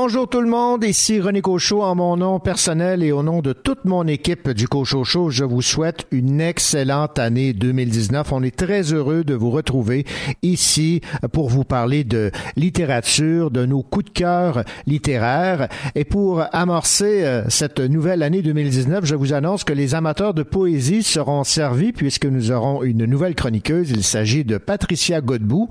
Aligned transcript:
Bonjour 0.00 0.28
tout 0.28 0.40
le 0.40 0.48
monde, 0.48 0.84
ici 0.84 1.20
René 1.20 1.40
Cochot 1.40 1.82
en 1.82 1.96
mon 1.96 2.16
nom 2.16 2.38
personnel 2.38 3.02
et 3.02 3.10
au 3.10 3.24
nom 3.24 3.42
de 3.42 3.52
toute 3.52 3.84
mon 3.84 4.06
équipe 4.06 4.48
du 4.50 4.68
Cochot 4.68 5.02
Show, 5.02 5.30
je 5.30 5.42
vous 5.42 5.60
souhaite 5.60 6.06
une 6.12 6.40
excellente 6.40 7.18
année 7.18 7.52
2019. 7.52 8.30
On 8.30 8.44
est 8.44 8.54
très 8.54 8.92
heureux 8.92 9.24
de 9.24 9.34
vous 9.34 9.50
retrouver 9.50 10.06
ici 10.42 11.00
pour 11.32 11.48
vous 11.48 11.64
parler 11.64 12.04
de 12.04 12.30
littérature, 12.54 13.50
de 13.50 13.66
nos 13.66 13.82
coups 13.82 14.04
de 14.04 14.10
cœur 14.10 14.62
littéraires 14.86 15.66
et 15.96 16.04
pour 16.04 16.44
amorcer 16.52 17.24
euh, 17.24 17.42
cette 17.48 17.80
nouvelle 17.80 18.22
année 18.22 18.40
2019, 18.40 19.04
je 19.04 19.16
vous 19.16 19.32
annonce 19.32 19.64
que 19.64 19.72
les 19.72 19.96
amateurs 19.96 20.32
de 20.32 20.44
poésie 20.44 21.02
seront 21.02 21.42
servis 21.42 21.90
puisque 21.90 22.26
nous 22.26 22.52
aurons 22.52 22.84
une 22.84 23.04
nouvelle 23.04 23.34
chroniqueuse. 23.34 23.90
Il 23.90 24.04
s'agit 24.04 24.44
de 24.44 24.58
Patricia 24.58 25.20
Godbout 25.20 25.68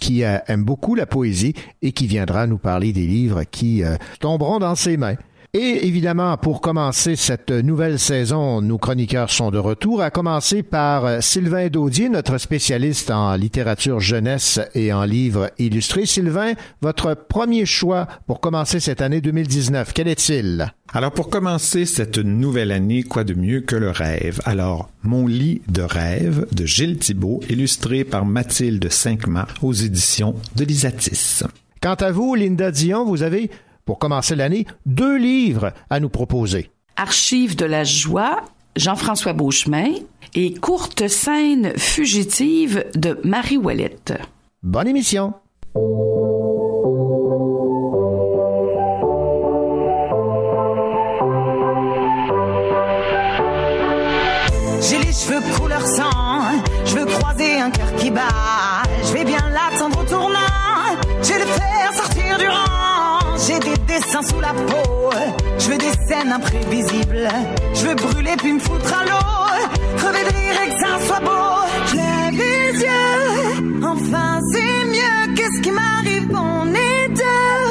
qui 0.00 0.24
euh, 0.24 0.38
aime 0.48 0.64
beaucoup 0.64 0.96
la 0.96 1.06
poésie 1.06 1.54
et 1.80 1.92
qui 1.92 2.08
viendra 2.08 2.48
nous 2.48 2.58
parler 2.58 2.92
des 2.92 3.06
livres 3.06 3.44
qui 3.48 3.67
euh, 3.84 3.96
tomberont 4.20 4.58
dans 4.58 4.74
ses 4.74 4.96
mains. 4.96 5.16
Et 5.54 5.86
évidemment, 5.86 6.36
pour 6.36 6.60
commencer 6.60 7.16
cette 7.16 7.50
nouvelle 7.50 7.98
saison, 7.98 8.60
nos 8.60 8.76
chroniqueurs 8.76 9.30
sont 9.30 9.50
de 9.50 9.56
retour, 9.56 10.02
à 10.02 10.10
commencer 10.10 10.62
par 10.62 11.06
euh, 11.06 11.20
Sylvain 11.22 11.68
Daudier, 11.68 12.10
notre 12.10 12.36
spécialiste 12.36 13.10
en 13.10 13.34
littérature 13.34 13.98
jeunesse 13.98 14.60
et 14.74 14.92
en 14.92 15.04
livres 15.04 15.50
illustrés. 15.58 16.04
Sylvain, 16.04 16.52
votre 16.82 17.14
premier 17.14 17.64
choix 17.64 18.06
pour 18.26 18.40
commencer 18.40 18.78
cette 18.78 19.00
année 19.00 19.22
2019, 19.22 19.94
quel 19.94 20.08
est-il? 20.08 20.70
Alors 20.92 21.12
pour 21.12 21.30
commencer 21.30 21.86
cette 21.86 22.18
nouvelle 22.18 22.70
année, 22.70 23.02
quoi 23.02 23.24
de 23.24 23.32
mieux 23.32 23.62
que 23.62 23.76
le 23.76 23.90
rêve? 23.90 24.42
Alors, 24.44 24.90
Mon 25.02 25.26
lit 25.26 25.62
de 25.68 25.80
rêve 25.80 26.46
de 26.52 26.66
Gilles 26.66 26.98
Thibault, 26.98 27.40
illustré 27.48 28.04
par 28.04 28.26
Mathilde 28.26 28.90
Cinquemar 28.90 29.48
aux 29.62 29.72
éditions 29.72 30.34
de 30.56 30.64
l'Isatis. 30.64 31.42
Quant 31.80 31.94
à 31.94 32.10
vous, 32.10 32.34
Linda 32.34 32.70
Dion, 32.70 33.04
vous 33.04 33.22
avez, 33.22 33.50
pour 33.84 33.98
commencer 33.98 34.34
l'année, 34.34 34.66
deux 34.86 35.16
livres 35.16 35.72
à 35.90 36.00
nous 36.00 36.08
proposer. 36.08 36.70
Archives 36.96 37.56
de 37.56 37.64
la 37.64 37.84
joie, 37.84 38.42
Jean-François 38.74 39.32
Beauchemin, 39.32 39.92
et 40.34 40.54
Courte 40.54 41.06
scène 41.08 41.72
fugitive 41.78 42.84
de 42.94 43.18
Marie 43.22 43.56
Ouellette. 43.56 44.14
Bonne 44.62 44.88
émission. 44.88 45.34
J'ai 54.80 54.98
les 54.98 55.12
cheveux 55.12 55.40
couleur 55.56 55.86
sang, 55.86 56.42
je 56.84 56.98
veux 56.98 57.06
croiser 57.06 57.60
un 57.60 57.70
cœur 57.70 57.94
qui 57.96 58.10
bat. 58.10 58.82
J'ai 63.48 63.58
des 63.60 63.78
dessins 63.86 64.20
sous 64.20 64.40
la 64.40 64.52
peau, 64.52 65.10
je 65.58 65.70
veux 65.70 65.78
des 65.78 65.92
scènes 66.06 66.32
imprévisibles. 66.32 67.30
Je 67.72 67.86
veux 67.86 67.94
brûler 67.94 68.36
puis 68.36 68.52
me 68.52 68.58
foutre 68.58 68.92
à 68.92 69.04
l'eau, 69.06 69.96
crever 69.96 70.22
de 70.24 70.28
rire 70.36 70.60
et 70.64 70.68
que 70.68 71.24
beau. 71.24 71.64
Je 71.86 71.96
les 72.36 72.78
yeux, 72.78 73.80
enfin 73.82 74.38
c'est 74.52 74.84
mieux. 74.84 75.34
Qu'est-ce 75.34 75.62
qui 75.62 75.70
m'arrive, 75.70 76.28
on 76.30 76.74
est 76.74 77.08
deux. 77.08 77.64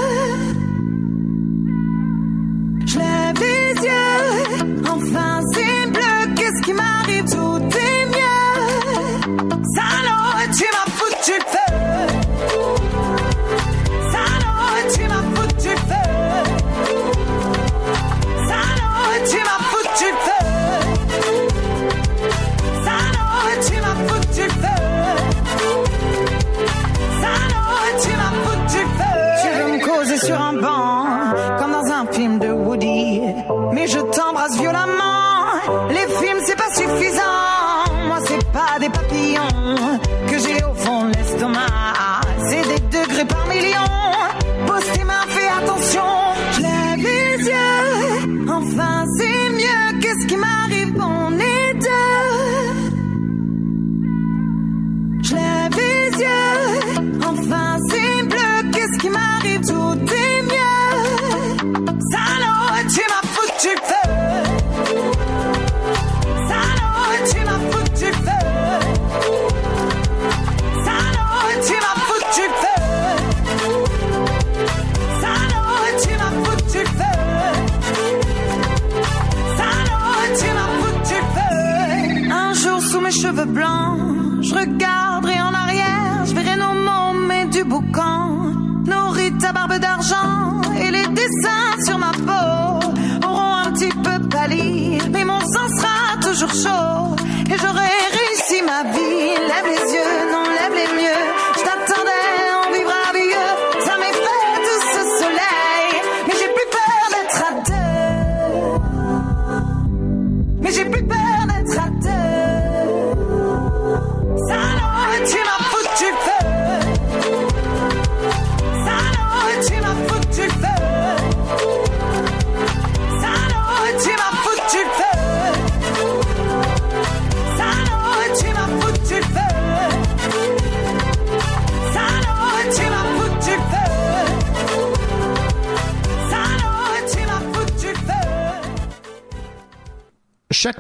Je 2.88 2.98
les 3.40 3.74
yeux, 3.86 4.82
enfin 4.90 5.42
c'est 5.54 5.92
bleu. 5.92 6.34
Qu'est-ce 6.36 6.62
qui 6.66 6.74
m'arrive, 6.74 7.26
tout 7.26 7.62
est 7.78 8.06
mieux. 8.16 9.62
Salaud, 9.76 10.54
tu 10.58 10.66
m'as 10.74 10.90
foutu 10.92 11.34
le 11.38 11.57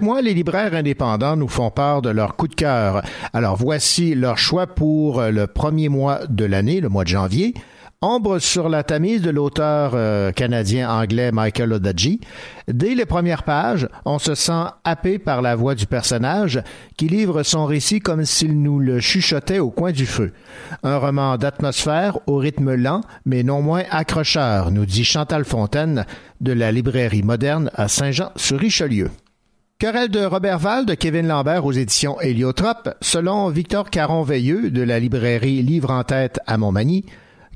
mois, 0.07 0.21
les 0.21 0.33
libraires 0.33 0.73
indépendants 0.73 1.35
nous 1.35 1.49
font 1.49 1.69
part 1.69 2.01
de 2.01 2.09
leur 2.09 2.37
coup 2.37 2.47
de 2.47 2.55
cœur. 2.55 3.01
Alors 3.33 3.57
voici 3.57 4.15
leur 4.15 4.37
choix 4.37 4.65
pour 4.65 5.19
euh, 5.19 5.31
le 5.31 5.47
premier 5.47 5.89
mois 5.89 6.21
de 6.29 6.45
l'année, 6.45 6.79
le 6.79 6.87
mois 6.87 7.03
de 7.03 7.09
janvier. 7.09 7.53
Ombre 8.01 8.39
sur 8.39 8.69
la 8.69 8.83
tamise 8.83 9.21
de 9.21 9.31
l'auteur 9.31 9.91
euh, 9.95 10.31
canadien-anglais 10.31 11.33
Michael 11.33 11.73
Odaji. 11.73 12.21
Dès 12.69 12.95
les 12.95 13.05
premières 13.05 13.43
pages, 13.43 13.89
on 14.05 14.17
se 14.17 14.33
sent 14.33 14.63
happé 14.85 15.19
par 15.19 15.41
la 15.41 15.57
voix 15.57 15.75
du 15.75 15.87
personnage 15.87 16.63
qui 16.95 17.09
livre 17.09 17.43
son 17.43 17.65
récit 17.65 17.99
comme 17.99 18.23
s'il 18.23 18.61
nous 18.61 18.79
le 18.79 19.01
chuchotait 19.01 19.59
au 19.59 19.71
coin 19.71 19.91
du 19.91 20.05
feu. 20.05 20.31
Un 20.83 20.95
roman 20.99 21.35
d'atmosphère 21.35 22.17
au 22.27 22.37
rythme 22.37 22.75
lent, 22.75 23.01
mais 23.25 23.43
non 23.43 23.61
moins 23.61 23.83
accrocheur, 23.91 24.71
nous 24.71 24.85
dit 24.85 25.03
Chantal 25.03 25.43
Fontaine 25.43 26.05
de 26.39 26.53
la 26.53 26.71
librairie 26.71 27.23
moderne 27.23 27.69
à 27.75 27.89
Saint-Jean-sur-Richelieu. 27.89 29.09
Querelle 29.79 30.09
de 30.09 30.25
Robert 30.25 30.57
Val 30.57 30.87
de 30.87 30.95
Kevin 30.95 31.27
Lambert 31.27 31.63
aux 31.63 31.71
éditions 31.71 32.19
Héliotrope. 32.19 32.95
Selon 32.99 33.49
Victor 33.49 33.91
Caron-Veilleux 33.91 34.71
de 34.71 34.81
la 34.81 34.99
librairie 34.99 35.61
Livre 35.61 35.91
en 35.91 36.03
tête 36.03 36.39
à 36.47 36.57
Montmagny, 36.57 37.05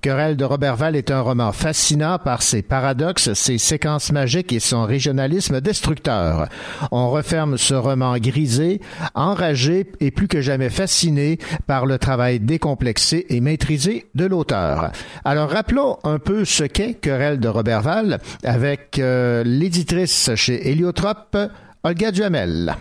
Querelle 0.04 0.38
de 0.38 0.46
Robertval 0.46 0.96
est 0.96 1.10
un 1.10 1.22
roman 1.22 1.52
fascinant 1.52 2.20
par 2.20 2.44
ses 2.44 2.62
paradoxes, 2.62 3.34
ses 3.34 3.58
séquences 3.58 4.12
magiques 4.12 4.54
et 4.54 4.60
son 4.60 4.84
régionalisme 4.84 5.62
destructeur. 5.62 6.48
On 6.92 7.10
referme 7.10 7.58
ce 7.58 7.74
roman 7.74 8.16
grisé, 8.18 8.82
enragé 9.16 9.92
et 10.00 10.12
plus 10.12 10.28
que 10.28 10.42
jamais 10.42 10.70
fasciné 10.70 11.40
par 11.66 11.88
le 11.88 11.98
travail 11.98 12.40
décomplexé 12.40 13.26
et 13.30 13.42
maîtrisé 13.42 14.06
de 14.14 14.26
l'auteur. 14.26 14.92
Alors 15.26 15.50
rappelons 15.50 15.98
un 16.04 16.20
peu 16.20 16.46
ce 16.46 16.66
qu'est 16.66 16.96
Querelle 16.96 17.40
de 17.40 17.48
Robertval 17.48 18.20
avec 18.44 19.00
euh, 19.00 19.44
l'éditrice 19.44 20.32
chez 20.36 20.70
Héliotrope, 20.70 21.38
Olga 21.84 22.12
Duhamel. 22.12 22.74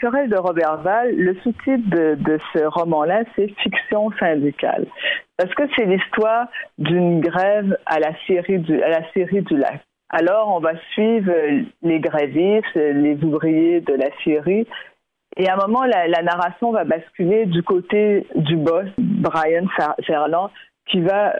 Querelle 0.00 0.28
de 0.28 0.36
Robertval, 0.36 1.14
le 1.14 1.36
sous-titre 1.42 1.88
de, 1.90 2.38
ce 2.52 2.64
roman-là, 2.64 3.22
c'est 3.36 3.46
Fiction 3.62 4.10
syndicale. 4.18 4.86
Parce 5.36 5.54
que 5.54 5.62
c'est 5.76 5.84
l'histoire 5.84 6.48
d'une 6.76 7.20
grève 7.20 7.78
à 7.86 8.00
la 8.00 8.10
série 8.26 8.58
du, 8.58 8.82
à 8.82 8.88
la 8.88 9.12
série 9.12 9.42
du 9.42 9.56
lac? 9.56 9.80
Alors, 10.10 10.48
on 10.48 10.58
va 10.58 10.72
suivre 10.90 11.32
les 11.82 12.00
grévistes, 12.00 12.74
les 12.74 13.16
ouvriers 13.22 13.80
de 13.80 13.94
la 13.94 14.08
série. 14.24 14.66
Et 15.36 15.48
à 15.48 15.54
un 15.54 15.56
moment, 15.56 15.84
la, 15.84 16.22
narration 16.22 16.72
va 16.72 16.82
basculer 16.82 17.46
du 17.46 17.62
côté 17.62 18.26
du 18.34 18.56
boss, 18.56 18.88
Brian 18.98 19.66
Ferland, 20.04 20.50
qui 20.90 21.00
va 21.00 21.36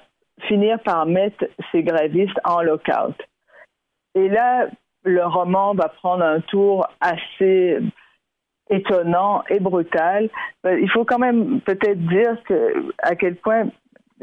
finir 0.46 0.78
par 0.84 1.06
mettre 1.06 1.44
ces 1.72 1.82
grévistes 1.82 2.38
en 2.44 2.62
lockout. 2.62 3.16
Et 4.14 4.28
là, 4.28 4.68
le 5.04 5.24
roman 5.24 5.74
va 5.74 5.88
prendre 5.88 6.24
un 6.24 6.40
tour 6.40 6.86
assez 7.00 7.78
étonnant 8.70 9.42
et 9.48 9.60
brutal. 9.60 10.30
Il 10.64 10.90
faut 10.90 11.04
quand 11.04 11.18
même 11.18 11.60
peut-être 11.60 11.98
dire 12.06 12.36
que, 12.44 12.92
à 13.02 13.14
quel 13.14 13.36
point 13.36 13.68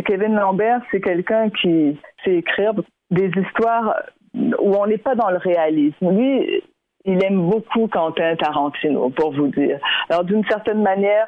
Kevin 0.05 0.35
Lambert, 0.35 0.81
c'est 0.91 1.01
quelqu'un 1.01 1.49
qui 1.49 1.99
sait 2.23 2.35
écrire 2.35 2.73
des 3.11 3.29
histoires 3.35 3.95
où 4.33 4.75
on 4.75 4.87
n'est 4.87 4.97
pas 4.97 5.15
dans 5.15 5.29
le 5.29 5.37
réalisme. 5.37 6.11
Lui, 6.11 6.63
il 7.05 7.23
aime 7.23 7.49
beaucoup 7.49 7.87
Quentin 7.87 8.35
Tarantino, 8.35 9.09
pour 9.09 9.33
vous 9.33 9.47
dire. 9.47 9.79
Alors, 10.09 10.23
d'une 10.23 10.45
certaine 10.45 10.81
manière, 10.81 11.27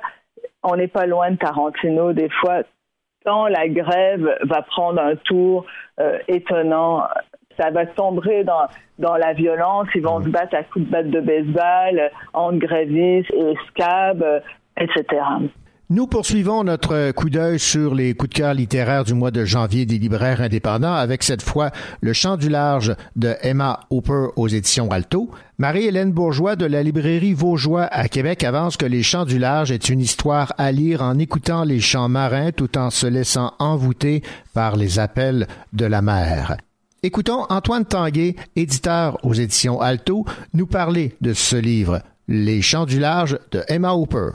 on 0.63 0.75
n'est 0.75 0.87
pas 0.87 1.05
loin 1.05 1.31
de 1.31 1.37
Tarantino. 1.37 2.13
Des 2.13 2.29
fois, 2.29 2.61
quand 3.25 3.47
la 3.47 3.67
grève 3.67 4.37
va 4.43 4.61
prendre 4.61 5.01
un 5.01 5.15
tour 5.15 5.65
euh, 5.99 6.19
étonnant, 6.27 7.03
ça 7.61 7.69
va 7.69 7.85
tomber 7.85 8.43
dans, 8.43 8.67
dans 8.99 9.15
la 9.15 9.33
violence. 9.33 9.87
Ils 9.93 10.01
vont 10.01 10.23
se 10.23 10.29
battre 10.29 10.55
à 10.55 10.63
coups 10.63 10.85
de 10.85 10.91
batte 10.91 11.09
de 11.09 11.19
baseball, 11.21 12.11
entre 12.33 12.57
grévistes 12.57 13.31
et 13.31 13.53
scab, 13.69 14.23
euh, 14.23 14.39
etc. 14.77 15.21
Nous 15.89 16.07
poursuivons 16.07 16.63
notre 16.63 17.11
coup 17.11 17.29
d'œil 17.29 17.59
sur 17.59 17.93
les 17.93 18.13
coups 18.13 18.29
de 18.29 18.35
cœur 18.35 18.53
littéraires 18.53 19.03
du 19.03 19.13
mois 19.13 19.29
de 19.29 19.43
janvier 19.43 19.85
des 19.85 19.97
libraires 19.97 20.39
indépendants 20.39 20.93
avec 20.93 21.21
cette 21.21 21.41
fois 21.41 21.71
Le 21.99 22.13
Chant 22.13 22.37
du 22.37 22.47
large 22.47 22.95
de 23.17 23.35
Emma 23.41 23.81
Hooper 23.89 24.27
aux 24.37 24.47
éditions 24.47 24.89
Alto. 24.89 25.29
Marie-Hélène 25.57 26.13
Bourgeois 26.13 26.55
de 26.55 26.65
la 26.65 26.81
librairie 26.81 27.33
Vaugeois 27.33 27.89
à 27.91 28.07
Québec 28.07 28.45
avance 28.45 28.77
que 28.77 28.85
Les 28.85 29.03
Chants 29.03 29.25
du 29.25 29.37
large 29.37 29.73
est 29.73 29.89
une 29.89 29.99
histoire 29.99 30.53
à 30.57 30.71
lire 30.71 31.01
en 31.01 31.19
écoutant 31.19 31.65
les 31.65 31.81
chants 31.81 32.07
marins 32.07 32.51
tout 32.51 32.77
en 32.77 32.89
se 32.89 33.07
laissant 33.07 33.51
envoûter 33.59 34.23
par 34.53 34.77
les 34.77 34.97
appels 34.97 35.45
de 35.73 35.85
la 35.85 36.01
mer. 36.01 36.55
Écoutons 37.03 37.47
Antoine 37.49 37.83
Tanguay, 37.83 38.35
éditeur 38.55 39.17
aux 39.25 39.33
éditions 39.33 39.81
Alto, 39.81 40.23
nous 40.53 40.67
parler 40.67 41.15
de 41.19 41.33
ce 41.33 41.55
livre, 41.55 42.03
Les 42.27 42.61
Chants 42.61 42.85
du 42.85 42.99
large 42.99 43.39
de 43.49 43.63
Emma 43.67 43.93
Hooper. 43.93 44.29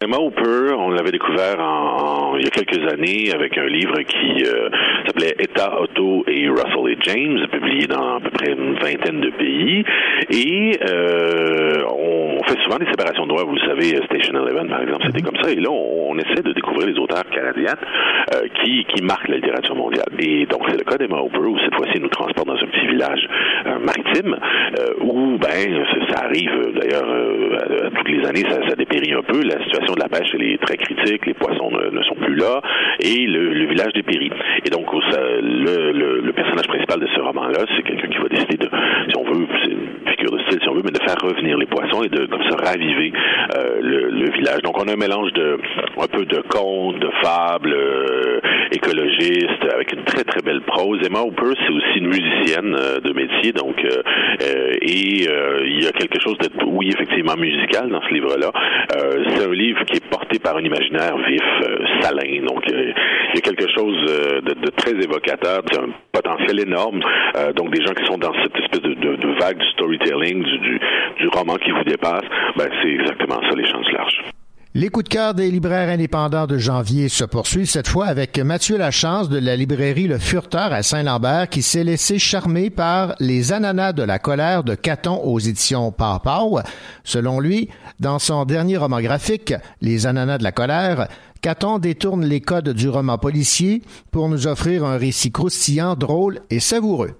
Emma 0.00 0.16
Hooper, 0.18 0.76
on 0.78 0.90
l'avait 0.90 1.10
découvert 1.10 1.58
en, 1.58 2.36
il 2.36 2.44
y 2.44 2.46
a 2.46 2.50
quelques 2.50 2.86
années 2.92 3.32
avec 3.34 3.58
un 3.58 3.66
livre 3.66 3.98
qui 4.02 4.44
euh, 4.46 4.70
s'appelait 5.04 5.34
État, 5.40 5.80
Auto 5.80 6.22
et 6.28 6.48
Russell 6.48 6.92
et 6.92 6.98
James, 7.00 7.48
publié 7.50 7.88
dans 7.88 8.18
à 8.18 8.20
peu 8.20 8.30
près 8.30 8.52
une 8.52 8.74
vingtaine 8.74 9.20
de 9.20 9.30
pays. 9.30 9.84
Et 10.30 10.78
euh, 10.88 11.82
on 11.90 12.38
fait 12.44 12.60
souvent 12.62 12.78
des 12.78 12.86
séparations 12.86 13.24
de 13.24 13.30
droits, 13.30 13.42
vous 13.42 13.56
le 13.56 13.66
savez, 13.66 13.96
Station 14.04 14.38
Eleven 14.40 14.68
par 14.68 14.82
exemple, 14.82 15.02
c'était 15.06 15.18
mhm. 15.18 15.30
comme 15.32 15.42
ça. 15.42 15.50
Et 15.50 15.56
là, 15.56 15.70
on, 15.72 16.16
essaie 16.18 16.42
de 16.42 16.52
découvrir 16.52 16.86
les 16.86 16.98
auteurs 16.98 17.24
canadiens 17.30 17.74
euh, 18.34 18.46
qui, 18.62 18.84
qui 18.94 19.02
marquent 19.02 19.28
la 19.28 19.36
littérature 19.36 19.74
mondiale. 19.74 20.06
Et 20.20 20.46
donc 20.46 20.62
c'est 20.68 20.78
le 20.78 20.84
cas 20.84 20.96
d'Emma 20.96 21.18
Hooper 21.18 21.38
où 21.38 21.58
cette 21.58 21.74
fois-ci 21.74 22.00
nous 22.00 22.08
transporte 22.08 22.46
dans 22.46 22.54
un 22.54 22.66
petit 22.66 22.86
village 22.86 23.28
maritime 23.80 24.36
où 25.00 25.38
ben 25.38 25.84
ça, 26.08 26.24
arrive 26.24 26.72
d'ailleurs 26.74 27.90
toutes 27.96 28.08
les 28.08 28.26
années, 28.26 28.44
ça, 28.48 28.68
ça 28.68 28.74
dépérit 28.76 29.12
un 29.12 29.22
peu 29.22 29.42
la 29.42 29.62
situation 29.64 29.87
de 29.94 30.00
la 30.00 30.08
pêche 30.08 30.28
elle 30.34 30.42
est 30.42 30.58
très 30.62 30.76
critique, 30.76 31.26
les 31.26 31.34
poissons 31.34 31.70
ne, 31.70 32.02
sont 32.02 32.14
plus 32.14 32.36
là, 32.36 32.60
et 33.00 33.26
le, 33.26 33.66
village 33.66 33.92
dépérit. 33.94 34.30
Et 34.64 34.70
donc, 34.70 34.86
le, 34.92 35.92
le, 35.92 36.32
personnage 36.32 36.66
principal 36.66 37.00
de 37.00 37.06
ce 37.14 37.20
roman-là, 37.20 37.64
c'est 37.76 37.82
quelqu'un 37.82 38.08
qui 38.08 38.18
va 38.18 38.28
décider 38.28 38.56
de, 38.56 38.68
si 39.08 39.16
on 39.16 39.24
veut, 39.24 39.46
de 40.30 40.38
style, 40.44 40.58
si 40.62 40.68
on 40.68 40.74
veut, 40.74 40.82
mais 40.84 40.90
de 40.90 41.02
faire 41.02 41.16
revenir 41.22 41.56
les 41.56 41.66
poissons 41.66 42.02
et 42.02 42.08
de 42.08 42.26
comme 42.26 42.42
ça 42.48 42.56
raviver 42.56 43.12
euh, 43.56 43.78
le, 43.80 44.30
village. 44.30 44.60
Donc, 44.62 44.78
on 44.78 44.86
a 44.88 44.92
un 44.92 44.96
mélange 44.96 45.32
de 45.32 45.58
un 45.98 46.06
peu 46.06 46.24
de 46.24 46.42
contes, 46.48 46.98
de 46.98 47.10
fables 47.22 47.72
euh, 47.72 48.40
écologistes, 48.72 49.64
avec 49.72 49.92
une 49.92 50.04
très 50.04 50.24
très 50.24 50.42
belle 50.42 50.60
prose. 50.62 51.00
Emma 51.04 51.20
Hooper, 51.20 51.54
c'est 51.66 51.72
aussi 51.72 51.98
une 51.98 52.08
musicienne 52.08 52.76
euh, 52.78 53.00
de 53.00 53.12
métier, 53.12 53.52
donc 53.52 53.76
et 54.80 55.24
il 55.24 55.82
y 55.82 55.86
a 55.86 55.92
quelque 55.92 56.20
chose 56.20 56.36
de, 56.38 56.48
oui, 56.66 56.90
effectivement 56.90 57.36
musical 57.36 57.88
dans 57.88 58.02
ce 58.02 58.14
livre-là. 58.14 58.50
c'est 58.90 59.44
un 59.44 59.52
livre 59.52 59.84
qui 59.84 59.96
est 59.96 60.08
porté 60.10 60.38
par 60.38 60.56
un 60.56 60.62
imaginaire 60.62 61.16
vif, 61.26 61.42
euh, 61.62 61.78
salin. 62.00 62.44
Donc, 62.46 62.62
euh, 62.70 62.92
il 63.30 63.34
y 63.34 63.38
a 63.38 63.40
quelque 63.40 63.68
chose 63.74 63.96
euh, 64.08 64.40
de, 64.40 64.70
très 64.70 64.92
évocateur, 64.92 65.62
c'est 65.70 65.80
un 65.80 65.90
potentiel 66.12 66.60
énorme. 66.60 67.00
donc, 67.56 67.70
des 67.70 67.84
gens 67.84 67.94
qui 67.94 68.04
sont 68.06 68.18
dans 68.18 68.32
cette 68.42 68.56
espèce 68.56 68.82
de, 68.82 69.38
vague 69.40 69.58
du 69.58 69.66
storytelling, 69.72 70.17
du, 70.18 70.80
du, 71.18 71.28
roman 71.28 71.56
qui 71.56 71.70
vous 71.70 71.84
dépasse, 71.84 72.24
ben, 72.56 72.68
c'est 72.82 72.88
exactement 72.88 73.40
ça, 73.48 73.56
les 73.56 73.66
chances 73.66 73.90
larges. 73.92 74.22
Les 74.74 74.90
coups 74.90 75.04
de 75.04 75.08
cœur 75.08 75.34
des 75.34 75.50
libraires 75.50 75.88
indépendants 75.88 76.46
de 76.46 76.58
janvier 76.58 77.08
se 77.08 77.24
poursuivent 77.24 77.70
cette 77.70 77.88
fois 77.88 78.06
avec 78.06 78.38
Mathieu 78.38 78.76
Lachance 78.76 79.30
de 79.30 79.38
la 79.38 79.56
librairie 79.56 80.06
Le 80.06 80.18
Furteur 80.18 80.72
à 80.72 80.82
Saint-Lambert 80.82 81.48
qui 81.48 81.62
s'est 81.62 81.84
laissé 81.84 82.18
charmer 82.18 82.68
par 82.68 83.14
Les 83.18 83.52
ananas 83.52 83.94
de 83.94 84.02
la 84.02 84.18
colère 84.18 84.64
de 84.64 84.74
Caton 84.74 85.20
aux 85.24 85.38
éditions 85.38 85.90
Pau. 85.90 86.60
Selon 87.02 87.40
lui, 87.40 87.70
dans 87.98 88.18
son 88.18 88.44
dernier 88.44 88.76
roman 88.76 89.00
graphique, 89.00 89.54
Les 89.80 90.06
ananas 90.06 90.38
de 90.38 90.44
la 90.44 90.52
colère, 90.52 91.08
Caton 91.40 91.78
détourne 91.78 92.24
les 92.24 92.42
codes 92.42 92.68
du 92.68 92.88
roman 92.88 93.16
policier 93.16 93.82
pour 94.10 94.28
nous 94.28 94.46
offrir 94.46 94.84
un 94.84 94.98
récit 94.98 95.32
croustillant, 95.32 95.94
drôle 95.94 96.40
et 96.50 96.60
savoureux. 96.60 97.16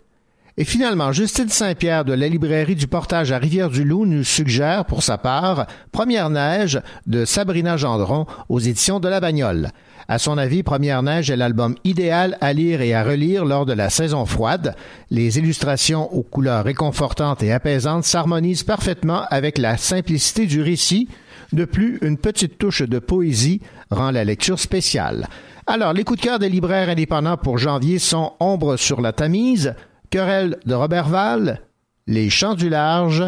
Et 0.61 0.65
finalement, 0.65 1.13
Justine 1.13 1.49
Saint-Pierre 1.49 2.05
de 2.05 2.13
la 2.13 2.27
librairie 2.27 2.75
du 2.75 2.89
portage 2.89 3.31
à 3.31 3.39
Rivière-du-Loup 3.39 4.07
nous 4.07 4.25
suggère, 4.25 4.87
pour 4.87 5.05
sa 5.05 5.17
part, 5.17 5.69
Première 5.93 6.31
neige 6.31 6.81
de 7.07 7.25
Sabrina 7.25 7.77
Gendron 7.77 8.27
aux 8.49 8.59
éditions 8.59 8.99
de 8.99 9.07
La 9.07 9.21
Bagnole. 9.21 9.71
À 10.09 10.19
son 10.19 10.37
avis, 10.37 10.65
Première 10.65 11.05
neige 11.05 11.31
est 11.31 11.37
l'album 11.37 11.77
idéal 11.85 12.37
à 12.41 12.53
lire 12.53 12.81
et 12.81 12.93
à 12.93 13.05
relire 13.05 13.45
lors 13.45 13.67
de 13.67 13.73
la 13.73 13.89
saison 13.89 14.27
froide. 14.27 14.75
Les 15.13 15.39
illustrations 15.39 16.13
aux 16.13 16.25
couleurs 16.25 16.65
réconfortantes 16.65 17.45
et 17.45 17.53
apaisantes 17.53 18.03
s'harmonisent 18.03 18.65
parfaitement 18.65 19.27
avec 19.31 19.59
la 19.59 19.77
simplicité 19.77 20.47
du 20.47 20.61
récit. 20.61 21.07
De 21.53 21.67
plus, 21.67 22.01
une 22.03 22.19
petite 22.19 22.59
touche 22.59 22.83
de 22.83 22.99
poésie 22.99 23.61
rend 23.93 24.11
la 24.11 24.25
lecture 24.25 24.59
spéciale. 24.59 25.29
Alors, 25.69 25.93
les 25.93 26.03
coups 26.03 26.19
de 26.19 26.25
cœur 26.25 26.39
des 26.39 26.49
libraires 26.49 26.89
indépendants 26.89 27.37
pour 27.37 27.59
janvier 27.59 27.99
sont 27.99 28.33
Ombre 28.41 28.77
sur 28.77 29.03
la 29.03 29.13
Tamise, 29.13 29.75
Querelle 30.11 30.59
de 30.65 30.75
Robertval, 30.75 31.61
Les 32.07 32.31
Chants 32.31 32.55
du 32.55 32.69
Large, 32.69 33.25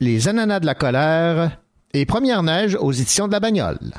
Les 0.00 0.28
Ananas 0.28 0.60
de 0.60 0.66
la 0.66 0.74
Colère 0.74 1.58
et 1.94 2.04
Première 2.04 2.42
Neige 2.42 2.76
aux 2.78 2.92
éditions 2.92 3.26
de 3.26 3.32
la 3.32 3.40
Bagnole. 3.40 3.92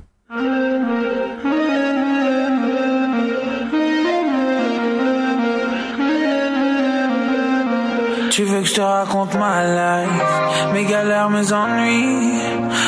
Tu 8.32 8.46
veux 8.46 8.62
que 8.62 8.68
je 8.68 8.76
te 8.76 8.82
raconte 8.82 9.36
ma 9.36 9.62
life, 9.66 10.72
mes 10.74 10.86
galères, 10.86 11.30
mes 11.30 11.52
ennuis, 11.52 12.40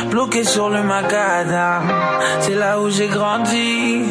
bloqué 0.10 0.46
sur 0.46 0.70
le 0.70 0.82
macadam, 0.84 1.84
c'est 2.40 2.56
là 2.56 2.80
où 2.80 2.90
j'ai 2.90 3.10
grandi. 3.10 4.04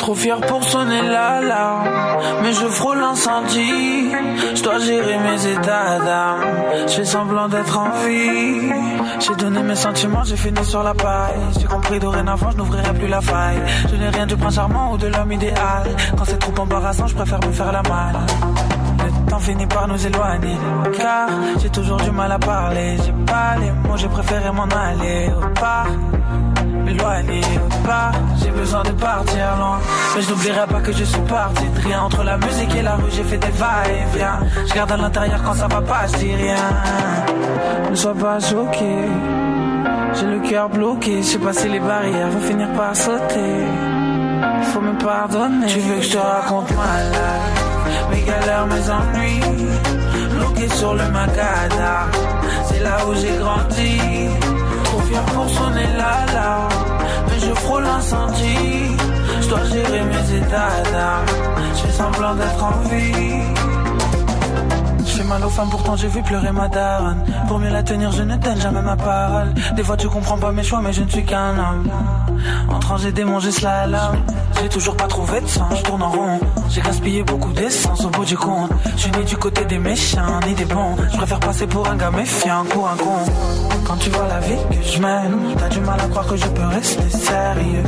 Trop 0.00 0.16
fier 0.16 0.40
pour 0.40 0.64
sonner 0.64 1.02
l'alarme, 1.02 1.88
mais 2.42 2.52
je 2.52 2.66
frôle 2.66 2.98
l'incendie. 2.98 4.10
Je 4.56 4.62
dois 4.64 4.80
gérer 4.80 5.18
mes 5.18 5.46
états 5.46 6.00
d'âme. 6.00 6.40
Je 6.88 6.92
fais 6.94 7.04
semblant 7.04 7.48
d'être 7.48 7.78
en 7.78 7.90
vie. 8.04 8.72
J'ai 9.20 9.36
donné 9.36 9.62
mes 9.62 9.76
sentiments, 9.76 10.24
j'ai 10.24 10.36
fini 10.36 10.64
sur 10.64 10.82
la 10.82 10.94
paille. 10.94 11.38
J'ai 11.60 11.68
compris 11.68 12.00
dorénavant, 12.00 12.50
je 12.50 12.56
n'ouvrirai 12.56 12.92
plus 12.94 13.06
la 13.06 13.20
faille. 13.20 13.62
Je 13.88 13.94
n'ai 13.94 14.08
rien 14.08 14.26
du 14.26 14.36
prince 14.36 14.56
charmant 14.56 14.92
ou 14.92 14.96
de 14.96 15.06
l'homme 15.06 15.30
idéal. 15.30 15.84
Quand 16.18 16.24
c'est 16.24 16.40
trop 16.40 16.60
embarrassant, 16.60 17.06
je 17.06 17.14
préfère 17.14 17.38
me 17.46 17.52
faire 17.52 17.70
la 17.70 17.82
malle. 17.82 18.71
T'en 19.28 19.38
finis 19.38 19.66
par 19.66 19.88
nous 19.88 20.06
éloigner. 20.06 20.56
Car 20.96 21.28
j'ai 21.60 21.70
toujours 21.70 21.98
du 21.98 22.10
mal 22.10 22.32
à 22.32 22.38
parler. 22.38 22.96
J'ai 23.04 23.12
pas 23.26 23.56
les 23.60 23.70
mots, 23.70 23.96
j'ai 23.96 24.08
préféré 24.08 24.50
m'en 24.52 24.64
aller 24.64 25.30
au 25.36 25.48
pas. 25.60 25.84
M'éloigner 26.84 27.42
au 27.64 27.86
pas, 27.86 28.12
j'ai 28.42 28.50
besoin 28.50 28.82
de 28.82 28.92
partir 28.92 29.56
loin. 29.58 29.78
Mais 30.14 30.22
je 30.22 30.30
n'oublierai 30.30 30.66
pas 30.66 30.80
que 30.80 30.92
je 30.92 31.04
suis 31.04 31.20
parti 31.22 31.64
de 31.68 31.80
rien. 31.80 32.02
Entre 32.02 32.22
la 32.24 32.36
musique 32.36 32.74
et 32.74 32.82
la 32.82 32.96
rue, 32.96 33.10
j'ai 33.10 33.24
fait 33.24 33.38
des 33.38 33.50
va-et-vient. 33.50 34.40
Je 34.66 34.74
garde 34.74 34.92
à 34.92 34.96
l'intérieur 34.96 35.40
quand 35.44 35.54
ça 35.54 35.68
va 35.68 35.80
pas, 35.80 36.06
je 36.12 36.18
dis 36.18 36.34
rien. 36.34 36.56
Ne 37.90 37.94
sois 37.94 38.14
pas 38.14 38.40
choqué. 38.40 38.96
J'ai 40.14 40.26
le 40.26 40.40
cœur 40.40 40.68
bloqué, 40.68 41.22
j'ai 41.22 41.38
passé 41.38 41.68
les 41.68 41.80
barrières 41.80 42.28
vont 42.28 42.40
finir 42.40 42.68
par 42.72 42.94
sauter. 42.94 43.66
Faut 44.64 44.80
me 44.80 44.92
pardonner. 44.98 45.66
Tu 45.66 45.78
veux 45.80 45.96
que 45.96 46.02
je 46.02 46.12
te 46.12 46.18
raconte 46.18 46.70
ma 46.72 47.02
life, 47.10 47.71
mes 48.10 48.22
galères, 48.22 48.66
mes 48.66 48.90
ennuis. 48.90 49.40
Bloqué 50.34 50.68
sur 50.68 50.94
le 50.94 51.08
Macada, 51.10 52.06
c'est 52.66 52.82
là 52.82 52.96
où 53.06 53.14
j'ai 53.14 53.36
grandi. 53.38 53.98
Trop 54.84 55.00
fier 55.00 55.22
pour 55.34 55.48
sonner 55.48 55.88
la 55.96 56.32
la, 56.34 56.68
mais 57.28 57.38
je 57.40 57.54
frôle 57.54 57.82
l'incendie. 57.82 58.96
Je 59.40 59.48
dois 59.48 59.64
gérer 59.64 60.02
mes 60.04 60.36
états 60.38 60.90
d'âme, 60.92 61.26
je 61.74 61.80
fais 61.82 61.92
semblant 61.92 62.34
d'être 62.34 62.64
en 62.64 62.78
vie. 62.88 63.42
Je 65.04 65.22
mal 65.24 65.44
aux 65.44 65.50
femmes, 65.50 65.70
pourtant 65.70 65.96
j'ai 65.96 66.08
vu 66.08 66.22
pleurer 66.22 66.52
ma 66.52 66.68
daronne. 66.68 67.22
Pour 67.48 67.58
mieux 67.58 67.70
la 67.70 67.82
tenir, 67.82 68.10
je 68.12 68.22
ne 68.22 68.36
donne 68.36 68.60
jamais 68.60 68.82
ma 68.82 68.96
parole. 68.96 69.52
Des 69.76 69.82
fois 69.82 69.96
tu 69.96 70.08
comprends 70.08 70.38
pas 70.38 70.52
mes 70.52 70.62
choix, 70.62 70.80
mais 70.82 70.92
je 70.92 71.02
ne 71.02 71.08
suis 71.08 71.24
qu'un 71.24 71.58
homme. 71.58 71.90
En 72.68 72.78
train 72.78 72.96
j'ai 72.98 73.12
démangé 73.12 73.50
slalom. 73.50 74.16
J'ai 74.60 74.68
toujours 74.68 74.96
pas 74.96 75.06
trouvé 75.08 75.40
de 75.40 75.46
sens, 75.48 75.78
je 75.78 75.82
tourne 75.82 76.02
en 76.02 76.10
rond. 76.10 76.40
J'ai 76.68 76.80
gaspillé 76.80 77.22
beaucoup 77.22 77.52
d'essence 77.52 78.04
au 78.04 78.08
bout 78.08 78.24
du 78.24 78.36
compte. 78.36 78.70
Je 78.96 79.02
suis 79.02 79.10
ni 79.10 79.24
du 79.24 79.36
côté 79.36 79.64
des 79.64 79.78
méchants, 79.78 80.40
ni 80.46 80.54
des 80.54 80.64
bons. 80.64 80.96
Je 81.12 81.16
préfère 81.16 81.40
passer 81.40 81.66
pour 81.66 81.88
un 81.88 81.96
gars 81.96 82.10
méfiant 82.10 82.64
ou 82.76 82.86
un 82.86 82.96
con. 82.96 83.32
Quand 83.84 83.96
tu 83.96 84.10
vois 84.10 84.28
la 84.28 84.40
vie 84.40 84.62
que 84.70 84.82
je 84.86 85.00
mène, 85.00 85.38
t'as 85.58 85.68
du 85.68 85.80
mal 85.80 85.98
à 86.00 86.08
croire 86.08 86.26
que 86.26 86.36
je 86.36 86.46
peux 86.46 86.66
rester 86.66 87.10
sérieux. 87.10 87.82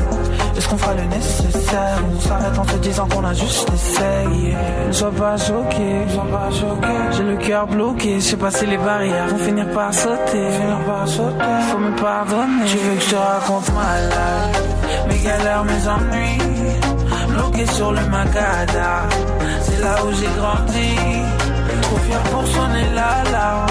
Est-ce 0.57 0.69
qu'on 0.69 0.79
fera 0.79 0.95
le 0.95 1.03
nécessaire 1.05 1.99
On 2.17 2.21
s'arrête 2.21 2.59
en 2.59 2.65
se 2.65 2.77
disant 2.77 3.09
qu'on 3.09 3.25
a 3.25 3.35
juste 3.35 3.69
essayé? 3.75 4.57
Ne 4.87 4.93
sois 4.93 5.11
pas 5.11 5.37
choqué, 5.37 6.07
pas 6.31 6.51
choqué 6.51 6.95
J'ai 7.17 7.23
le 7.25 7.37
cœur 7.37 7.67
bloqué, 7.67 8.21
j'ai 8.21 8.37
passé 8.37 8.67
les 8.67 8.79
barrières 8.79 9.27
Vont 9.29 9.39
finir 9.39 9.69
par 9.71 9.93
sauter, 9.93 10.51
finir 10.51 10.79
par 10.87 11.09
sauter 11.09 11.45
Faut 11.71 11.79
me 11.79 11.91
pardonner 12.01 12.65
Tu 12.67 12.77
veux 12.77 12.95
que 12.95 13.03
je 13.03 13.11
te 13.11 13.17
raconte 13.17 13.69
ma 13.75 14.01
life? 14.09 14.44
Mes 15.09 15.19
galères, 15.19 15.65
mes 15.65 15.89
ennuis 15.89 16.39
Bloqué 17.29 17.67
sur 17.67 17.93
le 17.93 18.05
Macada 18.07 19.09
C'est 19.63 19.81
là 19.81 19.97
où 20.05 20.13
j'ai 20.13 20.31
grandi. 20.39 20.97
Trop 21.83 21.97
fier 21.99 22.23
pour 22.31 22.47
sonner 22.47 22.87
la 22.95 23.31
la 23.33 23.67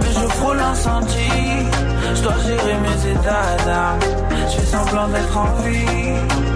Mais 0.00 0.12
je 0.14 0.26
frôle 0.34 0.56
l'incendie 0.56 1.66
Je 2.14 2.22
dois 2.22 2.38
gérer 2.46 2.76
mes 2.86 3.10
états 3.12 3.64
d'âme. 3.64 3.98
Je 4.48 4.56
fais 4.56 4.66
semblant 4.66 5.08
d'être 5.08 5.36
en 5.36 5.54
vie. 5.62 6.50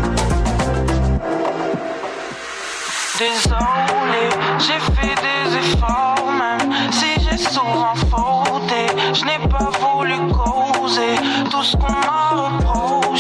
Désolé, 3.17 4.29
j'ai 4.59 4.81
fait 4.93 5.15
des 5.23 5.57
efforts, 5.59 6.33
même 6.37 6.73
si 6.91 7.07
j'ai 7.21 7.39
souvent 7.39 7.95
fauté. 8.11 8.87
Je 9.13 9.25
n'ai 9.25 9.39
pas 9.49 9.71
voulu 9.81 10.17
causer 10.33 11.15
tout 11.49 11.63
ce 11.63 11.77
qu'on 11.77 11.93
m'a 11.93 12.34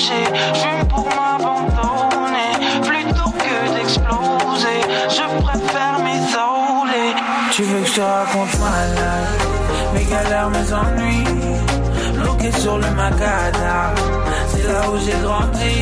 Je 0.04 0.84
pour 0.86 1.06
m'abandonner 1.16 2.52
plutôt 2.82 3.30
que 3.30 3.74
d'exploser. 3.74 4.80
Je 5.08 5.42
préfère 5.42 5.98
m'isoler. 6.00 7.14
Tu 7.52 7.62
veux 7.62 7.80
que 7.80 7.86
je 7.86 7.94
te 7.94 8.00
raconte 8.02 8.58
ma 8.60 8.86
life, 8.98 9.48
mes 9.94 10.04
galères, 10.04 10.50
mes 10.50 10.72
ennuis, 10.72 11.24
bloqués 12.20 12.52
sur 12.52 12.76
le 12.76 12.90
Macada 12.90 13.94
c'est 14.48 14.72
là 14.72 14.82
où 14.90 14.96
j'ai 14.98 15.18
grandi. 15.22 15.74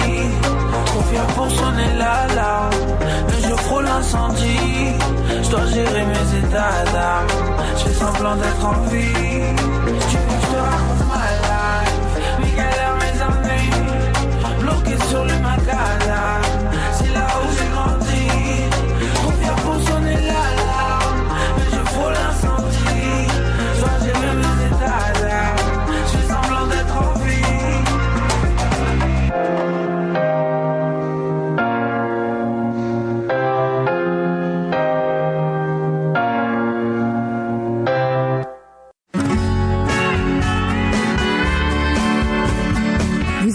Trop 0.86 1.02
fier 1.10 1.26
pour 1.34 1.50
sonner 1.50 1.90
la 1.98 2.26
la, 2.36 2.70
mais 3.26 3.48
je 3.48 3.54
frôle 3.54 3.84
l'incendie. 3.84 4.92
Je 5.42 5.50
dois 5.50 5.66
gérer 5.66 6.04
mes 6.04 6.38
états 6.38 6.84
d'âme, 6.92 7.26
je 7.76 7.82
fais 7.84 7.94
semblant 7.94 8.36
d'être 8.36 8.64
en 8.64 8.80
vie. 8.90 9.12
Tu 10.10 10.16
veux 10.16 10.36
que 10.36 10.46
je 10.46 10.52
te 10.52 10.60
raconte 10.70 11.04
ma 11.08 11.31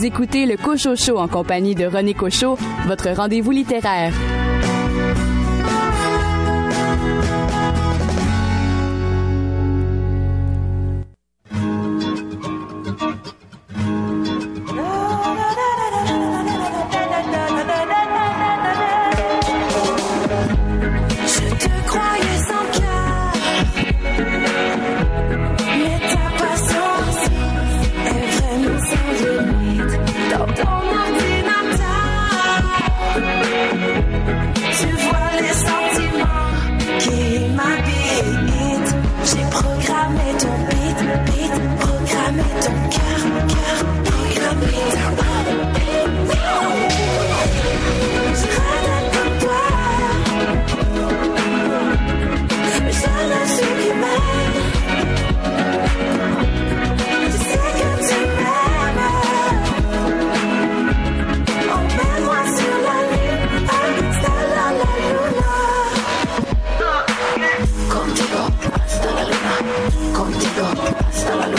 écoutez 0.08 0.46
le 0.46 0.56
Cocho 0.56 0.96
Show 0.96 1.18
en 1.18 1.28
compagnie 1.28 1.76
de 1.76 1.86
René 1.86 2.14
Cocho, 2.14 2.58
votre 2.88 3.10
rendez-vous 3.10 3.52
littéraire. 3.52 4.14
hasta 71.08 71.36
la 71.36 71.48
luz. 71.48 71.57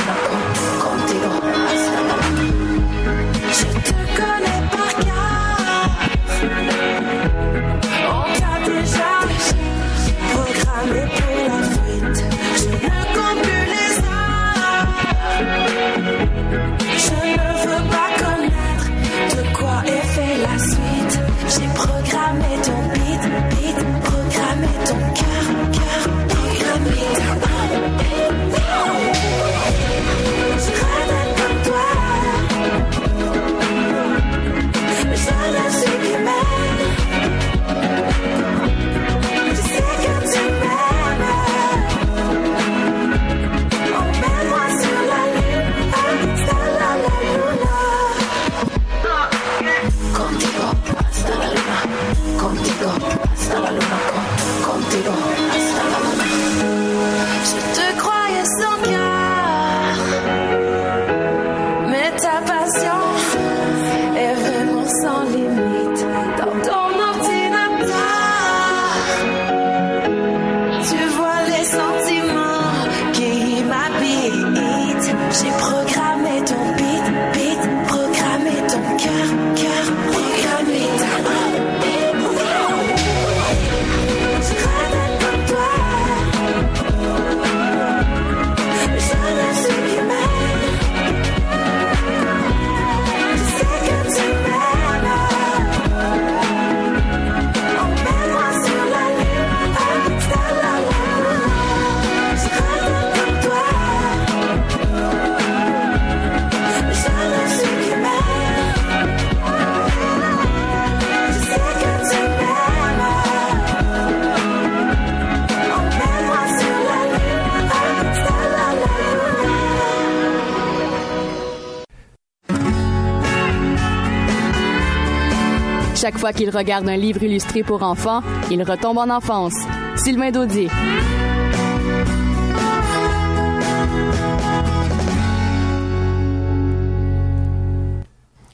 Fois 126.28 126.34
qu'il 126.34 126.50
regarde 126.50 126.86
un 126.88 126.96
livre 126.96 127.22
illustré 127.22 127.62
pour 127.62 127.82
enfants, 127.82 128.22
il 128.50 128.62
retombe 128.62 128.98
en 128.98 129.08
enfance. 129.08 129.54
Sylvain 129.96 130.30
Daudier. 130.30 130.68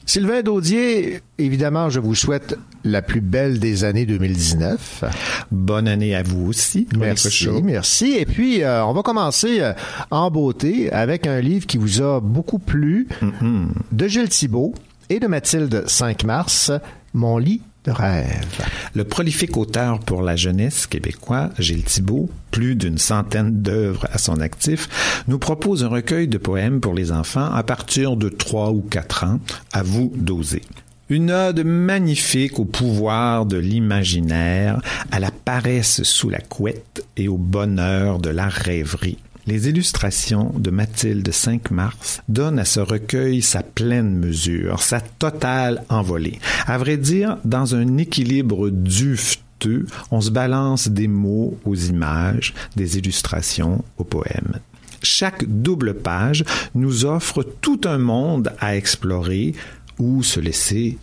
Sylvain 0.05 0.41
Daudier, 0.41 1.19
évidemment, 1.37 1.89
je 1.89 1.99
vous 1.99 2.15
souhaite 2.15 2.57
la 2.85 3.01
plus 3.01 3.19
belle 3.19 3.59
des 3.59 3.83
années 3.83 4.05
2019. 4.05 5.03
Bonne 5.51 5.87
année 5.89 6.15
à 6.15 6.23
vous 6.23 6.47
aussi. 6.47 6.87
Merci, 6.97 7.49
merci. 7.63 8.13
Et 8.13 8.25
puis, 8.25 8.63
euh, 8.63 8.85
on 8.85 8.93
va 8.93 9.01
commencer 9.01 9.57
euh, 9.59 9.73
en 10.11 10.29
beauté 10.31 10.93
avec 10.93 11.27
un 11.27 11.41
livre 11.41 11.65
qui 11.65 11.77
vous 11.77 12.01
a 12.01 12.21
beaucoup 12.21 12.59
plu, 12.59 13.07
Mm-hmm. 13.21 13.65
de 13.91 14.07
Gilles 14.07 14.29
Thibault 14.29 14.73
et 15.09 15.19
de 15.19 15.27
Mathilde 15.27 15.83
5 15.87 16.23
mars, 16.23 16.71
Mon 17.15 17.37
lit 17.37 17.61
de 17.85 17.91
rêve. 17.91 18.61
Le 18.93 19.05
prolifique 19.05 19.55
auteur 19.55 19.99
pour 20.01 20.21
la 20.21 20.35
jeunesse 20.35 20.85
québécois, 20.85 21.49
Gilles 21.57 21.85
Thibault, 21.85 22.29
plus 22.51 22.75
d'une 22.75 22.97
centaine 22.97 23.61
d'œuvres 23.61 24.05
à 24.11 24.17
son 24.17 24.41
actif, 24.41 25.23
nous 25.29 25.39
propose 25.39 25.85
un 25.85 25.87
recueil 25.87 26.27
de 26.27 26.37
poèmes 26.37 26.81
pour 26.81 26.93
les 26.93 27.13
enfants 27.13 27.53
à 27.53 27.63
partir 27.63 28.17
de 28.17 28.27
3 28.27 28.71
ou 28.71 28.81
4 28.81 29.23
ans. 29.23 29.39
À 29.71 29.81
vous 29.81 30.11
d'oser. 30.13 30.61
Une 31.07 31.31
ode 31.31 31.63
magnifique 31.63 32.59
au 32.59 32.65
pouvoir 32.65 33.45
de 33.45 33.57
l'imaginaire, 33.57 34.81
à 35.09 35.21
la 35.21 35.31
paresse 35.31 36.03
sous 36.03 36.29
la 36.29 36.41
couette 36.41 37.05
et 37.15 37.29
au 37.29 37.37
bonheur 37.37 38.19
de 38.19 38.29
la 38.29 38.49
rêverie. 38.49 39.19
Les 39.47 39.69
illustrations 39.69 40.51
de 40.57 40.71
Mathilde 40.71 41.31
5 41.31 41.69
mars 41.69 42.21
donnent 42.27 42.57
à 42.57 42.65
ce 42.65 42.79
recueil 42.79 43.43
sa 43.43 43.61
pleine 43.61 44.17
mesure, 44.17 44.81
sa 44.81 45.01
totale 45.01 45.83
envolée. 45.89 46.39
À 46.65 46.79
vrai 46.79 46.97
dire, 46.97 47.37
dans 47.45 47.75
un 47.75 47.97
équilibre 47.97 48.71
dufteux, 48.71 49.85
on 50.09 50.19
se 50.19 50.31
balance 50.31 50.87
des 50.87 51.07
mots 51.07 51.59
aux 51.63 51.75
images, 51.75 52.55
des 52.75 52.97
illustrations 52.97 53.83
aux 53.99 54.03
poèmes. 54.03 54.59
Chaque 55.03 55.45
double 55.45 55.93
page 55.93 56.43
nous 56.73 57.05
offre 57.05 57.43
tout 57.43 57.81
un 57.85 57.99
monde 57.99 58.51
à 58.59 58.75
explorer 58.75 59.53
ou 59.99 60.23
se 60.23 60.39
laisser 60.39 60.97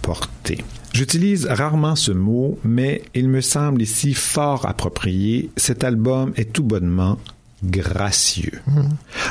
porter. 0.00 0.64
J'utilise 0.92 1.46
rarement 1.46 1.96
ce 1.96 2.12
mot, 2.12 2.56
mais 2.62 3.02
il 3.14 3.28
me 3.28 3.40
semble 3.40 3.82
ici 3.82 4.14
fort 4.14 4.66
approprié. 4.66 5.50
Cet 5.56 5.82
album 5.82 6.32
est 6.36 6.52
tout 6.52 6.64
bonnement 6.64 7.18
gracieux. 7.62 8.60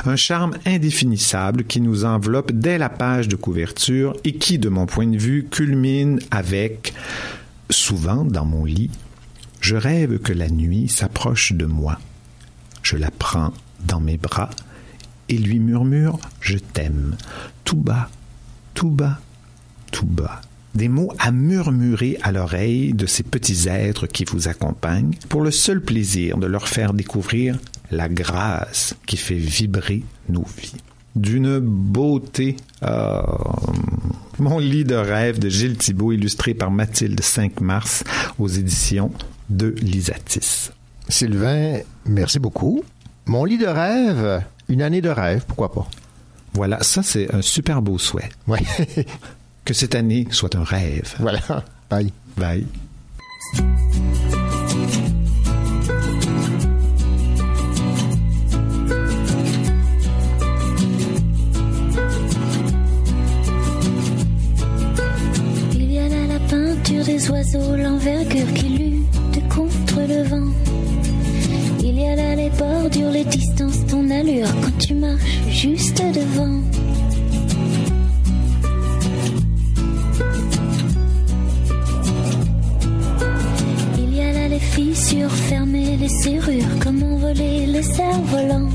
Un 0.04 0.16
charme 0.16 0.56
indéfinissable 0.64 1.64
qui 1.64 1.80
nous 1.80 2.04
enveloppe 2.04 2.52
dès 2.52 2.78
la 2.78 2.88
page 2.88 3.28
de 3.28 3.36
couverture 3.36 4.16
et 4.24 4.34
qui, 4.34 4.58
de 4.58 4.68
mon 4.68 4.86
point 4.86 5.06
de 5.06 5.16
vue, 5.16 5.46
culmine 5.50 6.20
avec 6.30 6.94
Souvent 7.70 8.24
dans 8.24 8.44
mon 8.44 8.64
lit, 8.64 8.90
je 9.60 9.76
rêve 9.76 10.18
que 10.18 10.32
la 10.32 10.48
nuit 10.48 10.88
s'approche 10.88 11.52
de 11.52 11.66
moi. 11.66 12.00
Je 12.82 12.96
la 12.96 13.12
prends 13.12 13.52
dans 13.86 14.00
mes 14.00 14.16
bras 14.16 14.50
et 15.28 15.38
lui 15.38 15.60
murmure 15.60 16.18
Je 16.40 16.58
t'aime, 16.58 17.16
tout 17.64 17.76
bas, 17.76 18.10
tout 18.74 18.90
bas, 18.90 19.20
tout 19.92 20.06
bas. 20.06 20.40
Des 20.74 20.88
mots 20.88 21.12
à 21.20 21.30
murmurer 21.30 22.18
à 22.22 22.32
l'oreille 22.32 22.92
de 22.92 23.06
ces 23.06 23.22
petits 23.22 23.68
êtres 23.68 24.08
qui 24.08 24.24
vous 24.24 24.48
accompagnent 24.48 25.14
pour 25.28 25.42
le 25.42 25.52
seul 25.52 25.80
plaisir 25.80 26.38
de 26.38 26.46
leur 26.46 26.66
faire 26.66 26.92
découvrir 26.92 27.56
la 27.90 28.08
grâce 28.08 28.94
qui 29.06 29.16
fait 29.16 29.34
vibrer 29.36 30.02
nos 30.28 30.44
vies. 30.56 30.74
D'une 31.16 31.58
beauté. 31.58 32.56
ah, 32.82 33.24
mon 34.38 34.58
lit 34.58 34.84
de 34.84 34.94
rêve 34.94 35.38
de 35.38 35.48
Gilles 35.48 35.76
Thibault, 35.76 36.12
illustré 36.12 36.54
par 36.54 36.70
Mathilde 36.70 37.20
5 37.20 37.60
mars 37.60 38.04
aux 38.38 38.48
éditions 38.48 39.12
de 39.50 39.74
Lisatis. 39.82 40.70
Sylvain, 41.08 41.80
merci 42.06 42.38
beaucoup. 42.38 42.82
Mon 43.26 43.44
lit 43.44 43.58
de 43.58 43.66
rêve, 43.66 44.42
une 44.68 44.82
année 44.82 45.00
de 45.00 45.08
rêve, 45.10 45.44
pourquoi 45.46 45.72
pas? 45.72 45.86
Voilà, 46.54 46.82
ça 46.82 47.02
c'est 47.02 47.32
un 47.34 47.42
super 47.42 47.82
beau 47.82 47.98
souhait. 47.98 48.30
Ouais. 48.46 48.60
Que 49.62 49.74
cette 49.74 49.94
année 49.94 50.26
soit 50.30 50.56
un 50.56 50.64
rêve. 50.64 51.14
voilà. 51.20 51.40
Bye. 51.90 52.10
Bye. 52.36 52.66
Oiseaux, 67.30 67.76
l'envergure 67.76 68.52
qui 68.54 68.68
lutte 68.68 69.48
contre 69.48 70.00
le 70.00 70.22
vent. 70.24 70.52
Il 71.82 72.00
y 72.00 72.06
a 72.06 72.16
là 72.16 72.34
les 72.34 72.50
bordures, 72.50 73.10
les 73.10 73.24
distances, 73.24 73.86
ton 73.86 74.10
allure 74.10 74.48
quand 74.62 74.78
tu 74.78 74.94
marches 74.94 75.40
juste 75.48 76.02
devant. 76.02 76.60
Il 83.98 84.14
y 84.14 84.20
a 84.20 84.32
là 84.32 84.48
les 84.48 84.58
fissures 84.58 85.30
fermées, 85.30 85.96
les 85.96 86.08
serrures, 86.08 86.78
comment 86.82 87.16
voler 87.16 87.66
le 87.66 87.82
cerf-volant. 87.82 88.68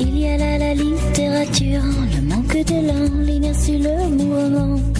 Il 0.00 0.18
y 0.18 0.28
a 0.28 0.36
là 0.36 0.58
la 0.58 0.74
littérature, 0.74 1.82
le 2.14 2.22
manque 2.22 2.64
d'élan, 2.64 3.08
l'inertie, 3.22 3.78
le 3.78 4.08
mouvement. 4.08 4.99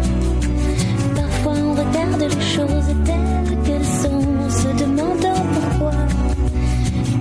Regarde 1.91 2.21
les 2.21 2.41
choses 2.41 2.95
telles 3.05 3.57
qu'elles 3.65 3.85
sont 3.85 4.49
se 4.49 4.83
demandant 4.83 5.43
pourquoi. 5.53 5.91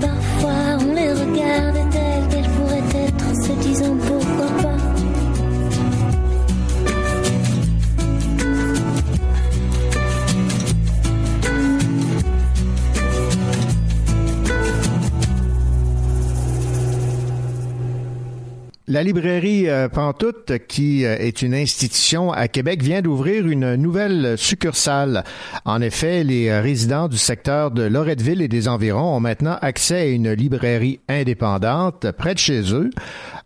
Parfois 0.00 0.78
on 0.80 0.94
les 0.94 1.10
regarde 1.10 1.79
La 18.90 19.04
librairie 19.04 19.68
euh, 19.68 19.88
Pantoute, 19.88 20.58
qui 20.66 21.04
euh, 21.04 21.16
est 21.16 21.42
une 21.42 21.54
institution 21.54 22.32
à 22.32 22.48
Québec, 22.48 22.82
vient 22.82 23.02
d'ouvrir 23.02 23.46
une 23.46 23.76
nouvelle 23.76 24.36
succursale. 24.36 25.22
En 25.64 25.80
effet, 25.80 26.24
les 26.24 26.48
euh, 26.48 26.60
résidents 26.60 27.06
du 27.06 27.16
secteur 27.16 27.70
de 27.70 27.84
Loretteville 27.84 28.42
et 28.42 28.48
des 28.48 28.66
environs 28.66 29.14
ont 29.14 29.20
maintenant 29.20 29.56
accès 29.62 29.94
à 29.94 30.06
une 30.06 30.32
librairie 30.32 30.98
indépendante 31.08 32.10
près 32.18 32.34
de 32.34 32.40
chez 32.40 32.74
eux. 32.74 32.90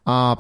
En 0.07 0.35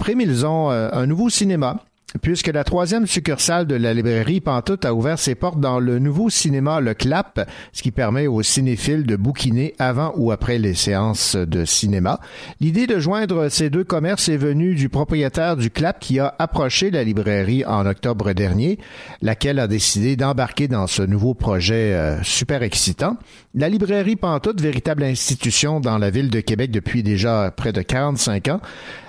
ont 0.46 0.70
un 0.70 1.06
nouveau 1.06 1.28
cinéma 1.28 1.84
puisque 2.22 2.48
la 2.48 2.64
troisième 2.64 3.07
succursale 3.07 3.66
de 3.66 3.74
la 3.74 3.92
librairie 3.92 4.40
Pantoute 4.40 4.85
a 4.85 4.94
ouvert 4.94 5.18
ses 5.18 5.35
portes 5.35 5.61
dans 5.61 5.81
le 5.81 5.98
nouveau 5.98 6.31
cinéma 6.31 6.81
Le 6.81 6.94
Clap, 6.94 7.48
ce 7.72 7.83
qui 7.83 7.90
permet 7.90 8.27
aux 8.27 8.42
cinéphiles 8.42 9.05
de 9.05 9.16
bouquiner 9.16 9.74
avant 9.79 10.12
ou 10.16 10.31
après 10.31 10.59
les 10.59 10.74
séances 10.74 11.37
de 11.37 11.64
cinéma. 11.64 12.20
L'idée 12.61 12.87
de 12.87 12.98
joindre 12.98 13.48
ces 13.48 13.70
deux 13.70 13.85
commerces 13.85 14.29
est 14.29 14.37
venue 14.37 14.74
du 14.74 14.88
propriétaire 14.88 15.57
du 15.57 15.70
Clap 15.70 15.98
qui 15.98 16.18
a 16.18 16.35
approché 16.38 16.90
la 16.90 17.05
librairie 17.05 17.64
en 17.64 17.87
octobre 17.87 18.33
dernier, 18.33 18.79
laquelle 19.20 19.59
a 19.59 19.66
décidé 19.66 20.16
d'embarquer 20.16 20.68
dans 20.68 20.87
ce 20.87 21.03
nouveau 21.03 21.35
projet 21.35 21.94
euh, 21.94 22.22
super 22.22 22.62
excitant. 22.62 23.16
La 23.55 23.68
librairie 23.68 24.16
Pantoute, 24.16 24.61
véritable 24.61 25.05
institution 25.05 25.81
dans 25.81 25.98
la 25.98 26.11
ville 26.11 26.31
de 26.31 26.40
Québec 26.40 26.70
depuis 26.70 27.03
déjà 27.03 27.53
près 27.57 27.72
de 27.72 27.83
45 27.83 28.48
ans, 28.48 28.61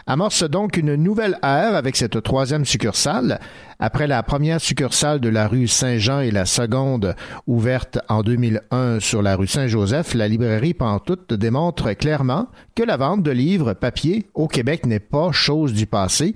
amorce 0.07 0.43
donc 0.43 0.77
une 0.77 0.95
nouvelle 0.95 1.37
ère 1.41 1.75
avec 1.75 1.95
cette 1.95 2.21
troisième 2.21 2.65
succursale 2.65 3.39
après 3.79 4.07
la 4.07 4.23
première 4.23 4.61
succursale 4.61 5.19
de 5.19 5.27
la 5.27 5.47
rue 5.47 5.67
Saint-Jean 5.67 6.21
et 6.21 6.31
la 6.31 6.45
seconde 6.45 7.15
ouverte 7.45 7.99
en 8.07 8.23
2001 8.23 8.99
sur 8.99 9.21
la 9.21 9.35
rue 9.35 9.47
Saint-Joseph, 9.47 10.13
la 10.13 10.27
librairie 10.27 10.73
Pantoute 10.73 11.33
démontre 11.33 11.91
clairement 11.93 12.47
que 12.75 12.83
la 12.83 12.97
vente 12.97 13.23
de 13.23 13.31
livres 13.31 13.73
papier 13.73 14.27
au 14.33 14.47
Québec 14.47 14.85
n'est 14.85 14.99
pas 14.99 15.31
chose 15.31 15.73
du 15.73 15.87
passé 15.87 16.33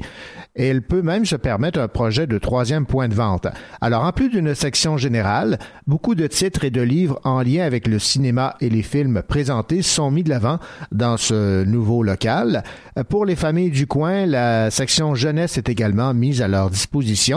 et 0.56 0.68
elle 0.68 0.82
peut 0.82 1.02
même 1.02 1.26
se 1.26 1.38
permettre 1.38 1.80
un 1.80 1.88
projet 1.88 2.28
de 2.28 2.38
troisième 2.38 2.86
point 2.86 3.08
de 3.08 3.14
vente. 3.14 3.48
Alors, 3.80 4.04
en 4.04 4.12
plus 4.12 4.30
d'une 4.30 4.54
section 4.56 4.98
générale, 4.98 5.60
beaucoup 5.88 6.16
de 6.16 6.28
titres 6.28 6.66
et 6.66 6.72
de 6.72 6.82
livres 6.82 7.22
en 7.24 7.42
lien 7.42 7.64
avec 7.64 7.88
le 7.88 8.00
cinéma 8.00 8.56
et 8.60 8.70
les 8.70 8.82
films 8.82 9.22
présentés 9.26 9.82
sont 9.82 10.12
mis 10.12 10.24
de 10.24 10.30
l'avant 10.30 10.60
dans 10.92 11.16
ce 11.16 11.64
nouveau 11.64 12.04
local. 12.04 12.64
Pour 13.08 13.26
les 13.26 13.38
familles 13.38 13.72
du 13.72 13.88
coin, 13.88 14.26
la 14.26 14.70
section 14.72 15.16
jeunesse 15.16 15.58
est 15.58 15.70
également 15.70 16.14
mise 16.14 16.42
à 16.42 16.50
leur 16.50 16.70
disposition 16.70 17.29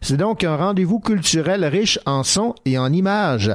c'est 0.00 0.16
donc 0.16 0.44
un 0.44 0.56
rendez-vous 0.56 1.00
culturel 1.00 1.64
riche 1.64 1.98
en 2.06 2.22
sons 2.22 2.54
et 2.64 2.78
en 2.78 2.92
images 2.92 3.52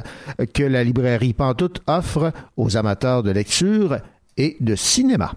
que 0.54 0.62
la 0.62 0.84
librairie 0.84 1.32
Pantoute 1.32 1.82
offre 1.86 2.32
aux 2.56 2.76
amateurs 2.76 3.22
de 3.22 3.30
lecture 3.30 3.98
et 4.36 4.56
de 4.60 4.74
cinéma. 4.74 5.32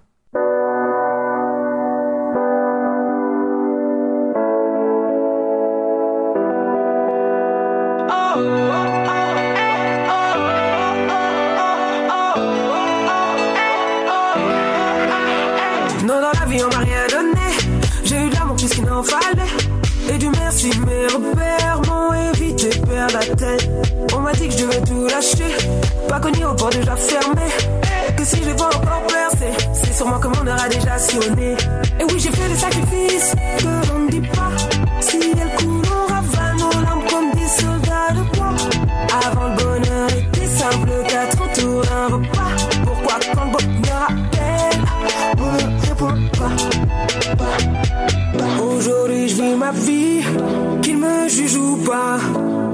Mes 20.80 21.08
repères 21.08 21.82
m'ont 21.88 22.14
évité 22.34 22.70
perdre 22.70 23.14
la 23.14 23.36
tête. 23.36 23.70
On 24.16 24.20
m'a 24.20 24.32
dit 24.34 24.48
que 24.48 24.54
je 24.54 24.66
devais 24.66 24.82
tout 24.82 25.08
lâcher, 25.08 25.56
pas 26.08 26.20
connu 26.20 26.46
au 26.46 26.54
port 26.54 26.70
déjà 26.70 26.96
fermé. 26.96 27.42
Que 28.18 28.26
si 28.26 28.44
je 28.44 28.52
pas 28.52 28.68
encore 28.68 29.04
percer, 29.08 29.52
c'est 29.74 29.94
sûrement 29.94 30.20
que 30.20 30.28
mon 30.28 30.48
heure 30.48 30.62
a 30.62 30.70
déjà 30.70 30.98
sonné. 30.98 31.56
Et 32.00 32.04
oui, 32.04 32.20
j'ai 32.20 32.32
fait 32.32 32.50
des 32.50 32.56
sacrifices 32.56 33.36
que 33.58 33.90
l'on 33.90 34.00
ne 34.00 34.10
dit 34.10 34.22
pas. 34.22 34.52
Si 35.02 35.18
elle 35.18 35.56
coule, 35.56 35.82
on 35.92 36.14
ravale 36.14 36.56
nos 36.58 36.82
larmes 36.82 37.04
comme 37.10 37.32
des 37.32 37.48
soldats 37.48 38.14
de 38.14 38.38
bois. 38.38 38.56
Avant 39.28 39.48
le 39.50 39.56
bonheur 39.56 40.10
était 40.10 40.48
simple, 40.48 40.90
quatre 41.08 41.42
autour 41.42 41.82
d'un 41.84 42.08
repas. 42.08 42.52
Pourquoi 42.86 43.20
quand 43.34 43.46
le 43.46 43.52
bonheur 43.52 44.08
appelle, 44.10 44.82
on 45.38 45.52
ne 45.52 45.82
répond 45.82 46.16
pas? 46.38 48.23
Aujourd'hui 48.62 49.30
je 49.30 49.36
vis 49.36 49.56
ma 49.56 49.72
vie, 49.72 50.22
qu'il 50.82 50.98
me 50.98 51.28
juge 51.28 51.56
ou 51.56 51.78
pas. 51.78 52.17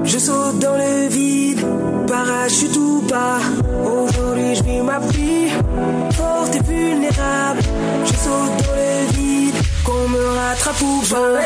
Je 0.04 0.18
saute 0.18 0.58
dans 0.58 0.76
le 0.76 1.08
vide, 1.08 1.60
parachute 2.06 2.76
ou 2.76 3.02
pas. 3.08 3.38
Aujourd'hui 3.84 4.54
je 4.56 4.62
vis 4.62 4.82
ma 4.82 4.98
vie, 4.98 5.48
forte 6.12 6.56
et 6.56 6.62
vulnérable. 6.62 7.62
Je 8.04 8.12
saute 8.24 8.56
dans 8.64 8.74
le 8.82 9.12
vide, 9.16 9.54
qu'on 9.84 10.08
me 10.08 10.24
rattrape 10.38 10.82
ou 10.82 11.02
pas. 11.10 11.40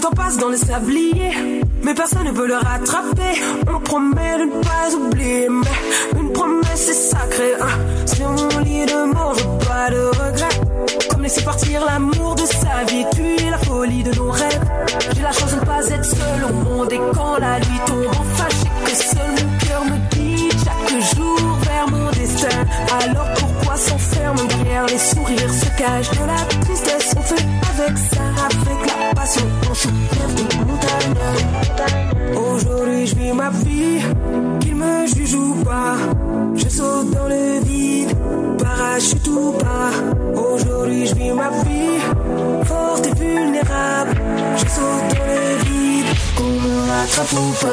Dans 0.00 0.48
le 0.48 0.56
sablier, 0.56 1.60
mais 1.82 1.94
personne 1.94 2.24
ne 2.24 2.32
peut 2.32 2.46
le 2.46 2.54
rattraper. 2.54 3.42
On 3.68 3.78
promet 3.80 4.38
de 4.38 4.44
ne 4.44 4.62
pas 4.62 4.94
oublier, 4.96 5.48
mais 5.50 6.20
une 6.20 6.32
promesse 6.32 6.88
est 6.88 7.10
sacrée. 7.10 7.54
Hein. 7.60 8.06
Sur 8.06 8.30
mon 8.30 8.58
lit 8.60 8.86
de 8.86 9.12
mort, 9.12 9.34
je 9.36 9.66
pas 9.66 9.90
de 9.90 10.06
regret. 10.06 11.08
Comme 11.10 11.22
laisser 11.22 11.42
partir 11.42 11.84
l'amour 11.84 12.34
de 12.36 12.46
sa 12.46 12.84
vie, 12.88 13.04
tuer 13.14 13.50
la 13.50 13.58
folie 13.58 14.02
de 14.02 14.14
nos 14.14 14.30
rêves. 14.30 14.64
J'ai 15.14 15.22
la 15.22 15.32
chance 15.32 15.54
de 15.54 15.60
ne 15.60 15.64
pas 15.64 15.86
être 15.86 16.04
seul 16.04 16.44
au 16.48 16.52
monde 16.52 16.92
et 16.92 17.00
quand 17.14 17.38
la 17.38 17.58
nuit 17.58 17.80
tombe, 17.86 18.06
enfin 18.08 18.48
que 18.84 18.94
seul 18.94 19.30
mon 19.30 19.58
cœur 19.66 19.84
me 19.84 20.16
guide 20.16 20.52
chaque 20.64 21.16
jour 21.16 21.58
vers 21.64 21.88
mon 21.88 22.10
destin. 22.12 22.58
Alors 23.04 23.28
pourquoi 23.34 23.76
s'enferme 23.76 24.46
derrière 24.48 24.86
les 24.86 24.98
sourires, 24.98 25.52
se 25.52 25.66
cache 25.78 26.10
de 26.10 26.26
la 26.26 26.60
tristesse, 26.62 27.14
on 27.16 27.22
fait 27.22 27.46
avec 27.74 27.98
ça, 27.98 28.31
Aujourd'hui 32.34 33.06
je 33.06 33.14
vis 33.14 33.32
ma 33.32 33.50
vie, 33.50 34.00
qu'il 34.60 34.74
me 34.74 35.06
juge 35.06 35.34
ou 35.34 35.54
pas. 35.64 35.96
Je 36.56 36.68
saute 36.68 37.10
dans 37.10 37.28
le 37.28 37.60
vide, 37.60 38.16
parachute 38.58 39.28
ou 39.28 39.52
pas. 39.52 39.92
Aujourd'hui 40.34 41.06
je 41.06 41.14
vis 41.14 41.30
ma 41.30 41.50
vie, 41.50 42.00
forte 42.64 43.06
et 43.06 43.14
vulnérable. 43.14 44.20
Je 44.56 44.68
saute 44.68 45.08
dans 45.14 45.26
le 45.32 45.56
vide, 45.66 46.06
qu'on 46.36 46.42
me 46.42 46.90
rattrape 46.90 47.32
ou 47.32 47.52
pas. 47.60 47.72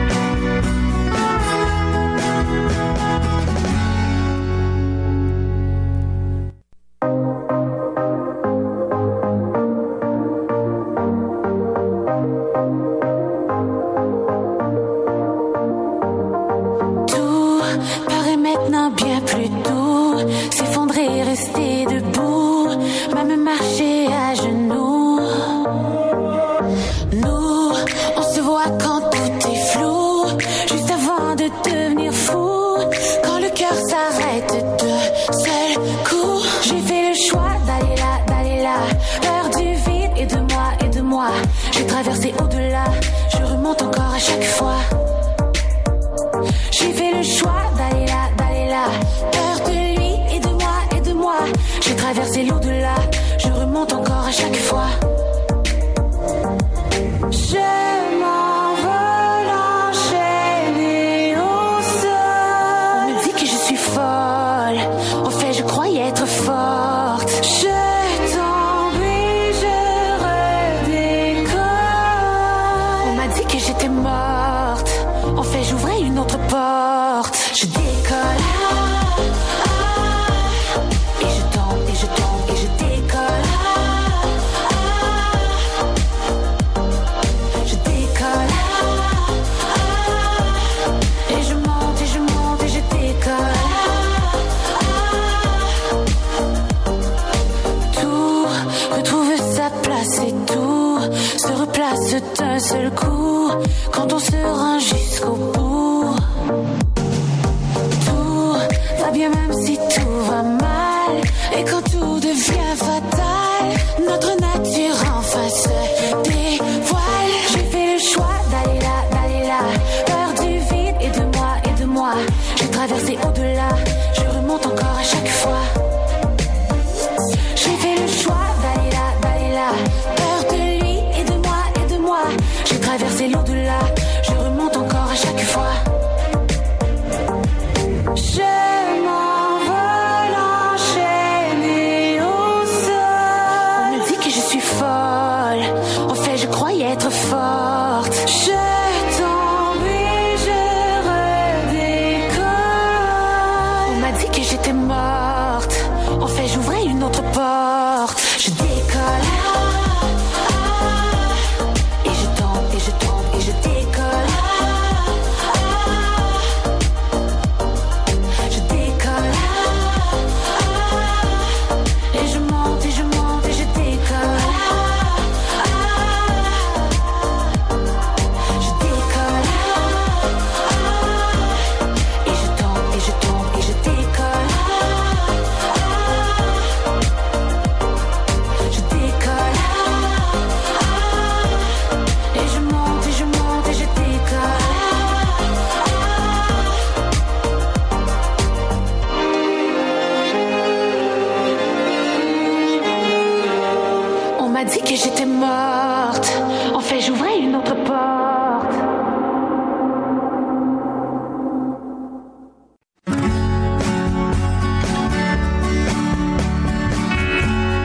Dit 204.71 204.81
que 204.81 204.95
j'étais 204.95 205.25
morte. 205.25 206.31
En 206.73 206.79
fait, 206.79 207.01
j'ouvrais 207.01 207.39
une 207.39 207.55
autre 207.55 207.75
porte. 207.83 208.75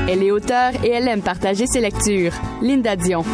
Elle 0.08 0.22
est 0.22 0.30
auteure 0.30 0.72
et 0.84 0.90
elle 0.90 1.08
aime 1.08 1.22
partager 1.22 1.66
ses 1.66 1.80
lectures. 1.80 2.32
Linda 2.62 2.94
Dion. 2.96 3.24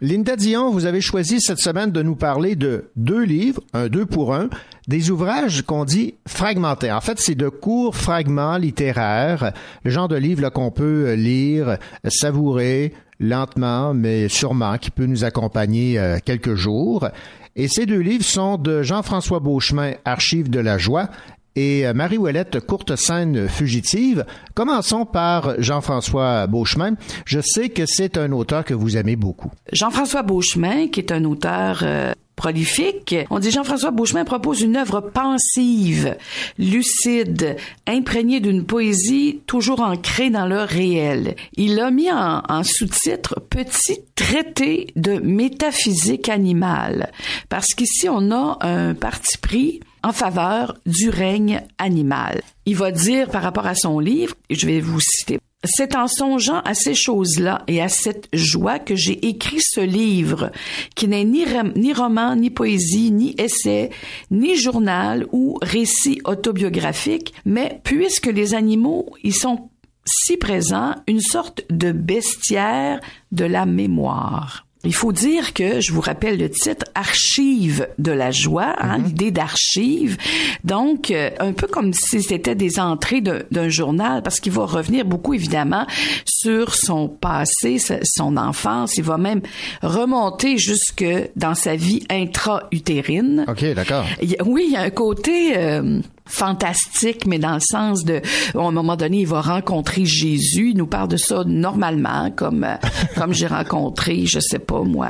Linda 0.00 0.36
Dion, 0.36 0.70
vous 0.70 0.84
avez 0.84 1.00
choisi 1.00 1.40
cette 1.40 1.60
semaine 1.60 1.90
de 1.90 2.02
nous 2.02 2.16
parler 2.16 2.56
de 2.56 2.90
deux 2.94 3.22
livres, 3.22 3.62
un 3.72 3.88
deux 3.88 4.04
pour 4.04 4.34
un, 4.34 4.50
des 4.88 5.10
ouvrages 5.10 5.62
qu'on 5.62 5.84
dit 5.84 6.14
fragmentés. 6.26 6.92
En 6.92 7.00
fait, 7.00 7.18
c'est 7.18 7.34
de 7.34 7.48
courts 7.48 7.96
fragments 7.96 8.56
littéraires, 8.56 9.52
le 9.82 9.90
genre 9.90 10.08
de 10.08 10.16
livre 10.16 10.48
qu'on 10.50 10.70
peut 10.70 11.14
lire, 11.14 11.78
savourer 12.06 12.92
lentement, 13.20 13.94
mais 13.94 14.28
sûrement, 14.28 14.76
qui 14.78 14.90
peut 14.90 15.06
nous 15.06 15.24
accompagner 15.24 15.98
euh, 15.98 16.18
quelques 16.24 16.54
jours. 16.54 17.08
Et 17.56 17.68
ces 17.68 17.86
deux 17.86 18.00
livres 18.00 18.24
sont 18.24 18.56
de 18.56 18.82
Jean-François 18.82 19.40
Beauchemin, 19.40 19.92
Archives 20.04 20.50
de 20.50 20.58
la 20.58 20.76
joie, 20.76 21.08
et 21.56 21.86
euh, 21.86 21.94
Marie-Ouellette, 21.94 22.60
courte 22.60 22.96
scène 22.96 23.48
fugitive. 23.48 24.26
Commençons 24.54 25.06
par 25.06 25.54
Jean-François 25.58 26.46
Beauchemin. 26.48 26.94
Je 27.24 27.40
sais 27.40 27.68
que 27.68 27.86
c'est 27.86 28.18
un 28.18 28.32
auteur 28.32 28.64
que 28.64 28.74
vous 28.74 28.96
aimez 28.96 29.16
beaucoup. 29.16 29.52
Jean-François 29.72 30.22
Beauchemin, 30.22 30.88
qui 30.88 31.00
est 31.00 31.12
un 31.12 31.24
auteur 31.24 31.80
euh, 31.82 32.12
prolifique. 32.36 33.14
On 33.30 33.38
dit 33.38 33.50
Jean-François 33.50 33.90
Beauchemin 33.90 34.24
propose 34.24 34.60
une 34.60 34.76
œuvre 34.76 35.00
pensive, 35.00 36.16
lucide, 36.58 37.56
imprégnée 37.86 38.40
d'une 38.40 38.64
poésie 38.64 39.40
toujours 39.46 39.80
ancrée 39.80 40.30
dans 40.30 40.46
le 40.46 40.62
réel. 40.62 41.36
Il 41.56 41.78
a 41.80 41.90
mis 41.90 42.10
en, 42.10 42.42
en 42.48 42.62
sous-titre 42.62 43.40
Petit 43.50 44.00
traité 44.14 44.88
de 44.96 45.14
métaphysique 45.14 46.28
animale, 46.28 47.10
parce 47.48 47.74
qu'ici 47.74 48.08
on 48.08 48.30
a 48.30 48.58
un 48.60 48.94
parti 48.94 49.38
pris 49.38 49.80
en 50.02 50.12
faveur 50.12 50.76
du 50.86 51.08
règne 51.08 51.62
animal. 51.78 52.42
Il 52.66 52.76
va 52.76 52.90
dire 52.90 53.28
par 53.28 53.42
rapport 53.42 53.66
à 53.66 53.74
son 53.74 53.98
livre, 53.98 54.34
et 54.50 54.54
je 54.54 54.66
vais 54.66 54.80
vous 54.80 55.00
citer, 55.00 55.38
c'est 55.64 55.96
en 55.96 56.06
songeant 56.06 56.60
à 56.60 56.74
ces 56.74 56.94
choses-là 56.94 57.62
et 57.68 57.80
à 57.80 57.88
cette 57.88 58.28
joie 58.32 58.78
que 58.78 58.94
j'ai 58.94 59.26
écrit 59.26 59.60
ce 59.60 59.80
livre, 59.80 60.50
qui 60.94 61.08
n'est 61.08 61.24
ni, 61.24 61.44
ni 61.76 61.92
roman, 61.92 62.36
ni 62.36 62.50
poésie, 62.50 63.10
ni 63.10 63.34
essai, 63.38 63.90
ni 64.30 64.56
journal 64.56 65.26
ou 65.32 65.58
récit 65.62 66.20
autobiographique, 66.24 67.34
mais 67.44 67.80
puisque 67.84 68.26
les 68.26 68.54
animaux 68.54 69.06
y 69.22 69.32
sont 69.32 69.70
si 70.06 70.36
présents, 70.36 70.94
une 71.06 71.20
sorte 71.20 71.62
de 71.70 71.92
bestiaire 71.92 73.00
de 73.32 73.44
la 73.44 73.64
mémoire. 73.66 74.63
Il 74.84 74.94
faut 74.94 75.12
dire 75.12 75.52
que, 75.54 75.80
je 75.80 75.92
vous 75.92 76.00
rappelle 76.00 76.38
le 76.38 76.50
titre, 76.50 76.86
Archives 76.94 77.88
de 77.98 78.12
la 78.12 78.30
joie, 78.30 78.74
hein, 78.80 78.98
Mhm. 78.98 79.04
l'idée 79.06 79.30
d'archives. 79.30 80.16
Donc, 80.64 81.10
euh, 81.10 81.30
un 81.40 81.52
peu 81.52 81.66
comme 81.66 81.92
si 81.92 82.22
c'était 82.22 82.54
des 82.54 82.78
entrées 82.78 83.20
d'un 83.22 83.68
journal, 83.68 84.22
parce 84.22 84.40
qu'il 84.40 84.52
va 84.52 84.64
revenir 84.66 85.04
beaucoup, 85.04 85.34
évidemment, 85.34 85.86
sur 86.26 86.74
son 86.74 87.08
passé, 87.08 87.78
sa- 87.78 87.98
son 88.04 88.36
enfance. 88.36 88.96
Il 88.96 89.04
va 89.04 89.18
même 89.18 89.40
remonter 89.82 90.58
jusque 90.58 91.04
dans 91.36 91.54
sa 91.54 91.76
vie 91.76 92.02
intra-utérine. 92.10 93.44
OK, 93.48 93.64
d'accord. 93.74 94.04
Oui, 94.46 94.64
il 94.68 94.72
y 94.72 94.76
a 94.76 94.82
un 94.82 94.90
côté 94.90 95.56
euh, 95.56 96.00
fantastique, 96.26 97.26
mais 97.26 97.38
dans 97.38 97.54
le 97.54 97.60
sens 97.60 98.04
de, 98.04 98.22
à 98.54 98.60
un 98.60 98.70
moment 98.70 98.96
donné, 98.96 99.20
il 99.20 99.26
va 99.26 99.40
rencontrer 99.40 100.04
Jésus. 100.04 100.70
Il 100.70 100.76
nous 100.76 100.86
parle 100.86 101.08
de 101.08 101.16
ça 101.16 101.44
normalement, 101.46 102.30
comme 102.34 102.64
euh, 102.64 102.76
comme 103.16 103.32
j'ai 103.32 103.46
rencontré, 103.46 104.24
je 104.26 104.40
sais 104.40 104.58
pas 104.58 104.82
moi, 104.82 105.08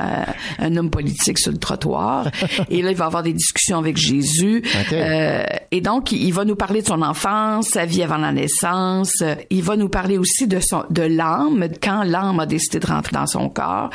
un 0.59 0.75
homme 0.75 0.89
politique 0.89 1.39
sur 1.39 1.51
le 1.51 1.57
trottoir. 1.57 2.29
Et 2.69 2.81
là, 2.81 2.91
il 2.91 2.97
va 2.97 3.05
avoir 3.05 3.23
des 3.23 3.33
discussions 3.33 3.77
avec 3.77 3.97
Jésus. 3.97 4.63
Euh, 4.91 5.43
et 5.71 5.81
donc, 5.81 6.11
il 6.11 6.31
va 6.31 6.45
nous 6.45 6.55
parler 6.55 6.81
de 6.81 6.87
son 6.87 7.01
enfance, 7.01 7.69
sa 7.69 7.85
vie 7.85 8.03
avant 8.03 8.17
la 8.17 8.31
naissance. 8.31 9.23
Il 9.49 9.63
va 9.63 9.77
nous 9.77 9.89
parler 9.89 10.17
aussi 10.17 10.47
de 10.47 10.59
son 10.59 10.83
de 10.89 11.03
l'âme, 11.03 11.67
quand 11.81 12.03
l'âme 12.03 12.39
a 12.39 12.45
décidé 12.45 12.79
de 12.79 12.87
rentrer 12.87 13.13
dans 13.13 13.27
son 13.27 13.49
corps. 13.49 13.89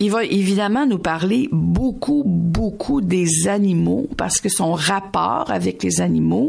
Il 0.00 0.10
va 0.10 0.24
évidemment 0.24 0.86
nous 0.86 0.98
parler 0.98 1.48
beaucoup, 1.50 2.22
beaucoup 2.26 3.00
des 3.00 3.48
animaux, 3.48 4.08
parce 4.16 4.40
que 4.40 4.48
son 4.48 4.72
rapport 4.72 5.50
avec 5.50 5.82
les 5.82 6.00
animaux, 6.00 6.41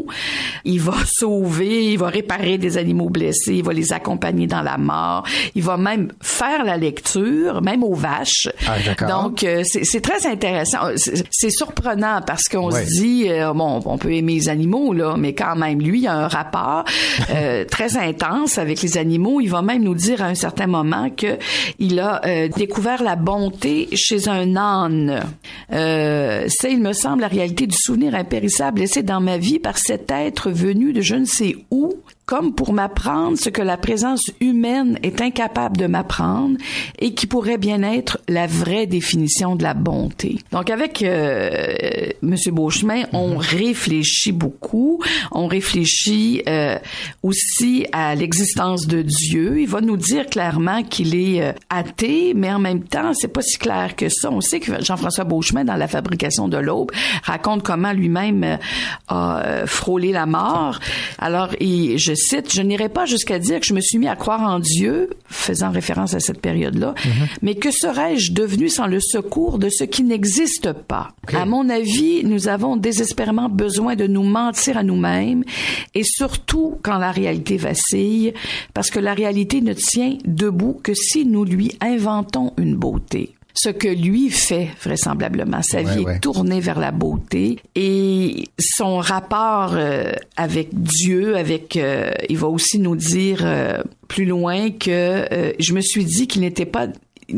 il 0.64 0.80
va 0.80 0.94
sauver, 1.06 1.92
il 1.92 1.98
va 1.98 2.08
réparer 2.08 2.58
des 2.58 2.76
animaux 2.78 3.10
blessés, 3.10 3.54
il 3.54 3.64
va 3.64 3.72
les 3.72 3.92
accompagner 3.92 4.46
dans 4.46 4.62
la 4.62 4.78
mort, 4.78 5.24
il 5.54 5.62
va 5.62 5.76
même 5.76 6.12
faire 6.20 6.64
la 6.64 6.76
lecture, 6.76 7.62
même 7.62 7.82
aux 7.82 7.94
vaches. 7.94 8.48
Ah. 8.66 9.06
Donc, 9.06 9.44
euh, 9.44 9.62
c'est 9.64 10.00
très 10.00 10.26
intéressant. 10.26 10.78
C'est 10.96 11.50
surprenant 11.50 12.20
parce 12.26 12.48
qu'on 12.48 12.70
se 12.70 12.84
dit, 12.84 13.26
euh, 13.28 13.52
bon, 13.52 13.82
on 13.84 13.98
peut 13.98 14.12
aimer 14.12 14.34
les 14.34 14.48
animaux, 14.48 14.92
là, 14.92 15.14
mais 15.16 15.34
quand 15.34 15.56
même, 15.56 15.80
lui, 15.80 16.00
il 16.00 16.06
a 16.06 16.14
un 16.14 16.28
rapport 16.28 16.84
euh, 17.30 17.64
très 17.70 17.96
intense 17.96 18.58
avec 18.58 18.82
les 18.82 18.98
animaux. 18.98 19.40
Il 19.40 19.50
va 19.50 19.62
même 19.62 19.82
nous 19.82 19.94
dire 19.94 20.22
à 20.22 20.26
un 20.26 20.34
certain 20.34 20.66
moment 20.66 21.10
que 21.10 21.38
il 21.78 22.00
a 22.00 22.20
découvert 22.48 23.02
la 23.02 23.16
bonté 23.16 23.88
chez 23.94 24.28
un 24.28 24.56
âne. 24.56 25.22
C'est, 25.70 26.72
il 26.72 26.80
me 26.80 26.92
semble, 26.92 27.22
la 27.22 27.28
réalité 27.28 27.66
du 27.66 27.76
souvenir 27.76 28.14
impérissable 28.14 28.80
laissé 28.80 29.02
dans 29.02 29.20
ma 29.20 29.38
vie 29.38 29.58
par 29.58 29.78
cet 29.84 30.10
être 30.10 30.50
venu 30.50 30.94
de 30.94 31.02
je 31.02 31.14
ne 31.14 31.26
sais 31.26 31.56
où, 31.70 31.92
comme 32.26 32.54
pour 32.54 32.72
m'apprendre 32.72 33.38
ce 33.38 33.48
que 33.50 33.62
la 33.62 33.76
présence 33.76 34.30
humaine 34.40 34.98
est 35.02 35.20
incapable 35.20 35.76
de 35.76 35.86
m'apprendre 35.86 36.56
et 36.98 37.14
qui 37.14 37.26
pourrait 37.26 37.58
bien 37.58 37.82
être 37.82 38.18
la 38.28 38.46
vraie 38.46 38.86
définition 38.86 39.56
de 39.56 39.62
la 39.62 39.74
bonté. 39.74 40.38
Donc 40.52 40.70
avec 40.70 41.02
euh, 41.02 42.08
Monsieur 42.22 42.52
Beauchemin, 42.52 43.04
on 43.12 43.36
réfléchit 43.36 44.32
beaucoup, 44.32 45.02
on 45.32 45.46
réfléchit 45.46 46.42
euh, 46.48 46.78
aussi 47.22 47.86
à 47.92 48.14
l'existence 48.14 48.86
de 48.86 49.02
Dieu. 49.02 49.60
Il 49.60 49.68
va 49.68 49.80
nous 49.80 49.96
dire 49.96 50.26
clairement 50.26 50.82
qu'il 50.82 51.14
est 51.14 51.42
euh, 51.42 51.52
athée, 51.70 52.32
mais 52.34 52.52
en 52.52 52.58
même 52.58 52.84
temps, 52.84 53.12
c'est 53.14 53.28
pas 53.28 53.42
si 53.42 53.58
clair 53.58 53.96
que 53.96 54.08
ça. 54.08 54.30
On 54.30 54.40
sait 54.40 54.60
que 54.60 54.82
Jean-François 54.82 55.24
Beauchemin, 55.24 55.64
dans 55.64 55.76
la 55.76 55.88
fabrication 55.88 56.48
de 56.48 56.56
l'aube, 56.56 56.90
raconte 57.22 57.62
comment 57.62 57.92
lui-même 57.92 58.44
euh, 58.44 58.56
a 59.08 59.40
euh, 59.40 59.66
frôlé 59.66 60.12
la 60.12 60.26
mort. 60.26 60.78
Alors, 61.18 61.50
il, 61.60 61.98
je 61.98 62.13
cite, 62.14 62.52
je 62.52 62.62
n'irai 62.62 62.88
pas 62.88 63.06
jusqu'à 63.06 63.38
dire 63.38 63.60
que 63.60 63.66
je 63.66 63.74
me 63.74 63.80
suis 63.80 63.98
mis 63.98 64.08
à 64.08 64.16
croire 64.16 64.40
en 64.42 64.58
Dieu, 64.58 65.10
faisant 65.26 65.70
référence 65.70 66.14
à 66.14 66.20
cette 66.20 66.40
période-là, 66.40 66.94
mais 67.42 67.54
que 67.54 67.70
serais-je 67.70 68.32
devenu 68.32 68.68
sans 68.68 68.86
le 68.86 69.00
secours 69.00 69.58
de 69.58 69.68
ce 69.68 69.84
qui 69.84 70.02
n'existe 70.02 70.72
pas? 70.72 71.08
À 71.32 71.46
mon 71.46 71.68
avis, 71.68 72.24
nous 72.24 72.48
avons 72.48 72.76
désespérément 72.76 73.48
besoin 73.48 73.96
de 73.96 74.06
nous 74.06 74.22
mentir 74.22 74.78
à 74.78 74.82
nous-mêmes 74.82 75.44
et 75.94 76.04
surtout 76.04 76.78
quand 76.82 76.98
la 76.98 77.10
réalité 77.10 77.56
vacille, 77.56 78.34
parce 78.72 78.90
que 78.90 79.00
la 79.00 79.14
réalité 79.14 79.60
ne 79.60 79.72
tient 79.72 80.16
debout 80.24 80.80
que 80.82 80.94
si 80.94 81.24
nous 81.24 81.44
lui 81.44 81.76
inventons 81.80 82.52
une 82.56 82.76
beauté 82.76 83.34
ce 83.54 83.68
que 83.68 83.88
lui 83.88 84.30
fait 84.30 84.68
vraisemblablement. 84.82 85.62
Sa 85.62 85.78
Ouais, 85.82 85.94
vie 85.96 86.04
ouais. 86.04 86.16
est 86.16 86.20
tournée 86.20 86.60
vers 86.60 86.78
la 86.80 86.90
beauté 86.90 87.58
et 87.76 88.44
son 88.58 88.98
rapport 88.98 89.74
euh, 89.74 90.12
avec 90.36 90.68
Dieu, 90.72 91.36
avec, 91.36 91.76
euh, 91.76 92.10
il 92.28 92.36
va 92.36 92.48
aussi 92.48 92.78
nous 92.78 92.96
dire 92.96 93.40
euh, 93.44 93.78
plus 94.08 94.24
loin 94.24 94.70
que 94.70 94.90
euh, 95.32 95.52
je 95.60 95.72
me 95.72 95.80
suis 95.80 96.04
dit 96.04 96.26
qu'il 96.26 96.42
n'était 96.42 96.66
pas 96.66 96.88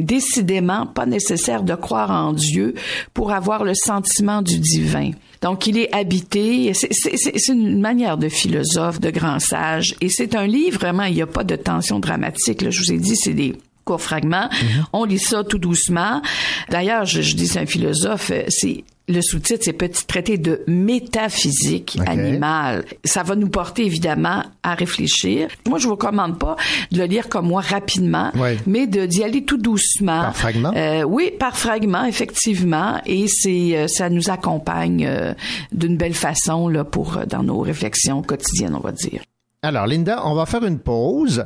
décidément 0.01 0.87
pas 0.87 1.07
nécessaire 1.07 1.63
de 1.63 1.75
croire 1.75 2.11
en 2.11 2.33
Dieu 2.33 2.75
pour 3.15 3.33
avoir 3.33 3.65
le 3.65 3.75
sentiment 3.75 4.43
du 4.43 4.59
divin. 4.59 5.11
Donc, 5.43 5.67
il 5.67 5.79
est 5.79 5.95
habité. 5.95 6.73
C'est 6.75 7.49
une 7.49 7.81
manière 7.81 8.17
de 8.17 8.29
philosophe, 8.29 9.01
de 9.01 9.11
grand 9.11 9.39
sage. 9.39 9.95
Et 10.01 10.09
c'est 10.09 10.35
un 10.35 10.47
livre, 10.47 10.81
vraiment, 10.81 11.05
il 11.05 11.15
n'y 11.15 11.23
a 11.23 11.27
pas 11.27 11.45
de 11.45 11.55
tension 11.57 12.01
dramatique. 12.01 12.63
Là. 12.63 12.71
Je 12.71 12.81
vous 12.81 12.93
ai 12.93 12.99
dit, 12.99 13.15
c'est 13.17 13.35
des 13.35 13.55
courts 13.87 14.03
fragments. 14.03 14.51
On 14.93 15.05
lit 15.05 15.19
ça 15.21 15.45
tout 15.45 15.59
doucement. 15.59 16.21
D'ailleurs, 16.69 17.07
je, 17.07 17.23
je 17.23 17.35
dis 17.37 17.47
c'est 17.47 17.61
un 17.61 17.67
philosophe, 17.67 18.31
euh, 18.33 18.43
c'est 18.49 18.85
le 19.09 19.23
sous-titre, 19.23 19.61
c'est 19.63 19.73
Petit 19.73 20.05
traité 20.05 20.37
de 20.37 20.63
métaphysique 20.67 21.97
animale. 22.07 22.85
Ça 23.05 23.23
va 23.23 23.37
nous 23.37 23.49
porter 23.49 23.87
évidemment 23.87 24.43
à 24.65 24.75
réfléchir. 24.75 25.49
Moi, 25.69 25.79
je 25.79 25.85
vous 25.87 25.93
recommande 25.93 26.39
pas 26.41 26.57
de 26.91 26.99
le 26.99 27.05
lire 27.05 27.29
comme 27.29 27.47
moi 27.47 27.61
rapidement, 27.61 28.33
Ouais. 28.37 28.59
mais 28.67 28.89
de 28.89 29.07
d'y 29.07 29.23
aller 29.23 29.45
tout 29.45 29.59
doucement. 29.59 30.23
Par 30.23 30.37
fragment? 30.37 30.73
Euh, 30.77 31.05
oui, 31.05 31.31
par 31.39 31.57
fragment, 31.57 32.05
effectivement, 32.05 33.01
et 33.07 33.27
c'est 33.29 33.77
euh, 33.77 33.87
ça 33.87 34.11
nous 34.11 34.29
accompagne 34.29 35.07
euh, 35.07 35.35
d'une 35.71 35.97
belle 35.97 36.15
façon 36.15 36.69
là 36.69 36.83
pour 36.83 37.17
euh, 37.19 37.27
dans 37.27 37.45
nos 37.45 37.61
réflexions 37.61 38.23
quotidiennes, 38.23 38.75
on 38.75 38.81
va 38.81 38.91
dire. 38.91 39.21
Alors, 39.63 39.87
Linda, 39.87 40.23
on 40.25 40.35
va 40.35 40.47
faire 40.47 40.65
une 40.65 40.79
pause 40.81 41.45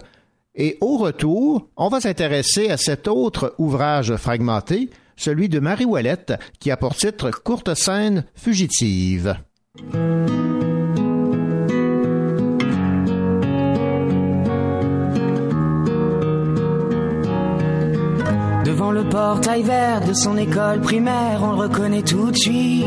et 0.55 0.79
au 0.81 0.97
retour, 0.97 1.69
on 1.77 1.89
va 1.89 2.01
s'intéresser 2.01 2.71
à 2.71 2.77
cet 2.77 3.07
autre 3.07 3.55
ouvrage 3.59 4.17
fragmenté, 4.17 4.91
celui 5.17 5.49
de 5.49 5.61
Marie 5.61 5.85
Ouellette, 5.85 6.33
qui 6.59 6.71
a 6.71 6.77
pour 6.77 6.95
titre 6.95 7.31
Courte 7.31 7.75
scène 7.75 8.25
fugitive. 8.35 9.37
Devant 18.65 18.91
le 18.91 19.09
portail 19.09 19.63
vert 19.63 20.05
de 20.05 20.13
son 20.13 20.37
école 20.37 20.81
primaire, 20.81 21.43
on 21.43 21.53
le 21.53 21.59
reconnaît 21.59 22.03
tout 22.03 22.31
de 22.33 22.37
suite. 22.37 22.87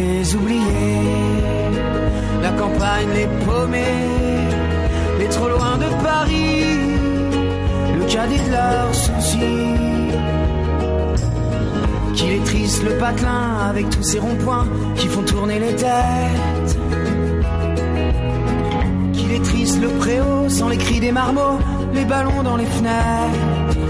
Les 0.00 0.34
oubliés, 0.34 1.42
la 2.42 2.52
campagne 2.52 3.08
les 3.14 3.28
paumés, 3.44 4.48
les 5.18 5.28
trop 5.28 5.48
loin 5.48 5.76
de 5.76 5.88
Paris, 6.02 6.64
le 7.98 8.04
cadet 8.06 8.38
de 8.46 8.50
leurs 8.50 8.94
soucis. 8.94 9.74
Qu'il 12.14 12.30
est 12.32 12.44
triste 12.44 12.82
le 12.82 12.96
patelin 12.96 13.58
avec 13.68 13.90
tous 13.90 14.02
ces 14.02 14.18
ronds-points 14.18 14.66
qui 14.96 15.06
font 15.06 15.22
tourner 15.22 15.58
les 15.58 15.74
têtes. 15.74 16.78
Qu'il 19.12 19.32
est 19.32 19.44
triste 19.44 19.82
le 19.82 19.88
préau 19.88 20.48
sans 20.48 20.68
les 20.70 20.78
cris 20.78 21.00
des 21.00 21.12
marmots, 21.12 21.58
les 21.92 22.06
ballons 22.06 22.42
dans 22.42 22.56
les 22.56 22.70
fenêtres. 22.76 23.89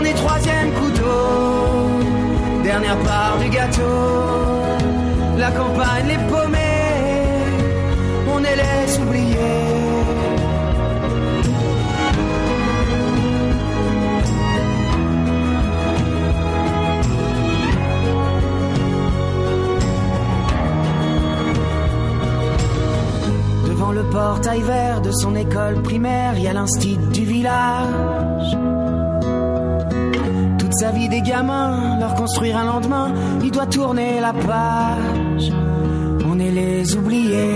On 0.00 0.04
est 0.04 0.14
troisième 0.14 0.72
couteau, 0.74 2.62
dernière 2.62 2.98
part 3.00 3.36
du 3.38 3.48
gâteau, 3.48 3.82
la 5.36 5.50
campagne, 5.50 6.06
les 6.06 6.18
paumés, 6.30 6.58
on 8.32 8.44
est 8.44 8.56
les 8.56 8.98
oubliés. 9.00 9.78
le 23.92 24.04
portail 24.10 24.60
vert 24.60 25.00
de 25.00 25.10
son 25.10 25.34
école 25.34 25.82
primaire, 25.82 26.34
il 26.36 26.44
y 26.44 26.46
a 26.46 26.52
l'instit 26.52 26.98
du 27.12 27.24
village. 27.24 28.27
Vie 30.80 31.08
des 31.08 31.22
gamins, 31.22 31.98
leur 31.98 32.14
construire 32.14 32.56
un 32.56 32.64
lendemain, 32.64 33.12
il 33.42 33.50
doit 33.50 33.66
tourner 33.66 34.20
la 34.20 34.32
page. 34.32 35.50
On 36.24 36.38
est 36.38 36.52
les 36.52 36.96
oubliés. 36.96 37.54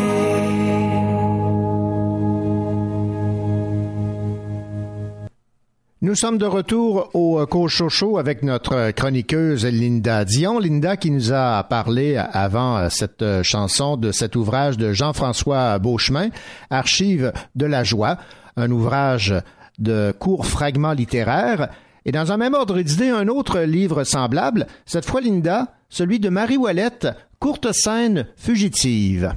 Nous 6.02 6.16
sommes 6.16 6.36
de 6.36 6.46
retour 6.46 7.10
au 7.14 7.46
Cochocho 7.46 8.18
avec 8.18 8.42
notre 8.42 8.90
chroniqueuse 8.90 9.66
Linda 9.66 10.24
Dion. 10.24 10.58
Linda 10.58 10.96
qui 10.96 11.12
nous 11.12 11.32
a 11.32 11.62
parlé 11.62 12.16
avant 12.16 12.90
cette 12.90 13.24
chanson 13.42 13.96
de 13.96 14.10
cet 14.10 14.34
ouvrage 14.34 14.76
de 14.76 14.92
Jean-François 14.92 15.78
Beauchemin, 15.78 16.30
Archives 16.70 17.32
de 17.54 17.66
la 17.66 17.84
joie, 17.84 18.18
un 18.56 18.72
ouvrage 18.72 19.32
de 19.78 20.12
courts 20.18 20.46
fragments 20.46 20.92
littéraires. 20.92 21.68
Et 22.04 22.12
dans 22.12 22.32
un 22.32 22.36
même 22.36 22.54
ordre 22.54 22.80
d'idée, 22.80 23.08
un 23.08 23.28
autre 23.28 23.60
livre 23.60 24.04
semblable, 24.04 24.66
cette 24.86 25.04
fois 25.06 25.20
Linda, 25.20 25.74
celui 25.88 26.18
de 26.20 26.28
Marie 26.28 26.56
Ouellette, 26.56 27.08
Courte 27.38 27.72
scène 27.72 28.26
fugitive. 28.36 29.34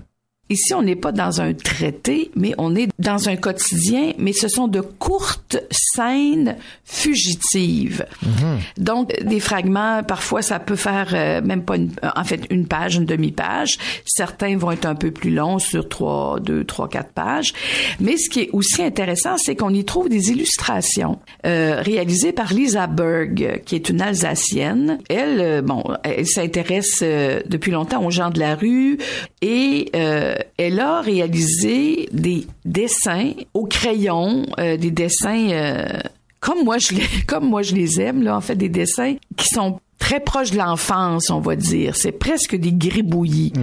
Ici, 0.50 0.74
on 0.74 0.84
n'est 0.84 0.96
pas 0.96 1.12
dans 1.12 1.42
un 1.42 1.54
traité, 1.54 2.30
mais 2.36 2.54
on 2.58 2.76
est 2.76 2.90
dans 3.00 3.30
un 3.30 3.36
quotidien, 3.36 4.14
mais 4.20 4.32
ce 4.32 4.48
sont 4.48 4.68
de 4.68 4.82
courtes 4.82 5.58
scènes 5.72 6.58
fugitives. 6.84 8.06
Mm-hmm. 8.24 8.84
Donc, 8.84 9.24
des 9.24 9.40
fragments, 9.40 10.04
parfois, 10.04 10.44
ça 10.44 10.60
peut 10.60 10.76
faire 10.76 11.10
euh, 11.14 11.42
même 11.42 11.64
pas, 11.64 11.78
une, 11.78 11.92
en 12.16 12.24
fait, 12.24 12.42
une 12.52 12.68
page, 12.68 12.96
une 12.96 13.06
demi-page. 13.06 13.78
Certains 14.06 14.56
vont 14.58 14.72
être 14.72 14.86
un 14.86 14.96
peu 14.96 15.10
plus 15.10 15.32
longs, 15.32 15.58
sur 15.58 15.90
trois, 15.90 16.40
deux, 16.40 16.64
trois, 16.64 16.90
quatre 16.90 17.12
pages. 17.12 17.54
Mais 18.00 18.18
ce 18.18 18.30
qui 18.30 18.42
est 18.42 18.50
aussi 18.54 18.84
intéressant, 18.84 19.38
c'est 19.38 19.56
qu'on 19.56 19.74
y 19.74 19.84
trouve 19.84 20.10
des 20.10 20.30
illustrations 20.30 21.20
euh, 21.46 21.82
réalisées 21.82 22.34
par 22.34 22.54
Lisa 22.54 22.88
Berg, 22.88 23.62
qui 23.66 23.76
est 23.76 23.90
une 23.90 24.02
Alsacienne. 24.02 25.00
Elle, 25.10 25.42
euh, 25.42 25.62
bon, 25.62 25.84
elle 26.04 26.28
s'intéresse 26.28 27.00
euh, 27.02 27.42
depuis 27.48 27.72
longtemps 27.72 28.06
aux 28.06 28.12
gens 28.12 28.30
de 28.30 28.40
la 28.40 28.56
rue 28.56 28.98
et 29.42 29.90
euh, 29.96 30.35
elle 30.58 30.80
a 30.80 31.02
réalisé 31.02 32.10
des 32.12 32.48
dessins 32.64 33.32
au 33.54 33.66
crayon, 33.66 34.46
euh, 34.60 34.78
des 34.78 34.92
dessins 34.92 35.50
euh, 35.52 36.00
comme 36.40 36.64
moi 36.64 36.78
je 36.78 37.74
les, 37.74 38.02
aime 38.02 38.28
en 38.28 38.42
fait 38.42 38.56
des 38.56 38.70
dessins 38.70 39.16
qui 39.36 39.48
sont 39.48 39.80
très 39.98 40.20
proches 40.20 40.52
de 40.52 40.58
l'enfance, 40.58 41.30
on 41.30 41.40
va 41.40 41.56
dire. 41.56 41.96
C'est 41.96 42.12
presque 42.12 42.56
des 42.56 42.72
gribouillis. 42.74 43.54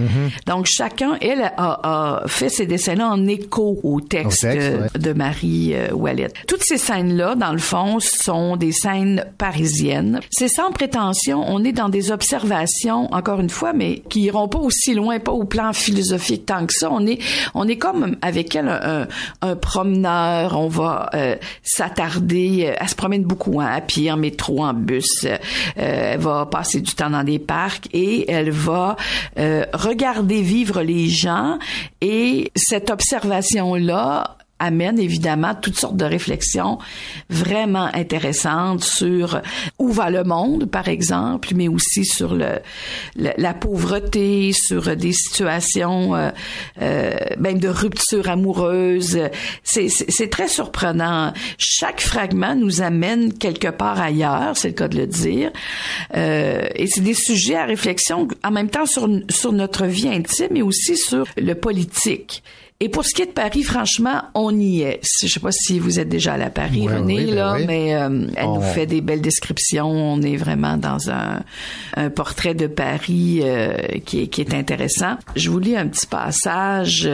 Donc, 0.45 0.65
chacun, 0.65 1.17
elle, 1.21 1.51
a, 1.57 2.21
a 2.21 2.27
fait 2.27 2.49
ces 2.49 2.65
dessins-là 2.65 3.07
en 3.07 3.27
écho 3.27 3.79
au 3.83 4.01
texte, 4.01 4.43
Au 4.43 4.47
texte, 4.51 4.71
ouais. 4.95 4.99
de 4.99 5.13
Marie 5.13 5.71
euh, 5.73 5.91
Ouellette. 5.93 6.33
Toutes 6.47 6.63
ces 6.63 6.77
scènes-là, 6.77 7.35
dans 7.35 7.51
le 7.53 7.59
fond, 7.59 7.99
sont 7.99 8.57
des 8.57 8.71
scènes 8.71 9.25
parisiennes. 9.37 10.19
C'est 10.31 10.47
sans 10.47 10.71
prétention. 10.71 11.43
On 11.47 11.63
est 11.63 11.71
dans 11.71 11.89
des 11.89 12.11
observations, 12.11 13.13
encore 13.13 13.39
une 13.39 13.49
fois, 13.49 13.71
mais 13.73 14.01
qui 14.09 14.21
iront 14.21 14.47
pas 14.47 14.59
aussi 14.59 14.93
loin, 14.95 15.19
pas 15.19 15.31
au 15.31 15.45
plan 15.45 15.71
philosophique 15.71 16.45
tant 16.45 16.65
que 16.65 16.73
ça. 16.73 16.89
On 16.91 17.05
est, 17.05 17.19
on 17.53 17.67
est 17.67 17.77
comme 17.77 18.17
avec 18.21 18.55
elle 18.55 18.67
un, 18.69 19.07
un 19.41 19.55
promeneur. 19.55 20.59
On 20.59 20.67
va 20.67 21.09
euh, 21.13 21.35
s'attarder. 21.61 22.65
euh, 22.67 22.75
Elle 22.79 22.89
se 22.89 22.95
promène 22.95 23.23
beaucoup 23.23 23.61
hein, 23.61 23.67
à 23.71 23.81
pied, 23.81 24.11
en 24.11 24.17
métro, 24.17 24.63
en 24.65 24.73
bus. 24.73 25.25
Euh, 25.25 25.37
elle 25.75 26.19
va 26.23 26.45
passer 26.45 26.81
du 26.81 26.93
temps 26.93 27.09
dans 27.09 27.23
des 27.23 27.39
parcs 27.39 27.87
et 27.93 28.29
elle 28.31 28.51
va 28.51 28.95
euh, 29.37 29.65
regarder 29.73 30.41
vivre 30.41 30.81
les 30.81 31.09
gens. 31.09 31.59
Et 32.01 32.51
cette 32.55 32.89
observation-là 32.89 34.37
amène 34.59 34.99
évidemment 34.99 35.55
toutes 35.55 35.77
sortes 35.77 35.97
de 35.97 36.05
réflexions 36.05 36.77
vraiment 37.29 37.89
intéressantes 37.93 38.83
sur 38.83 39.41
où 39.77 39.91
va 39.91 40.09
le 40.09 40.23
monde, 40.23 40.65
par 40.69 40.87
exemple, 40.87 41.49
mais 41.55 41.67
aussi 41.67 42.05
sur 42.05 42.33
le, 42.33 42.59
la 43.15 43.53
pauvreté, 43.53 44.51
sur 44.53 44.95
des 44.95 45.11
situations 45.11 46.15
euh, 46.15 46.29
euh, 46.81 47.13
même 47.37 47.59
de 47.59 47.67
rupture 47.67 48.29
amoureuse. 48.29 49.19
C'est 49.63 50.29
très 50.29 50.47
surprenant. 50.47 51.33
Chaque 51.57 52.01
fragment 52.01 52.55
nous 52.55 52.81
amène 52.81 53.33
quelque 53.33 53.69
part 53.69 53.99
ailleurs, 53.99 54.55
c'est 54.55 54.69
le 54.69 54.73
cas 54.73 54.87
de 54.87 54.97
le 54.97 55.07
dire. 55.07 55.51
Euh, 56.15 56.65
et 56.75 56.87
c'est 56.87 57.01
des 57.01 57.13
sujets 57.13 57.55
à 57.55 57.65
réflexion 57.65 58.27
en 58.43 58.51
même 58.51 58.69
temps 58.69 58.85
sur, 58.85 59.09
sur 59.29 59.51
notre 59.51 59.85
vie 59.85 60.09
intime, 60.09 60.49
mais 60.51 60.61
aussi 60.61 60.95
sur 60.95 61.25
le 61.37 61.53
politique. 61.53 62.43
Et 62.83 62.89
pour 62.89 63.05
ce 63.05 63.15
qui 63.15 63.21
est 63.21 63.27
de 63.27 63.31
Paris, 63.31 63.63
franchement, 63.63 64.23
on 64.33 64.53
y 64.59 64.81
est. 64.81 64.99
Je 65.21 65.27
sais 65.27 65.39
pas 65.39 65.53
si 65.53 65.79
vous 65.79 66.01
êtes 66.01 66.09
déjà 66.09 66.33
allé 66.33 66.43
à 66.43 66.49
Paris, 66.49 66.85
René, 66.85 67.27
ben 67.27 67.35
là, 67.35 67.57
mais 67.65 67.95
euh, 67.95 68.27
elle 68.35 68.45
nous 68.45 68.61
fait 68.61 68.85
des 68.85 68.99
belles 68.99 69.21
descriptions. 69.21 69.89
On 69.89 70.21
est 70.21 70.35
vraiment 70.35 70.75
dans 70.75 71.09
un, 71.09 71.43
un 71.95 72.09
portrait 72.09 72.55
de 72.55 72.67
Paris 72.67 73.39
euh, 73.41 73.77
qui, 74.05 74.23
est, 74.23 74.27
qui 74.27 74.41
est 74.41 74.53
intéressant. 74.53 75.15
Je 75.37 75.49
vous 75.49 75.59
lis 75.59 75.77
un 75.77 75.87
petit 75.87 76.05
passage. 76.05 77.09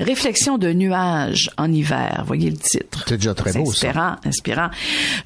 Réflexion 0.00 0.58
de 0.58 0.72
nuages 0.72 1.50
en 1.58 1.72
hiver. 1.72 2.22
Voyez 2.26 2.50
le 2.50 2.56
titre. 2.56 3.04
C'est 3.08 3.16
déjà 3.16 3.34
très 3.34 3.52
beau, 3.52 3.68
inspirant, 3.68 4.16
Inspirant. 4.24 4.68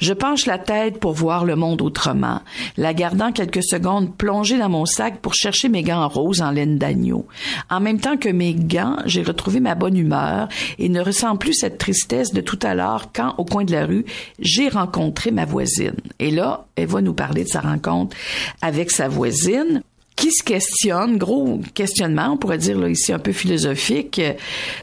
Je 0.00 0.12
penche 0.14 0.46
la 0.46 0.58
tête 0.58 0.98
pour 0.98 1.12
voir 1.12 1.44
le 1.44 1.56
monde 1.56 1.82
autrement, 1.82 2.40
la 2.76 2.94
gardant 2.94 3.32
quelques 3.32 3.62
secondes 3.62 4.16
plongée 4.16 4.58
dans 4.58 4.70
mon 4.70 4.86
sac 4.86 5.20
pour 5.20 5.34
chercher 5.34 5.68
mes 5.68 5.82
gants 5.82 6.08
roses 6.08 6.40
en 6.40 6.50
laine 6.50 6.78
d'agneau. 6.78 7.26
En 7.68 7.80
même 7.80 8.00
temps 8.00 8.16
que 8.16 8.30
mes 8.30 8.54
gants, 8.54 8.96
j'ai 9.04 9.22
retrouvé 9.22 9.60
ma 9.60 9.74
bonne 9.74 9.96
humeur 9.96 10.48
et 10.78 10.88
ne 10.88 11.00
ressens 11.00 11.36
plus 11.36 11.54
cette 11.54 11.78
tristesse 11.78 12.32
de 12.32 12.40
tout 12.40 12.58
à 12.62 12.74
l'heure 12.74 13.10
quand, 13.14 13.34
au 13.38 13.44
coin 13.44 13.64
de 13.64 13.72
la 13.72 13.84
rue, 13.84 14.06
j'ai 14.38 14.68
rencontré 14.68 15.30
ma 15.30 15.44
voisine. 15.44 15.96
Et 16.18 16.30
là, 16.30 16.66
elle 16.76 16.88
va 16.88 17.02
nous 17.02 17.14
parler 17.14 17.44
de 17.44 17.48
sa 17.48 17.60
rencontre 17.60 18.16
avec 18.62 18.90
sa 18.90 19.08
voisine 19.08 19.82
qui 20.16 20.30
se 20.30 20.42
questionne, 20.42 21.16
gros 21.16 21.60
questionnement, 21.74 22.32
on 22.32 22.36
pourrait 22.36 22.58
dire 22.58 22.78
là 22.78 22.88
ici 22.88 23.12
un 23.12 23.18
peu 23.18 23.32
philosophique, 23.32 24.18
euh, 24.18 24.34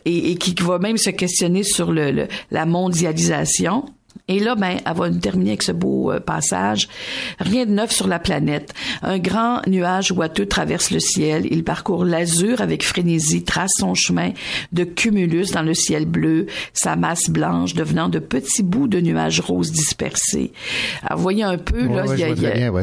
et, 0.06 0.32
et 0.32 0.36
qui 0.36 0.54
va 0.62 0.80
même 0.80 0.98
se 0.98 1.10
questionner 1.10 1.64
sur 1.64 1.92
le 1.92 2.28
la 2.52 2.66
mondialisation. 2.66 3.86
Et 4.30 4.40
là, 4.40 4.56
ben, 4.56 4.78
elle 4.86 4.94
va 4.94 5.10
terminer 5.10 5.52
avec 5.52 5.64
ce 5.64 5.72
beau 5.72 6.12
euh, 6.12 6.20
passage. 6.20 6.88
Rien 7.40 7.66
de 7.66 7.72
neuf 7.72 7.92
sur 7.92 8.08
la 8.08 8.20
planète. 8.20 8.74
Un 9.02 9.18
grand 9.18 9.68
nuage 9.68 10.12
ouateux 10.12 10.46
traverse 10.46 10.92
le 10.92 11.00
ciel. 11.00 11.48
Il 11.50 11.64
parcourt 11.64 12.06
l'azur 12.06 12.62
avec 12.62 12.86
frénésie, 12.86 13.44
trace 13.44 13.72
son 13.78 13.96
chemin 13.96 14.32
de 14.72 14.84
cumulus 14.84 15.52
dans 15.52 15.64
le 15.64 15.74
ciel 15.74 16.06
bleu, 16.06 16.46
sa 16.74 16.96
masse 16.96 17.30
blanche 17.30 17.74
devenant 17.74 18.08
de 18.08 18.20
petits 18.20 18.62
bouts 18.62 18.88
de 18.88 19.02
nuages 19.02 19.40
roses 19.40 19.72
dispersés. 19.72 20.54
Alors, 21.04 21.18
vous 21.18 21.24
voyez 21.24 21.44
un 21.44 21.58
peu, 21.58 21.88
là, 21.88 22.06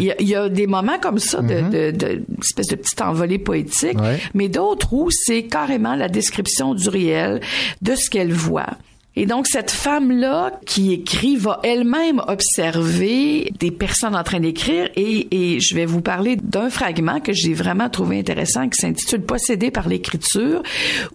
il 0.01 0.28
y, 0.28 0.34
a 0.34 0.49
des 0.49 0.66
moments 0.66 0.99
comme 1.01 1.20
ça, 1.20 1.42
de, 1.42 1.55
mm-hmm. 1.55 1.70
de, 1.70 1.90
de, 1.97 2.22
espèce 2.42 2.66
de 2.66 2.76
petite 2.76 3.01
envolée 3.03 3.38
poétique, 3.38 3.99
mais 4.34 4.49
d'autres 4.49 4.92
où 4.92 5.11
c'est 5.12 5.44
carrément 5.44 5.94
la 5.94 6.09
description 6.09 6.74
du 6.74 6.88
réel, 6.88 7.40
de 7.82 7.94
ce 7.94 8.11
qu'elle 8.11 8.32
voit. 8.32 8.76
Et 9.19 9.25
donc, 9.25 9.47
cette 9.47 9.71
femme-là 9.71 10.53
qui 10.67 10.93
écrit 10.93 11.37
va 11.37 11.59
elle-même 11.62 12.21
observer 12.29 13.51
des 13.59 13.71
personnes 13.71 14.14
en 14.14 14.23
train 14.23 14.41
d'écrire 14.41 14.91
et, 14.95 15.55
et 15.55 15.59
je 15.59 15.75
vais 15.75 15.87
vous 15.87 16.03
parler 16.03 16.37
d'un 16.37 16.69
fragment 16.69 17.21
que 17.21 17.33
j'ai 17.33 17.55
vraiment 17.55 17.89
trouvé 17.89 18.19
intéressant 18.19 18.69
qui 18.69 18.79
s'intitule 18.79 19.23
Possédé 19.23 19.71
par 19.71 19.89
l'écriture, 19.89 20.62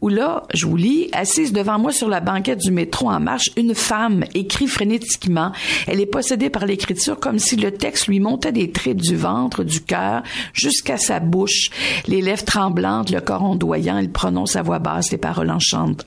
où 0.01 0.09
là, 0.09 0.43
je 0.55 0.65
vous 0.65 0.75
lis, 0.75 1.09
assise 1.13 1.53
devant 1.53 1.77
moi 1.77 1.91
sur 1.91 2.09
la 2.09 2.21
banquette 2.21 2.57
du 2.57 2.71
métro 2.71 3.07
en 3.07 3.19
marche, 3.19 3.51
une 3.55 3.75
femme 3.75 4.25
écrit 4.33 4.67
frénétiquement. 4.67 5.51
Elle 5.85 5.99
est 5.99 6.07
possédée 6.07 6.49
par 6.49 6.65
l'écriture 6.65 7.19
comme 7.19 7.37
si 7.37 7.55
le 7.55 7.71
texte 7.71 8.07
lui 8.07 8.19
montait 8.19 8.51
des 8.51 8.71
traits 8.71 8.97
du 8.97 9.15
ventre, 9.15 9.63
du 9.63 9.79
cœur, 9.79 10.23
jusqu'à 10.53 10.97
sa 10.97 11.19
bouche. 11.19 11.69
Les 12.07 12.21
lèvres 12.21 12.45
tremblantes, 12.45 13.11
le 13.11 13.21
corps 13.21 13.43
ondoyant, 13.43 13.99
elle 13.99 14.11
prononce 14.11 14.55
à 14.55 14.63
voix 14.63 14.79
basse 14.79 15.11
les 15.11 15.19
paroles 15.19 15.51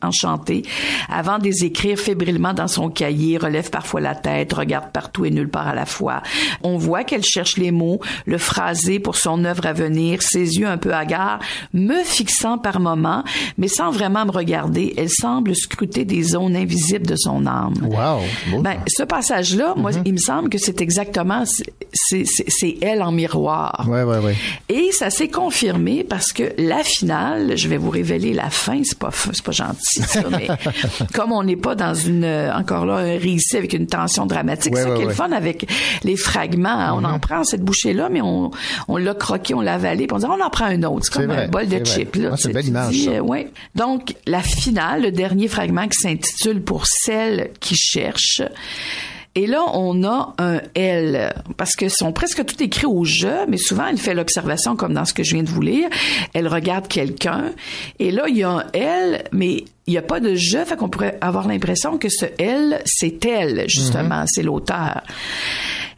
enchantées 0.02 0.62
avant 1.08 1.38
des 1.38 1.64
écrits 1.64 1.83
fébrilement 1.96 2.54
dans 2.54 2.68
son 2.68 2.88
cahier, 2.90 3.38
relève 3.38 3.70
parfois 3.70 4.00
la 4.00 4.14
tête, 4.14 4.52
regarde 4.52 4.90
partout 4.92 5.24
et 5.24 5.30
nulle 5.30 5.48
part 5.48 5.68
à 5.68 5.74
la 5.74 5.86
fois. 5.86 6.22
On 6.62 6.76
voit 6.76 7.04
qu'elle 7.04 7.24
cherche 7.24 7.56
les 7.56 7.70
mots, 7.70 8.00
le 8.26 8.38
phrasé 8.38 8.98
pour 8.98 9.16
son 9.16 9.44
œuvre 9.44 9.66
à 9.66 9.72
venir, 9.72 10.22
ses 10.22 10.58
yeux 10.58 10.66
un 10.66 10.78
peu 10.78 10.92
hagards, 10.94 11.38
me 11.72 12.02
fixant 12.04 12.58
par 12.58 12.80
moments, 12.80 13.24
mais 13.58 13.68
sans 13.68 13.90
vraiment 13.90 14.24
me 14.24 14.30
regarder. 14.30 14.94
Elle 14.96 15.10
semble 15.10 15.54
scruter 15.54 16.04
des 16.04 16.22
zones 16.22 16.56
invisibles 16.56 17.06
de 17.06 17.16
son 17.16 17.46
âme. 17.46 17.74
Wow. 17.82 18.60
Ben, 18.60 18.76
ce 18.86 19.02
passage-là, 19.02 19.74
moi, 19.76 19.90
mm-hmm. 19.90 20.02
il 20.04 20.12
me 20.14 20.18
semble 20.18 20.48
que 20.48 20.58
c'est 20.58 20.80
exactement, 20.80 21.44
c'est 21.92 22.78
elle 22.80 23.02
en 23.02 23.12
miroir. 23.12 23.86
Ouais, 23.88 24.02
ouais, 24.02 24.18
ouais. 24.18 24.36
Et 24.68 24.90
ça 24.92 25.10
s'est 25.10 25.28
confirmé 25.28 26.04
parce 26.04 26.32
que 26.32 26.52
la 26.58 26.82
finale, 26.82 27.56
je 27.56 27.68
vais 27.68 27.76
vous 27.76 27.90
révéler 27.90 28.32
la 28.32 28.50
fin, 28.50 28.80
c'est 28.84 28.98
pas, 28.98 29.10
c'est 29.12 29.42
pas 29.42 29.52
gentil, 29.52 30.02
ça, 30.02 30.22
mais 30.30 30.48
comme 31.14 31.32
on 31.32 31.42
n'est 31.42 31.56
pas 31.56 31.73
dans 31.74 31.94
une 31.94 32.24
encore 32.54 32.86
là 32.86 32.96
un 32.96 33.18
récit 33.18 33.56
avec 33.56 33.72
une 33.72 33.86
tension 33.86 34.26
dramatique. 34.26 34.76
c'est 34.76 34.82
ça 34.82 34.94
qui 34.94 35.02
est 35.02 35.06
le 35.06 35.10
fun 35.10 35.32
avec 35.32 35.70
les 36.02 36.16
fragments. 36.16 36.68
Hein. 36.68 36.94
On 36.94 37.04
en 37.04 37.16
mm-hmm. 37.16 37.20
prend 37.20 37.44
cette 37.44 37.62
bouchée 37.62 37.92
là, 37.92 38.08
mais 38.10 38.20
on, 38.22 38.50
on 38.88 38.96
l'a 38.96 39.14
croqué, 39.14 39.54
on 39.54 39.60
l'a 39.60 39.74
avalé, 39.74 40.06
puis 40.06 40.14
on 40.14 40.18
dit 40.18 40.26
on 40.26 40.44
en 40.44 40.50
prend 40.50 40.66
un 40.66 40.82
autre. 40.82 41.06
C'est 41.06 41.20
comme 41.20 41.30
un 41.30 41.48
bol 41.48 41.68
de 41.68 41.84
chips 41.84 42.16
là. 42.16 42.30
Ah, 42.32 42.36
c'est 42.38 42.52
belle 42.52 42.66
image. 42.66 43.08
Euh, 43.08 43.20
ouais. 43.20 43.50
Donc 43.74 44.14
la 44.26 44.42
finale, 44.42 45.02
le 45.02 45.12
dernier 45.12 45.48
fragment 45.48 45.88
qui 45.88 45.98
s'intitule 46.00 46.62
pour 46.62 46.86
celle 46.86 47.50
qui 47.60 47.74
cherche. 47.76 48.42
Et 49.36 49.46
là, 49.48 49.64
on 49.72 50.04
a 50.04 50.32
un 50.38 50.60
elle, 50.74 51.34
parce 51.56 51.74
que 51.74 51.88
sont 51.88 52.12
presque 52.12 52.44
tout 52.44 52.62
écrit 52.62 52.86
au 52.86 53.04
je, 53.04 53.48
mais 53.48 53.56
souvent, 53.56 53.86
elle 53.86 53.98
fait 53.98 54.14
l'observation 54.14 54.76
comme 54.76 54.94
dans 54.94 55.04
ce 55.04 55.12
que 55.12 55.24
je 55.24 55.34
viens 55.34 55.42
de 55.42 55.48
vous 55.48 55.60
lire. 55.60 55.88
Elle 56.34 56.46
regarde 56.46 56.86
quelqu'un, 56.86 57.52
et 57.98 58.12
là, 58.12 58.24
il 58.28 58.36
y 58.36 58.44
a 58.44 58.50
un 58.50 58.64
elle, 58.72 59.24
mais 59.32 59.64
il 59.86 59.90
n'y 59.90 59.98
a 59.98 60.02
pas 60.02 60.20
de 60.20 60.34
je, 60.34 60.58
fait 60.64 60.76
qu'on 60.76 60.88
pourrait 60.88 61.18
avoir 61.20 61.48
l'impression 61.48 61.98
que 61.98 62.08
ce 62.08 62.26
elle, 62.38 62.80
c'est 62.84 63.24
elle, 63.24 63.64
justement, 63.68 64.20
mhm. 64.20 64.26
c'est 64.28 64.42
l'auteur. 64.42 65.02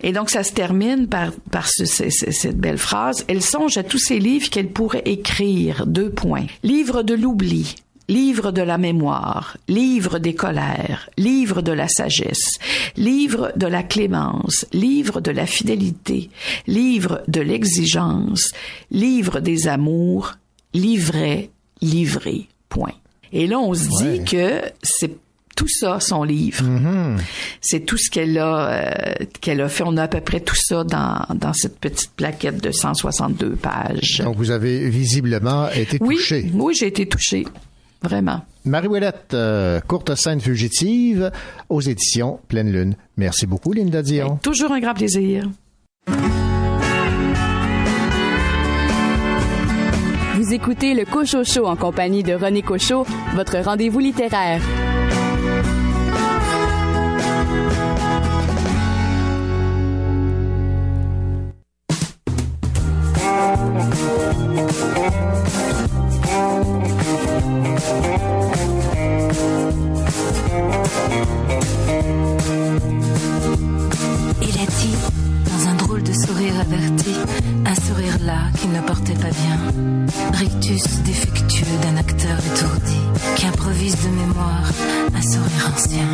Et 0.02 0.12
donc, 0.12 0.30
ça 0.30 0.42
se 0.42 0.52
termine 0.52 1.06
par, 1.06 1.32
par 1.50 1.68
cette 1.68 2.58
belle 2.58 2.78
phrase. 2.78 3.24
Elle 3.28 3.42
songe 3.42 3.76
à 3.76 3.82
tous 3.82 3.98
ces 3.98 4.18
livres 4.18 4.50
qu'elle 4.50 4.68
pourrait 4.68 5.02
écrire. 5.04 5.86
Deux 5.86 6.10
points. 6.10 6.46
Livre 6.62 7.02
de 7.02 7.14
l'oubli, 7.14 7.76
livre 8.08 8.52
de 8.52 8.62
la 8.62 8.78
mémoire, 8.78 9.56
livre 9.68 10.18
des 10.18 10.34
colères, 10.34 11.08
livre 11.16 11.62
de 11.62 11.72
la 11.72 11.88
sagesse, 11.88 12.58
livre 12.96 13.52
de 13.56 13.66
la 13.66 13.82
clémence, 13.82 14.66
livre 14.72 15.20
de 15.20 15.30
la 15.30 15.46
fidélité, 15.46 16.30
livre 16.66 17.22
de 17.28 17.40
l'exigence, 17.40 18.52
livre 18.90 19.40
des 19.40 19.68
amours, 19.68 20.34
livret, 20.72 21.50
livré, 21.80 22.48
point. 22.68 22.94
Et 23.32 23.46
là, 23.46 23.58
on 23.58 23.74
se 23.74 23.88
dit 24.02 24.24
que 24.24 24.62
c'est 24.82 25.16
tout 25.56 25.68
ça, 25.68 25.98
son 26.00 26.22
livre. 26.22 26.62
Mm-hmm. 26.62 27.18
C'est 27.62 27.80
tout 27.80 27.96
ce 27.96 28.10
qu'elle 28.10 28.38
a, 28.38 28.68
euh, 28.68 29.24
qu'elle 29.40 29.60
a 29.62 29.68
fait. 29.68 29.84
On 29.86 29.96
a 29.96 30.02
à 30.02 30.08
peu 30.08 30.20
près 30.20 30.40
tout 30.40 30.54
ça 30.54 30.84
dans, 30.84 31.24
dans 31.34 31.54
cette 31.54 31.80
petite 31.80 32.12
plaquette 32.14 32.62
de 32.62 32.70
162 32.70 33.56
pages. 33.56 34.20
Donc, 34.22 34.36
vous 34.36 34.50
avez 34.50 34.88
visiblement 34.90 35.68
été 35.70 35.98
touchée. 35.98 36.50
Oui, 36.52 36.74
j'ai 36.78 36.86
été 36.86 37.08
touchée. 37.08 37.46
Vraiment. 38.02 38.42
Marie-Ouellette, 38.64 39.34
euh, 39.34 39.80
courte 39.80 40.14
scène 40.14 40.40
fugitive 40.40 41.30
aux 41.68 41.80
éditions 41.80 42.40
Pleine 42.48 42.70
Lune. 42.70 42.96
Merci 43.16 43.46
beaucoup, 43.46 43.72
Linda 43.72 44.02
Dion. 44.02 44.38
toujours 44.42 44.72
un 44.72 44.80
grand 44.80 44.94
plaisir. 44.94 45.48
Vous 50.34 50.52
écoutez 50.52 50.94
le 50.94 51.04
Cocho 51.04 51.44
Show 51.44 51.66
en 51.66 51.76
compagnie 51.76 52.22
de 52.22 52.34
René 52.34 52.62
Cochot, 52.62 53.06
votre 53.34 53.58
rendez-vous 53.58 54.00
littéraire. 54.00 54.60
Un 77.64 77.74
sourire 77.74 78.18
là 78.24 78.50
qui 78.60 78.68
ne 78.68 78.80
portait 78.80 79.14
pas 79.14 79.30
bien. 79.30 80.06
Rictus 80.32 80.82
défectueux 81.04 81.66
d'un 81.82 81.96
acteur 81.96 82.38
étourdi 82.38 82.96
qui 83.36 83.46
improvise 83.46 83.96
de 84.04 84.08
mémoire 84.08 84.70
un 85.14 85.22
sourire 85.22 85.72
ancien. 85.74 86.06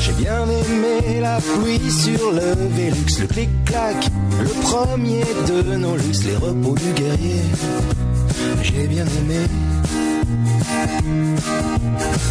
J'ai 0.00 0.12
bien 0.12 0.44
aimé 0.44 1.20
la 1.20 1.38
pluie 1.40 1.90
sur 1.90 2.32
le 2.32 2.54
Vélux, 2.74 3.20
le 3.20 3.26
clic-clac, 3.26 3.96
le 4.40 4.48
premier 4.62 5.24
de 5.48 5.76
nos 5.76 5.96
luxe, 5.96 6.24
les 6.24 6.36
repos 6.36 6.74
du 6.74 6.92
guerrier. 6.92 7.42
J'ai 8.62 8.86
bien 8.86 9.04
aimé 9.04 9.46
Mm-hmm. 10.30 10.49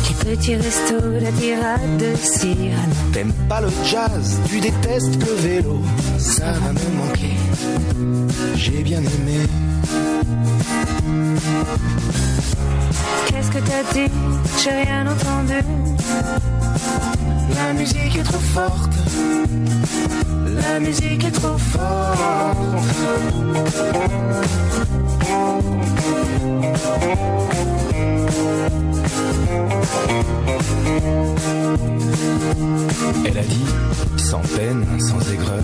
Les 0.08 0.36
petits 0.36 0.56
restos, 0.56 1.20
la 1.22 1.32
tirade 1.32 1.98
de 1.98 2.16
Cyrano. 2.16 2.96
T'aimes 3.14 3.34
pas 3.48 3.62
le 3.62 3.70
jazz, 3.84 4.40
tu 4.48 4.60
détestes 4.60 5.16
le 5.26 5.34
vélo. 5.36 5.82
Ça 6.18 6.52
va 6.52 6.72
me 6.74 6.98
manquer. 6.98 7.36
J'ai 8.56 8.84
bien 8.84 9.00
aimé. 9.00 9.48
Qu'est-ce 13.28 13.52
que 13.52 13.60
t'as 13.60 13.84
dit? 13.94 14.12
J'ai 14.64 14.72
rien 14.72 15.08
entendu. 15.08 15.62
La 17.56 17.74
musique 17.74 18.16
est 18.16 18.24
trop 18.24 18.40
forte. 18.40 18.94
La 20.62 20.80
musique 20.80 21.24
est 21.26 21.32
trop 21.32 21.58
forte. 21.58 22.58
Elle 33.26 33.38
a 33.38 33.44
dit, 33.44 33.66
sans 34.18 34.40
peine, 34.40 34.86
sans 35.00 35.20
aigreur, 35.32 35.64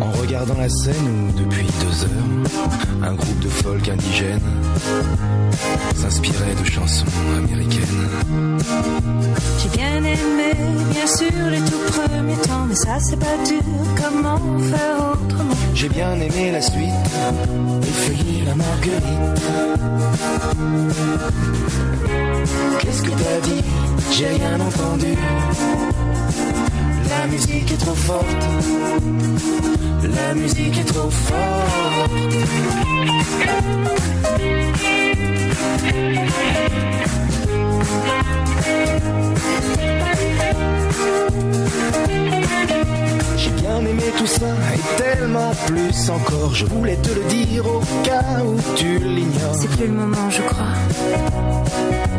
en 0.00 0.10
regardant 0.12 0.56
la 0.58 0.68
scène 0.68 0.94
où, 0.94 1.38
depuis 1.38 1.66
deux 1.80 2.04
heures, 2.04 3.02
un 3.02 3.14
groupe 3.14 3.40
de 3.40 3.48
folk 3.48 3.88
indigène 3.88 4.40
s'inspirait 5.96 6.54
de 6.60 6.64
chansons 6.64 7.06
américaines. 7.36 8.08
J'ai 9.58 9.68
bien 9.76 9.96
aimé, 9.98 10.52
bien 10.90 11.06
sûr, 11.06 11.50
les 11.50 11.60
tout 11.60 11.92
premiers 11.92 12.36
temps, 12.46 12.66
mais 12.68 12.74
ça 12.74 12.98
c'est 13.00 13.18
pas 13.18 13.36
dur. 13.46 13.62
Comment 13.96 14.38
faire 14.70 15.12
autrement? 15.12 15.47
J'ai 15.80 15.88
bien 15.88 16.12
aimé 16.14 16.50
la 16.50 16.60
suite, 16.60 16.90
effeuiller 17.82 18.44
la 18.44 18.54
marguerite. 18.56 19.42
Qu'est-ce 22.80 23.02
que 23.02 23.10
t'as 23.10 23.40
dit? 23.46 23.62
J'ai 24.10 24.26
rien 24.26 24.58
entendu. 24.58 25.14
La 27.08 27.26
musique 27.28 27.70
est 27.70 27.76
trop 27.76 27.94
forte. 27.94 28.26
La 30.02 30.34
musique 30.34 30.78
est 30.80 30.84
trop 30.92 31.10
forte. 31.10 32.18
Bien 43.80 43.90
aimé 43.90 44.02
tout 44.16 44.26
ça 44.26 44.46
et 44.74 45.02
tellement 45.02 45.52
plus 45.66 46.10
encore. 46.10 46.54
Je 46.54 46.66
voulais 46.66 46.96
te 46.96 47.08
le 47.10 47.24
dire 47.24 47.66
au 47.66 47.80
cas 48.02 48.42
où 48.44 48.56
tu 48.76 48.98
l'ignores. 48.98 49.54
C'est 49.54 49.70
plus 49.76 49.86
le 49.86 49.92
moment, 49.92 50.30
je 50.30 50.42
crois. 50.42 50.74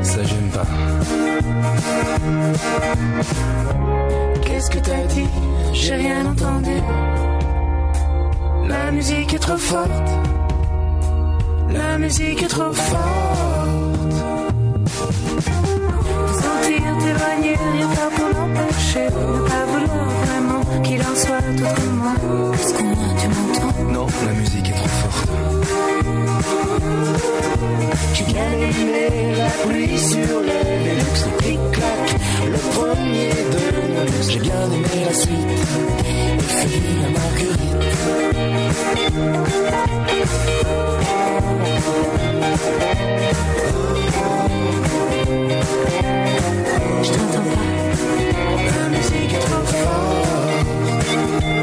Ça 0.01 0.23
j'aime 0.23 0.49
pas. 0.49 0.65
Qu'est-ce 4.41 4.69
que 4.69 4.79
t'as 4.79 5.05
dit? 5.07 5.27
J'ai 5.73 5.95
rien 5.95 6.25
entendu. 6.25 6.81
La 8.67 8.91
musique 8.91 9.33
est 9.33 9.39
trop 9.39 9.57
forte. 9.57 10.09
La 11.71 11.97
musique 11.97 12.43
est 12.43 12.47
trop 12.47 12.73
forte. 12.73 12.99
Sentir 16.41 16.81
t'éloigner, 16.99 17.55
rien 17.73 17.89
faire 17.89 18.09
pour 18.09 18.29
l'empêcher. 18.39 19.05
Ne 19.05 19.47
pas 19.47 19.65
vouloir 19.71 20.08
qu'il 20.83 21.01
en 21.01 21.15
soit 21.15 21.37
autrement. 21.37 22.53
Est-ce 22.53 22.73
qu'au 22.73 22.83
moins 22.83 23.15
tu 23.19 23.27
m'entends 23.27 23.91
Non, 23.91 24.07
la 24.25 24.33
musique 24.33 24.69
est 24.69 24.73
trop 24.73 24.87
forte. 24.87 25.29
J'ai 28.13 28.23
bien 28.25 28.51
aimé 28.51 29.35
la 29.37 29.49
pluie 29.67 29.97
sur 29.97 30.39
le 30.41 30.57
Velux, 30.83 31.19
le 31.25 31.31
clic-clac, 31.41 32.05
le 32.45 32.57
premier 32.73 33.29
de 33.53 33.63
nos 33.93 34.29
J'ai 34.29 34.39
bien 34.39 34.65
aimé 34.65 35.05
la 35.05 35.13
suite, 35.13 35.37
et 36.05 36.41
fini 36.41 36.93
la 37.01 37.09
marguerite. 37.19 37.59
Je 47.03 47.09
t'entends 47.09 47.49
pas. 47.53 47.67
La 48.79 48.89
musique 48.89 49.33
est 49.33 49.39
trop 49.39 49.65
forte. 49.65 50.28
Thank 51.19 51.59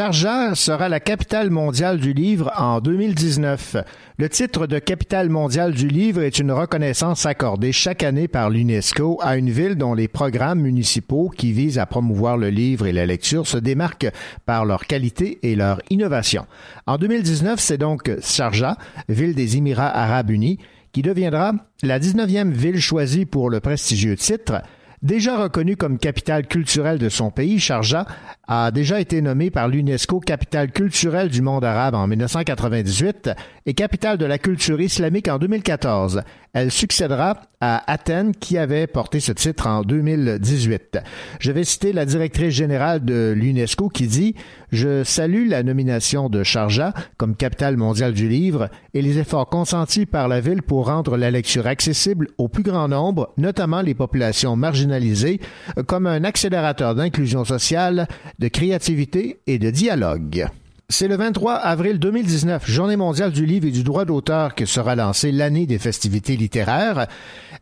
Sharjah 0.00 0.54
sera 0.54 0.88
la 0.88 0.98
capitale 0.98 1.50
mondiale 1.50 2.00
du 2.00 2.14
livre 2.14 2.50
en 2.56 2.80
2019. 2.80 3.76
Le 4.16 4.30
titre 4.30 4.66
de 4.66 4.78
capitale 4.78 5.28
mondiale 5.28 5.74
du 5.74 5.88
livre 5.88 6.22
est 6.22 6.38
une 6.38 6.52
reconnaissance 6.52 7.26
accordée 7.26 7.72
chaque 7.72 8.02
année 8.02 8.26
par 8.26 8.48
l'UNESCO 8.48 9.18
à 9.20 9.36
une 9.36 9.50
ville 9.50 9.74
dont 9.74 9.92
les 9.92 10.08
programmes 10.08 10.60
municipaux 10.60 11.28
qui 11.28 11.52
visent 11.52 11.78
à 11.78 11.84
promouvoir 11.84 12.38
le 12.38 12.48
livre 12.48 12.86
et 12.86 12.92
la 12.92 13.04
lecture 13.04 13.46
se 13.46 13.58
démarquent 13.58 14.10
par 14.46 14.64
leur 14.64 14.86
qualité 14.86 15.38
et 15.42 15.54
leur 15.54 15.82
innovation. 15.90 16.46
En 16.86 16.96
2019, 16.96 17.60
c'est 17.60 17.76
donc 17.76 18.10
Sharjah, 18.22 18.78
ville 19.10 19.34
des 19.34 19.58
Émirats 19.58 19.94
arabes 19.94 20.30
unis, 20.30 20.60
qui 20.92 21.02
deviendra 21.02 21.52
la 21.82 22.00
19e 22.00 22.52
ville 22.52 22.80
choisie 22.80 23.26
pour 23.26 23.50
le 23.50 23.60
prestigieux 23.60 24.16
titre. 24.16 24.62
Déjà 25.02 25.38
reconnue 25.38 25.78
comme 25.78 25.96
capitale 25.96 26.46
culturelle 26.46 26.98
de 26.98 27.08
son 27.08 27.30
pays, 27.30 27.58
Sharjah 27.58 28.04
a 28.46 28.70
déjà 28.70 29.00
été 29.00 29.22
nommée 29.22 29.50
par 29.50 29.66
l'UNESCO 29.66 30.20
capitale 30.20 30.72
culturelle 30.72 31.30
du 31.30 31.40
monde 31.40 31.64
arabe 31.64 31.94
en 31.94 32.06
1998 32.06 33.30
et 33.64 33.72
capitale 33.72 34.18
de 34.18 34.26
la 34.26 34.36
culture 34.36 34.78
islamique 34.78 35.28
en 35.28 35.38
2014. 35.38 36.20
Elle 36.52 36.72
succédera 36.72 37.42
à 37.60 37.90
Athènes 37.90 38.34
qui 38.34 38.58
avait 38.58 38.88
porté 38.88 39.20
ce 39.20 39.30
titre 39.30 39.68
en 39.68 39.82
2018. 39.82 40.98
Je 41.38 41.52
vais 41.52 41.62
citer 41.62 41.92
la 41.92 42.04
directrice 42.04 42.52
générale 42.54 43.04
de 43.04 43.32
l'UNESCO 43.36 43.88
qui 43.88 44.08
dit 44.08 44.34
Je 44.72 45.04
salue 45.04 45.48
la 45.48 45.62
nomination 45.62 46.28
de 46.28 46.42
Sharjah 46.42 46.92
comme 47.18 47.36
capitale 47.36 47.76
mondiale 47.76 48.14
du 48.14 48.28
livre 48.28 48.68
et 48.94 49.02
les 49.02 49.18
efforts 49.18 49.48
consentis 49.48 50.06
par 50.06 50.26
la 50.26 50.40
ville 50.40 50.62
pour 50.62 50.86
rendre 50.86 51.16
la 51.16 51.30
lecture 51.30 51.68
accessible 51.68 52.28
au 52.36 52.48
plus 52.48 52.64
grand 52.64 52.88
nombre, 52.88 53.32
notamment 53.36 53.80
les 53.80 53.94
populations 53.94 54.56
marginalisées, 54.56 55.40
comme 55.86 56.08
un 56.08 56.24
accélérateur 56.24 56.96
d'inclusion 56.96 57.44
sociale, 57.44 58.08
de 58.40 58.48
créativité 58.48 59.40
et 59.46 59.60
de 59.60 59.70
dialogue. 59.70 60.48
C'est 60.92 61.06
le 61.06 61.16
23 61.16 61.54
avril 61.54 62.00
2019, 62.00 62.68
Journée 62.68 62.96
mondiale 62.96 63.30
du 63.30 63.46
livre 63.46 63.68
et 63.68 63.70
du 63.70 63.84
droit 63.84 64.04
d'auteur, 64.04 64.56
que 64.56 64.66
sera 64.66 64.96
lancée 64.96 65.30
l'année 65.30 65.64
des 65.64 65.78
festivités 65.78 66.36
littéraires. 66.36 67.06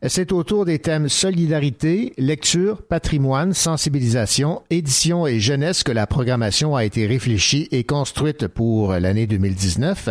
C'est 0.07 0.31
autour 0.31 0.63
des 0.63 0.79
thèmes 0.79 1.09
solidarité, 1.09 2.13
lecture, 2.17 2.83
patrimoine, 2.83 3.53
sensibilisation, 3.53 4.61
édition 4.69 5.27
et 5.27 5.41
jeunesse 5.41 5.83
que 5.83 5.91
la 5.91 6.07
programmation 6.07 6.73
a 6.73 6.85
été 6.85 7.05
réfléchie 7.05 7.67
et 7.71 7.83
construite 7.83 8.47
pour 8.47 8.93
l'année 8.93 9.27
2019. 9.27 10.07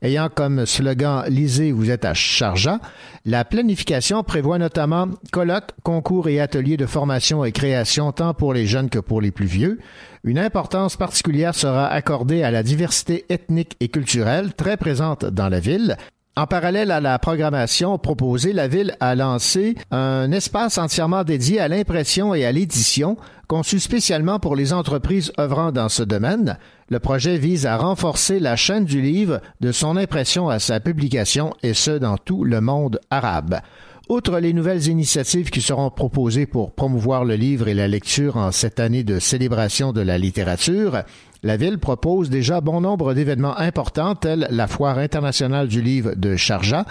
Ayant 0.00 0.28
comme 0.32 0.64
slogan 0.64 1.24
Lisez, 1.26 1.72
vous 1.72 1.90
êtes 1.90 2.04
à 2.04 2.14
Sharjah, 2.14 2.78
la 3.24 3.44
planification 3.44 4.22
prévoit 4.22 4.58
notamment 4.58 5.08
colloques, 5.32 5.72
concours 5.82 6.28
et 6.28 6.40
ateliers 6.40 6.76
de 6.76 6.86
formation 6.86 7.44
et 7.44 7.50
création 7.50 8.12
tant 8.12 8.34
pour 8.34 8.54
les 8.54 8.66
jeunes 8.66 8.90
que 8.90 9.00
pour 9.00 9.20
les 9.20 9.32
plus 9.32 9.46
vieux. 9.46 9.80
Une 10.22 10.38
importance 10.38 10.96
particulière 10.96 11.56
sera 11.56 11.88
accordée 11.88 12.44
à 12.44 12.52
la 12.52 12.62
diversité 12.62 13.24
ethnique 13.28 13.76
et 13.80 13.88
culturelle 13.88 14.54
très 14.54 14.76
présente 14.76 15.24
dans 15.24 15.48
la 15.48 15.58
ville. 15.58 15.96
En 16.34 16.46
parallèle 16.46 16.90
à 16.90 17.00
la 17.02 17.18
programmation 17.18 17.98
proposée, 17.98 18.54
la 18.54 18.66
ville 18.66 18.96
a 19.00 19.14
lancé 19.14 19.74
un 19.90 20.32
espace 20.32 20.78
entièrement 20.78 21.24
dédié 21.24 21.60
à 21.60 21.68
l'impression 21.68 22.34
et 22.34 22.46
à 22.46 22.52
l'édition, 22.52 23.18
conçu 23.48 23.78
spécialement 23.78 24.38
pour 24.38 24.56
les 24.56 24.72
entreprises 24.72 25.30
œuvrant 25.38 25.72
dans 25.72 25.90
ce 25.90 26.02
domaine. 26.02 26.56
Le 26.88 27.00
projet 27.00 27.36
vise 27.36 27.66
à 27.66 27.76
renforcer 27.76 28.40
la 28.40 28.56
chaîne 28.56 28.86
du 28.86 29.02
livre 29.02 29.42
de 29.60 29.72
son 29.72 29.94
impression 29.98 30.48
à 30.48 30.58
sa 30.58 30.80
publication, 30.80 31.52
et 31.62 31.74
ce 31.74 31.90
dans 31.90 32.16
tout 32.16 32.44
le 32.44 32.62
monde 32.62 32.98
arabe. 33.10 33.60
Outre 34.08 34.38
les 34.40 34.54
nouvelles 34.54 34.88
initiatives 34.88 35.50
qui 35.50 35.60
seront 35.60 35.90
proposées 35.90 36.46
pour 36.46 36.72
promouvoir 36.72 37.26
le 37.26 37.34
livre 37.34 37.68
et 37.68 37.74
la 37.74 37.88
lecture 37.88 38.38
en 38.38 38.52
cette 38.52 38.80
année 38.80 39.04
de 39.04 39.18
célébration 39.18 39.92
de 39.92 40.00
la 40.00 40.16
littérature, 40.16 41.02
la 41.44 41.56
ville 41.56 41.78
propose 41.78 42.30
déjà 42.30 42.60
bon 42.60 42.80
nombre 42.80 43.14
d'événements 43.14 43.58
importants, 43.58 44.14
tels 44.14 44.46
la 44.50 44.68
Foire 44.68 44.98
internationale 44.98 45.66
du 45.66 45.82
livre 45.82 46.14
de 46.14 46.36
Sharjah, 46.36 46.84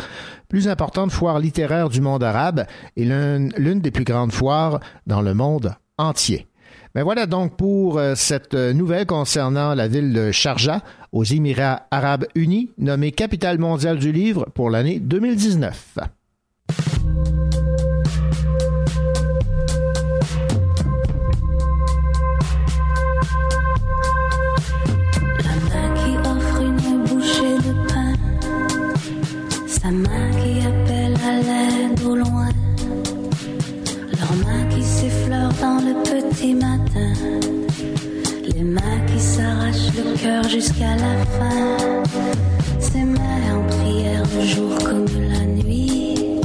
plus 0.49 0.67
importante 0.67 1.11
foire 1.11 1.39
littéraire 1.39 1.87
du 1.87 2.01
monde 2.01 2.21
arabe 2.21 2.65
et 2.97 3.05
l'une 3.05 3.79
des 3.79 3.91
plus 3.91 4.03
grandes 4.03 4.33
foires 4.33 4.81
dans 5.07 5.21
le 5.21 5.33
monde 5.33 5.75
entier. 5.97 6.47
Mais 6.95 7.01
voilà 7.01 7.27
donc 7.27 7.55
pour 7.55 7.97
euh, 7.97 8.15
cette 8.15 8.53
euh, 8.53 8.73
nouvelle 8.73 9.05
concernant 9.05 9.73
la 9.73 9.87
ville 9.87 10.11
de 10.11 10.33
Sharjah 10.33 10.81
aux 11.13 11.23
Émirats 11.23 11.83
arabes 11.89 12.25
unis, 12.35 12.71
nommée 12.77 13.13
capitale 13.13 13.57
mondiale 13.57 13.99
du 13.99 14.11
livre 14.11 14.47
pour 14.53 14.69
l'année 14.69 14.99
2019. 14.99 15.99
Sa 29.81 29.89
main 29.89 30.29
qui 30.39 30.59
appelle 30.63 31.15
à 31.27 31.39
l'aide 31.39 32.03
au 32.05 32.15
loin. 32.15 32.49
Leurs 34.13 34.35
mains 34.45 34.65
qui 34.69 34.83
s'effleurent 34.83 35.53
dans 35.59 35.79
le 35.81 35.93
petit 36.03 36.53
matin. 36.53 37.13
Les 38.53 38.63
mains 38.63 38.99
qui 39.07 39.19
s'arrachent 39.19 39.91
le 39.97 40.15
cœur 40.21 40.43
jusqu'à 40.47 40.95
la 40.97 41.25
fin. 41.35 41.77
Ses 42.79 43.05
mains 43.05 43.55
en 43.55 43.63
prière 43.75 44.23
le 44.35 44.45
jour 44.45 44.77
comme 44.83 45.07
la 45.31 45.45
nuit. 45.45 46.39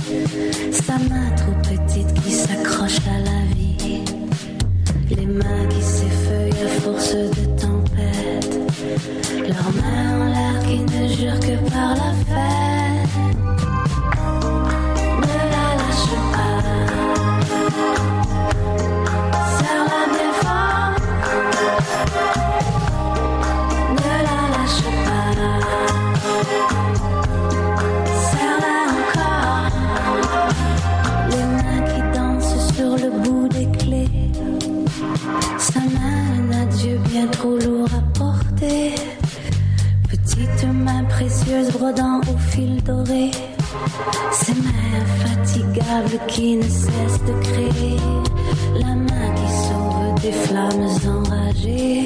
Sa 0.72 0.94
main 0.94 1.28
trop 1.36 1.56
petite 1.60 2.14
qui 2.22 2.32
s'accroche 2.32 3.00
à 3.06 3.18
la 3.18 3.40
vie. 3.54 4.00
Les 5.10 5.26
mains 5.26 5.66
qui 5.68 5.82
s'effeuillent 5.82 6.64
à 6.64 6.80
force 6.80 7.12
de 7.12 7.44
tempête. 7.60 8.60
Leurs 9.46 9.72
mains 9.78 10.22
en 10.22 10.24
l'air 10.24 10.58
qui 10.66 10.78
ne 10.78 11.08
jurent 11.14 11.40
que 11.40 11.70
par 11.70 11.90
la 11.90 12.12
fête. 12.24 12.75
qui 46.28 46.56
ne 46.56 46.62
cesse 46.62 47.20
de 47.26 47.32
créer, 47.42 47.96
la 48.74 48.94
main 48.94 49.34
qui 49.34 49.48
sauve 49.68 50.20
des 50.22 50.32
flammes 50.32 50.88
enragées. 51.06 52.05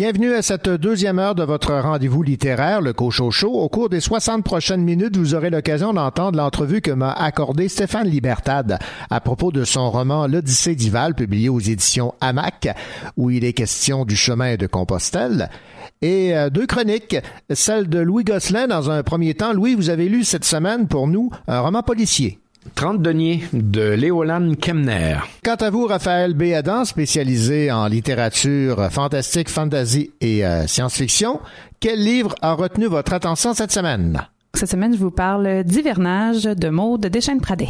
Bienvenue 0.00 0.32
à 0.32 0.40
cette 0.40 0.70
deuxième 0.70 1.18
heure 1.18 1.34
de 1.34 1.42
votre 1.42 1.74
rendez-vous 1.74 2.22
littéraire, 2.22 2.80
le 2.80 2.94
Cocho 2.94 3.30
Show. 3.30 3.52
Au 3.52 3.68
cours 3.68 3.90
des 3.90 4.00
60 4.00 4.42
prochaines 4.42 4.80
minutes, 4.80 5.18
vous 5.18 5.34
aurez 5.34 5.50
l'occasion 5.50 5.92
d'entendre 5.92 6.38
l'entrevue 6.38 6.80
que 6.80 6.90
m'a 6.90 7.12
accordée 7.12 7.68
Stéphane 7.68 8.08
Libertad 8.08 8.78
à 9.10 9.20
propos 9.20 9.52
de 9.52 9.62
son 9.62 9.90
roman 9.90 10.26
L'Odyssée 10.26 10.74
d'Ival, 10.74 11.14
publié 11.14 11.50
aux 11.50 11.60
éditions 11.60 12.14
Hamac, 12.22 12.74
où 13.18 13.28
il 13.28 13.44
est 13.44 13.52
question 13.52 14.06
du 14.06 14.16
chemin 14.16 14.56
de 14.56 14.66
Compostelle. 14.66 15.50
Et 16.00 16.34
euh, 16.34 16.48
deux 16.48 16.66
chroniques, 16.66 17.18
celle 17.50 17.90
de 17.90 17.98
Louis 17.98 18.24
Gosselin 18.24 18.68
dans 18.68 18.90
un 18.90 19.02
premier 19.02 19.34
temps. 19.34 19.52
Louis, 19.52 19.74
vous 19.74 19.90
avez 19.90 20.08
lu 20.08 20.24
cette 20.24 20.46
semaine 20.46 20.88
pour 20.88 21.08
nous 21.08 21.28
un 21.46 21.60
roman 21.60 21.82
policier. 21.82 22.38
30 22.74 23.02
deniers 23.02 23.44
de 23.52 23.92
Léolan 23.92 24.54
Kemner. 24.60 25.16
Quant 25.44 25.56
à 25.56 25.70
vous, 25.70 25.86
Raphaël 25.86 26.34
B. 26.34 26.52
Adam, 26.54 26.84
spécialisé 26.84 27.70
en 27.72 27.86
littérature 27.86 28.90
fantastique, 28.90 29.48
fantasy 29.48 30.12
et 30.20 30.44
euh, 30.44 30.66
science-fiction, 30.66 31.40
quel 31.80 32.02
livre 32.02 32.34
a 32.42 32.52
retenu 32.52 32.86
votre 32.86 33.12
attention 33.12 33.54
cette 33.54 33.72
semaine? 33.72 34.26
Cette 34.54 34.70
semaine, 34.70 34.92
je 34.92 34.98
vous 34.98 35.10
parle 35.10 35.64
d'hivernage 35.64 36.44
de 36.44 36.68
Maude 36.68 37.06
Deschênes-Pradet. 37.06 37.68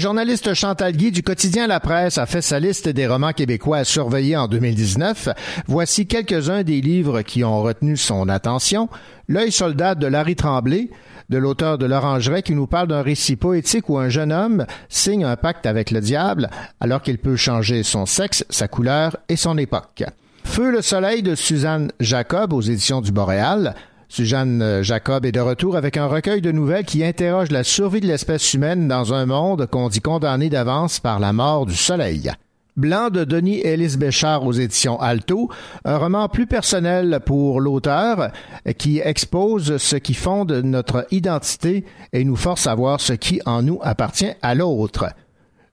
Journaliste 0.00 0.54
Chantal 0.54 0.96
Guy 0.96 1.12
du 1.12 1.22
quotidien 1.22 1.66
La 1.66 1.78
Presse 1.78 2.16
a 2.16 2.24
fait 2.24 2.40
sa 2.40 2.58
liste 2.58 2.88
des 2.88 3.06
romans 3.06 3.34
québécois 3.34 3.78
à 3.78 3.84
surveiller 3.84 4.34
en 4.34 4.48
2019. 4.48 5.28
Voici 5.66 6.06
quelques-uns 6.06 6.62
des 6.62 6.80
livres 6.80 7.20
qui 7.20 7.44
ont 7.44 7.62
retenu 7.62 7.98
son 7.98 8.30
attention. 8.30 8.88
L'œil 9.28 9.52
soldat 9.52 9.94
de 9.94 10.06
Larry 10.06 10.36
Tremblay, 10.36 10.88
de 11.28 11.36
l'auteur 11.36 11.76
de 11.76 11.84
l'Orangerie, 11.84 12.42
qui 12.42 12.54
nous 12.54 12.66
parle 12.66 12.88
d'un 12.88 13.02
récit 13.02 13.36
poétique 13.36 13.90
où 13.90 13.98
un 13.98 14.08
jeune 14.08 14.32
homme 14.32 14.64
signe 14.88 15.24
un 15.24 15.36
pacte 15.36 15.66
avec 15.66 15.90
le 15.90 16.00
diable 16.00 16.48
alors 16.80 17.02
qu'il 17.02 17.18
peut 17.18 17.36
changer 17.36 17.82
son 17.82 18.06
sexe, 18.06 18.44
sa 18.48 18.68
couleur 18.68 19.18
et 19.28 19.36
son 19.36 19.58
époque. 19.58 20.04
Feu 20.44 20.70
le 20.70 20.80
soleil 20.80 21.22
de 21.22 21.34
Suzanne 21.34 21.92
Jacob 22.00 22.54
aux 22.54 22.62
éditions 22.62 23.02
du 23.02 23.12
Boréal. 23.12 23.74
Suzanne 24.10 24.82
Jacob 24.82 25.24
est 25.24 25.30
de 25.30 25.38
retour 25.38 25.76
avec 25.76 25.96
un 25.96 26.08
recueil 26.08 26.40
de 26.40 26.50
nouvelles 26.50 26.84
qui 26.84 27.04
interroge 27.04 27.52
la 27.52 27.62
survie 27.62 28.00
de 28.00 28.08
l'espèce 28.08 28.52
humaine 28.54 28.88
dans 28.88 29.14
un 29.14 29.24
monde 29.24 29.66
qu'on 29.66 29.88
dit 29.88 30.00
condamné 30.00 30.48
d'avance 30.48 30.98
par 30.98 31.20
la 31.20 31.32
mort 31.32 31.64
du 31.64 31.76
soleil. 31.76 32.32
Blanc 32.76 33.10
de 33.10 33.22
Denis 33.22 33.60
Ellis 33.60 33.96
Béchard 33.96 34.44
aux 34.44 34.52
éditions 34.52 35.00
Alto, 35.00 35.48
un 35.84 35.96
roman 35.96 36.28
plus 36.28 36.48
personnel 36.48 37.20
pour 37.24 37.60
l'auteur 37.60 38.32
qui 38.78 38.98
expose 38.98 39.76
ce 39.76 39.94
qui 39.94 40.14
fonde 40.14 40.60
notre 40.64 41.06
identité 41.12 41.84
et 42.12 42.24
nous 42.24 42.36
force 42.36 42.66
à 42.66 42.74
voir 42.74 43.00
ce 43.00 43.12
qui 43.12 43.40
en 43.46 43.62
nous 43.62 43.78
appartient 43.80 44.32
à 44.42 44.56
l'autre. 44.56 45.06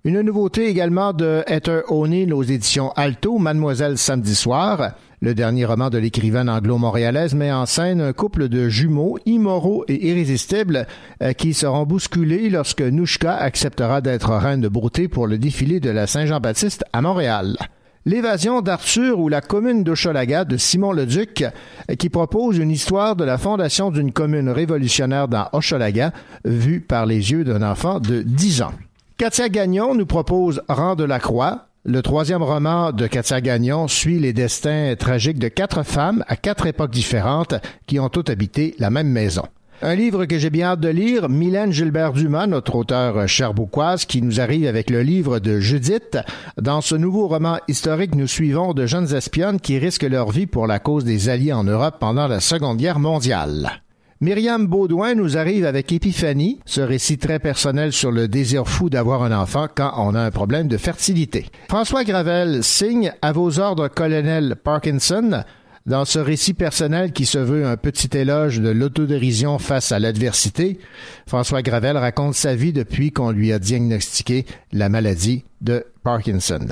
Une 0.08 0.22
nouveauté 0.22 0.70
également 0.70 1.12
de 1.12 1.44
Heather 1.48 1.82
O'Neill 1.92 2.34
aux 2.34 2.42
éditions 2.42 2.94
Alto, 2.96 3.40
Mademoiselle 3.40 3.98
samedi 3.98 4.36
soir. 4.36 4.94
Le 5.20 5.36
dernier 5.36 5.66
roman 5.66 5.90
de 5.90 5.98
l'écrivaine 5.98 6.50
anglo-montréalaise 6.50 7.36
met 7.36 7.52
en 7.52 7.66
scène 7.66 8.00
un 8.00 8.14
couple 8.14 8.48
de 8.48 8.70
jumeaux 8.70 9.20
immoraux 9.26 9.84
et 9.90 10.08
irrésistibles 10.08 10.88
euh, 11.22 11.34
qui 11.34 11.54
seront 11.54 11.84
bousculés 11.84 12.50
lorsque 12.50 12.82
Nouchka 12.82 13.36
acceptera 13.36 14.00
d'être 14.00 14.34
reine 14.34 14.62
de 14.62 14.70
beauté 14.70 15.10
pour 15.10 15.28
le 15.28 15.38
défilé 15.38 15.82
de 15.82 15.90
la 15.90 16.08
Saint-Jean-Baptiste 16.08 16.86
à 16.94 17.02
Montréal. 17.02 17.58
L'évasion 18.06 18.62
d'Arthur 18.62 19.20
ou 19.20 19.28
la 19.28 19.42
commune 19.42 19.84
d'Ocholaga 19.84 20.46
de 20.46 20.56
Simon 20.56 20.94
Leduc, 20.94 21.44
euh, 21.92 21.96
qui 21.96 22.08
propose 22.08 22.60
une 22.60 22.72
histoire 22.72 23.18
de 23.18 23.26
la 23.26 23.38
fondation 23.38 23.92
d'une 23.92 24.14
commune 24.14 24.48
révolutionnaire 24.48 25.28
dans 25.28 25.50
Hochelaga, 25.52 26.14
vue 26.46 26.80
par 26.80 27.06
les 27.06 27.32
yeux 27.32 27.44
d'un 27.44 27.62
enfant 27.62 28.00
de 28.00 28.22
10 28.22 28.62
ans. 28.62 28.72
Katia 29.18 29.50
Gagnon 29.50 29.96
nous 29.96 30.06
propose 30.06 30.62
Rang 30.70 30.94
de 30.94 31.04
la 31.04 31.18
Croix. 31.20 31.70
Le 31.86 32.04
troisième 32.04 32.44
roman 32.44 32.92
de 32.92 33.08
Katia 33.08 33.42
Gagnon 33.42 33.88
suit 33.88 34.20
les 34.20 34.32
destins 34.32 34.94
tragiques 34.96 35.40
de 35.40 35.48
quatre 35.48 35.82
femmes 35.82 36.24
à 36.28 36.36
quatre 36.36 36.68
époques 36.68 36.92
différentes 36.92 37.56
qui 37.88 38.00
ont 38.00 38.10
toutes 38.10 38.30
habité 38.30 38.76
la 38.78 38.92
même 38.92 39.10
maison. 39.10 39.42
Un 39.82 39.96
livre 39.96 40.26
que 40.26 40.38
j'ai 40.38 40.52
bien 40.52 40.68
hâte 40.68 40.82
de 40.82 40.90
lire, 40.90 41.30
Mylène 41.30 41.72
Gilbert-Dumas, 41.72 42.46
notre 42.46 42.76
auteur 42.76 43.28
cherbouquoise, 43.28 44.06
qui 44.06 44.22
nous 44.22 44.40
arrive 44.40 44.68
avec 44.68 44.92
le 44.92 45.02
livre 45.02 45.40
de 45.40 45.60
Judith. 45.60 46.20
Dans 46.62 46.82
ce 46.82 46.94
nouveau 46.94 47.28
roman 47.28 47.58
historique, 47.68 48.14
nous 48.14 48.28
suivons 48.28 48.76
de 48.76 48.86
jeunes 48.86 49.16
espionnes 49.16 49.60
qui 49.60 49.80
risquent 49.80 50.04
leur 50.04 50.30
vie 50.30 50.46
pour 50.46 50.68
la 50.68 50.78
cause 50.78 51.06
des 51.06 51.30
Alliés 51.30 51.54
en 51.54 51.64
Europe 51.64 51.96
pendant 52.00 52.28
la 52.28 52.40
Seconde 52.40 52.78
Guerre 52.78 53.00
mondiale. 53.00 53.82
Myriam 54.20 54.66
Baudouin 54.66 55.14
nous 55.14 55.38
arrive 55.38 55.64
avec 55.64 55.92
Épiphanie, 55.92 56.60
ce 56.66 56.82
récit 56.82 57.20
très 57.20 57.38
personnel 57.38 57.94
sur 57.94 58.12
le 58.12 58.28
désir 58.28 58.68
fou 58.68 58.90
d'avoir 58.90 59.22
un 59.22 59.32
enfant 59.32 59.68
quand 59.74 59.94
on 59.98 60.16
a 60.16 60.22
un 60.22 60.32
problème 60.32 60.68
de 60.68 60.78
fertilité. 60.78 61.46
François 61.70 62.04
Gravel 62.04 62.64
signe 62.64 63.14
à 63.22 63.32
vos 63.32 63.60
ordres 63.60 63.90
colonel 63.90 64.56
Parkinson, 64.56 65.44
dans 65.86 66.04
ce 66.04 66.18
récit 66.18 66.56
personnel 66.56 67.12
qui 67.12 67.28
se 67.28 67.38
veut 67.38 67.68
un 67.68 67.78
petit 67.78 68.18
éloge 68.18 68.60
de 68.60 68.70
l'autodérision 68.70 69.60
face 69.60 69.92
à 69.92 70.00
l'adversité, 70.00 70.80
François 71.28 71.62
Gravel 71.62 71.96
raconte 71.96 72.34
sa 72.34 72.56
vie 72.56 72.74
depuis 72.74 73.12
qu'on 73.12 73.30
lui 73.30 73.54
a 73.54 73.60
diagnostiqué 73.60 74.48
la 74.74 74.90
maladie 74.90 75.44
de 75.62 75.86
Parkinson. 76.04 76.68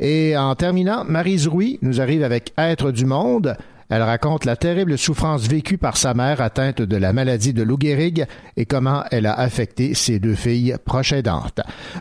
Et 0.00 0.36
en 0.36 0.54
terminant, 0.54 1.04
Marie 1.04 1.46
Rouy 1.46 1.78
nous 1.80 2.02
arrive 2.02 2.22
avec 2.22 2.52
Être 2.58 2.92
du 2.92 3.06
monde. 3.06 3.56
Elle 3.90 4.02
raconte 4.02 4.44
la 4.44 4.54
terrible 4.54 4.96
souffrance 4.96 5.48
vécue 5.48 5.76
par 5.76 5.96
sa 5.96 6.14
mère 6.14 6.40
atteinte 6.40 6.80
de 6.80 6.96
la 6.96 7.12
maladie 7.12 7.52
de 7.52 7.64
Lou 7.64 7.76
Gehrig 7.76 8.24
et 8.56 8.64
comment 8.64 9.02
elle 9.10 9.26
a 9.26 9.34
affecté 9.34 9.94
ses 9.94 10.20
deux 10.20 10.36
filles 10.36 10.76
proches. 10.84 11.12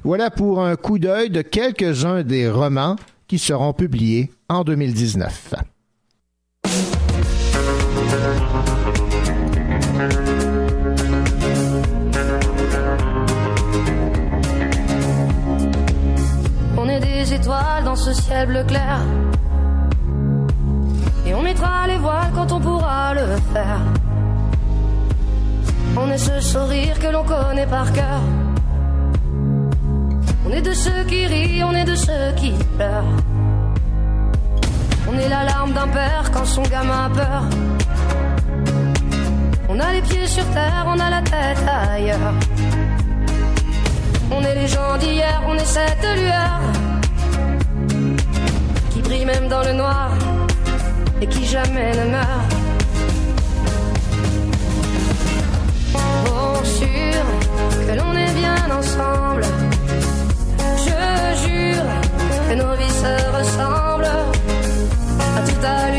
Voilà 0.03 0.29
pour 0.29 0.63
un 0.63 0.75
coup 0.75 0.99
d'œil 0.99 1.31
de 1.31 1.41
quelques-uns 1.41 2.21
des 2.21 2.47
romans 2.47 2.95
qui 3.27 3.39
seront 3.39 3.73
publiés 3.73 4.31
en 4.49 4.63
2019. 4.63 5.55
On 16.77 16.87
est 16.87 16.99
des 16.99 17.33
étoiles 17.33 17.83
dans 17.83 17.95
ce 17.95 18.13
ciel 18.13 18.47
bleu 18.47 18.63
clair. 18.63 19.01
Et 21.29 21.33
on 21.35 21.43
mettra 21.43 21.85
les 21.85 21.99
voiles 21.99 22.31
quand 22.33 22.51
on 22.51 22.59
pourra 22.59 23.13
le 23.13 23.27
faire. 23.53 23.81
On 25.95 26.09
est 26.09 26.17
ce 26.17 26.39
sourire 26.39 26.97
que 26.97 27.05
l'on 27.05 27.23
connaît 27.23 27.67
par 27.67 27.93
cœur. 27.93 28.21
On 30.47 30.49
est 30.49 30.63
de 30.63 30.73
ceux 30.73 31.03
qui 31.07 31.27
rient, 31.27 31.63
on 31.63 31.73
est 31.73 31.83
de 31.83 31.93
ceux 31.93 32.31
qui 32.35 32.51
pleurent. 32.75 33.13
On 35.07 35.19
est 35.19 35.29
la 35.29 35.43
larme 35.43 35.73
d'un 35.73 35.87
père 35.89 36.31
quand 36.33 36.45
son 36.45 36.63
gamin 36.63 37.05
a 37.05 37.09
peur. 37.09 37.43
On 39.69 39.79
a 39.79 39.93
les 39.93 40.01
pieds 40.01 40.25
sur 40.25 40.45
terre, 40.45 40.83
on 40.87 40.99
a 40.99 41.11
la 41.11 41.21
tête 41.21 41.63
ailleurs. 41.67 42.33
On 44.31 44.41
est 44.41 44.55
les 44.55 44.67
gens 44.67 44.97
d'hier, 44.97 45.43
on 45.47 45.53
est 45.53 45.71
cette 45.77 46.07
lueur 46.15 46.59
jamais 51.51 51.91
ne 51.95 52.11
meurt. 52.11 52.51
Pour 55.93 56.65
sûr 56.65 57.23
que 57.87 57.93
l'on 57.97 58.13
est 58.13 58.33
bien 58.33 58.61
ensemble. 58.79 59.43
Je 60.85 60.99
jure 61.43 61.89
que 62.47 62.55
nos 62.55 62.75
vies 62.75 62.97
se 63.03 63.13
ressemblent 63.37 64.15
à 65.37 65.41
toute 65.47 65.63
allure. 65.63 65.98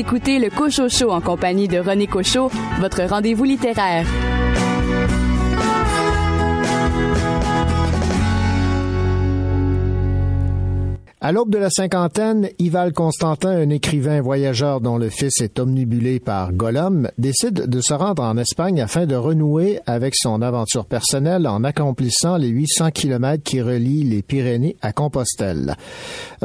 écoutez 0.00 0.38
le 0.38 0.48
Cocho 0.48 0.88
Show 0.88 1.10
en 1.10 1.20
compagnie 1.20 1.68
de 1.68 1.78
René 1.78 2.06
Cocho, 2.06 2.50
votre 2.80 3.02
rendez-vous 3.02 3.44
littéraire. 3.44 4.06
À 11.22 11.32
l'aube 11.32 11.50
de 11.50 11.58
la 11.58 11.68
cinquantaine, 11.68 12.48
Ival 12.58 12.94
Constantin, 12.94 13.50
un 13.50 13.68
écrivain 13.68 14.22
voyageur 14.22 14.80
dont 14.80 14.96
le 14.96 15.10
fils 15.10 15.42
est 15.42 15.58
omnibulé 15.58 16.18
par 16.18 16.54
Gollum, 16.54 17.10
décide 17.18 17.66
de 17.66 17.80
se 17.82 17.92
rendre 17.92 18.22
en 18.22 18.38
Espagne 18.38 18.80
afin 18.80 19.04
de 19.04 19.14
renouer 19.14 19.80
avec 19.84 20.16
son 20.16 20.40
aventure 20.40 20.86
personnelle 20.86 21.46
en 21.46 21.62
accomplissant 21.62 22.38
les 22.38 22.48
800 22.48 22.92
kilomètres 22.92 23.42
qui 23.42 23.60
relient 23.60 24.04
les 24.04 24.22
Pyrénées 24.22 24.76
à 24.80 24.94
Compostelle. 24.94 25.76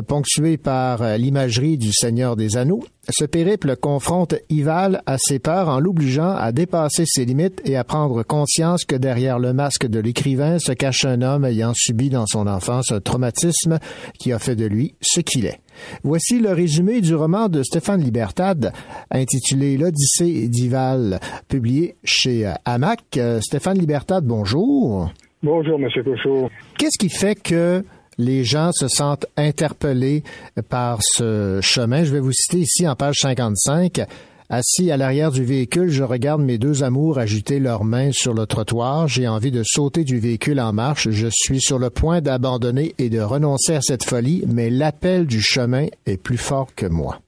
Ponctué 0.08 0.58
par 0.58 1.18
l'imagerie 1.18 1.78
du 1.78 1.94
Seigneur 1.94 2.36
des 2.36 2.58
Anneaux, 2.58 2.84
ce 3.10 3.26
périple 3.26 3.76
confronte 3.76 4.36
Ival 4.50 5.02
à 5.06 5.18
ses 5.18 5.40
peurs 5.40 5.70
en 5.70 5.80
l'obligeant 5.80 6.36
à 6.36 6.52
dépasser 6.52 7.04
ses 7.06 7.26
limites 7.26 7.62
et 7.66 7.78
à 7.78 7.84
prendre 7.84 8.24
conscience 8.24 8.84
que 8.86 8.96
derrière 8.96 9.40
le 9.40 9.54
masque 9.54 9.86
de 9.86 10.00
l'écrivain 10.00 10.60
se 10.60 10.72
cache 10.72 11.06
un 11.06 11.22
homme 11.22 11.46
ayant 11.46 11.74
subi 11.76 12.10
dans 12.10 12.26
son 12.26 12.48
enfance 12.48 12.92
un 12.92 13.02
traumatisme 13.02 13.80
qui 14.20 14.32
a 14.34 14.40
fait 14.40 14.56
de 14.56 14.66
lui 14.66 14.96
ce 15.02 15.22
qu'il 15.22 15.46
est. 15.46 15.60
Voici 16.04 16.40
le 16.40 16.52
résumé 16.52 17.02
du 17.02 17.16
roman 17.16 17.48
de 17.48 17.62
Stéphane 17.64 18.02
Libertad 18.02 18.72
intitulé 19.12 19.78
L'Odyssée 19.78 20.48
d'Ival, 20.48 21.20
publié 21.48 21.96
chez 22.04 22.52
Hamac. 22.66 23.02
Euh, 23.18 23.40
Stéphane 23.42 23.78
Libertad, 23.78 24.26
bonjour. 24.26 25.12
Bonjour, 25.44 25.78
Monsieur 25.78 26.04
Cochot. 26.04 26.50
Qu'est-ce 26.78 26.98
qui 26.98 27.10
fait 27.10 27.36
que 27.36 27.84
les 28.18 28.44
gens 28.44 28.72
se 28.72 28.88
sentent 28.88 29.26
interpellés 29.38 30.24
par 30.70 31.00
ce 31.02 31.60
chemin. 31.62 32.04
Je 32.04 32.14
vais 32.14 32.20
vous 32.20 32.32
citer 32.32 32.60
ici 32.60 32.88
en 32.88 32.96
page 32.96 33.16
55. 33.20 34.02
Assis 34.48 34.92
à 34.92 34.98
l'arrière 34.98 35.32
du 35.32 35.44
véhicule, 35.44 35.90
je 35.90 36.04
regarde 36.04 36.40
mes 36.40 36.60
deux 36.60 36.84
amours 36.84 37.18
agiter 37.18 37.60
leurs 37.60 37.84
mains 37.84 38.12
sur 38.12 38.36
le 38.36 38.46
trottoir. 38.46 39.08
J'ai 39.08 39.28
envie 39.28 39.50
de 39.50 39.64
sauter 39.64 40.04
du 40.04 40.20
véhicule 40.20 40.60
en 40.60 40.72
marche. 40.72 41.10
Je 41.10 41.28
suis 41.32 41.60
sur 41.60 41.80
le 41.80 41.90
point 41.90 42.22
d'abandonner 42.22 42.94
et 43.00 43.10
de 43.10 43.20
renoncer 43.20 43.74
à 43.74 43.82
cette 43.82 44.04
folie, 44.04 44.44
mais 44.48 44.70
l'appel 44.70 45.26
du 45.26 45.42
chemin 45.42 45.88
est 46.06 46.22
plus 46.22 46.38
fort 46.38 46.68
que 46.76 46.86
moi. 46.86 47.22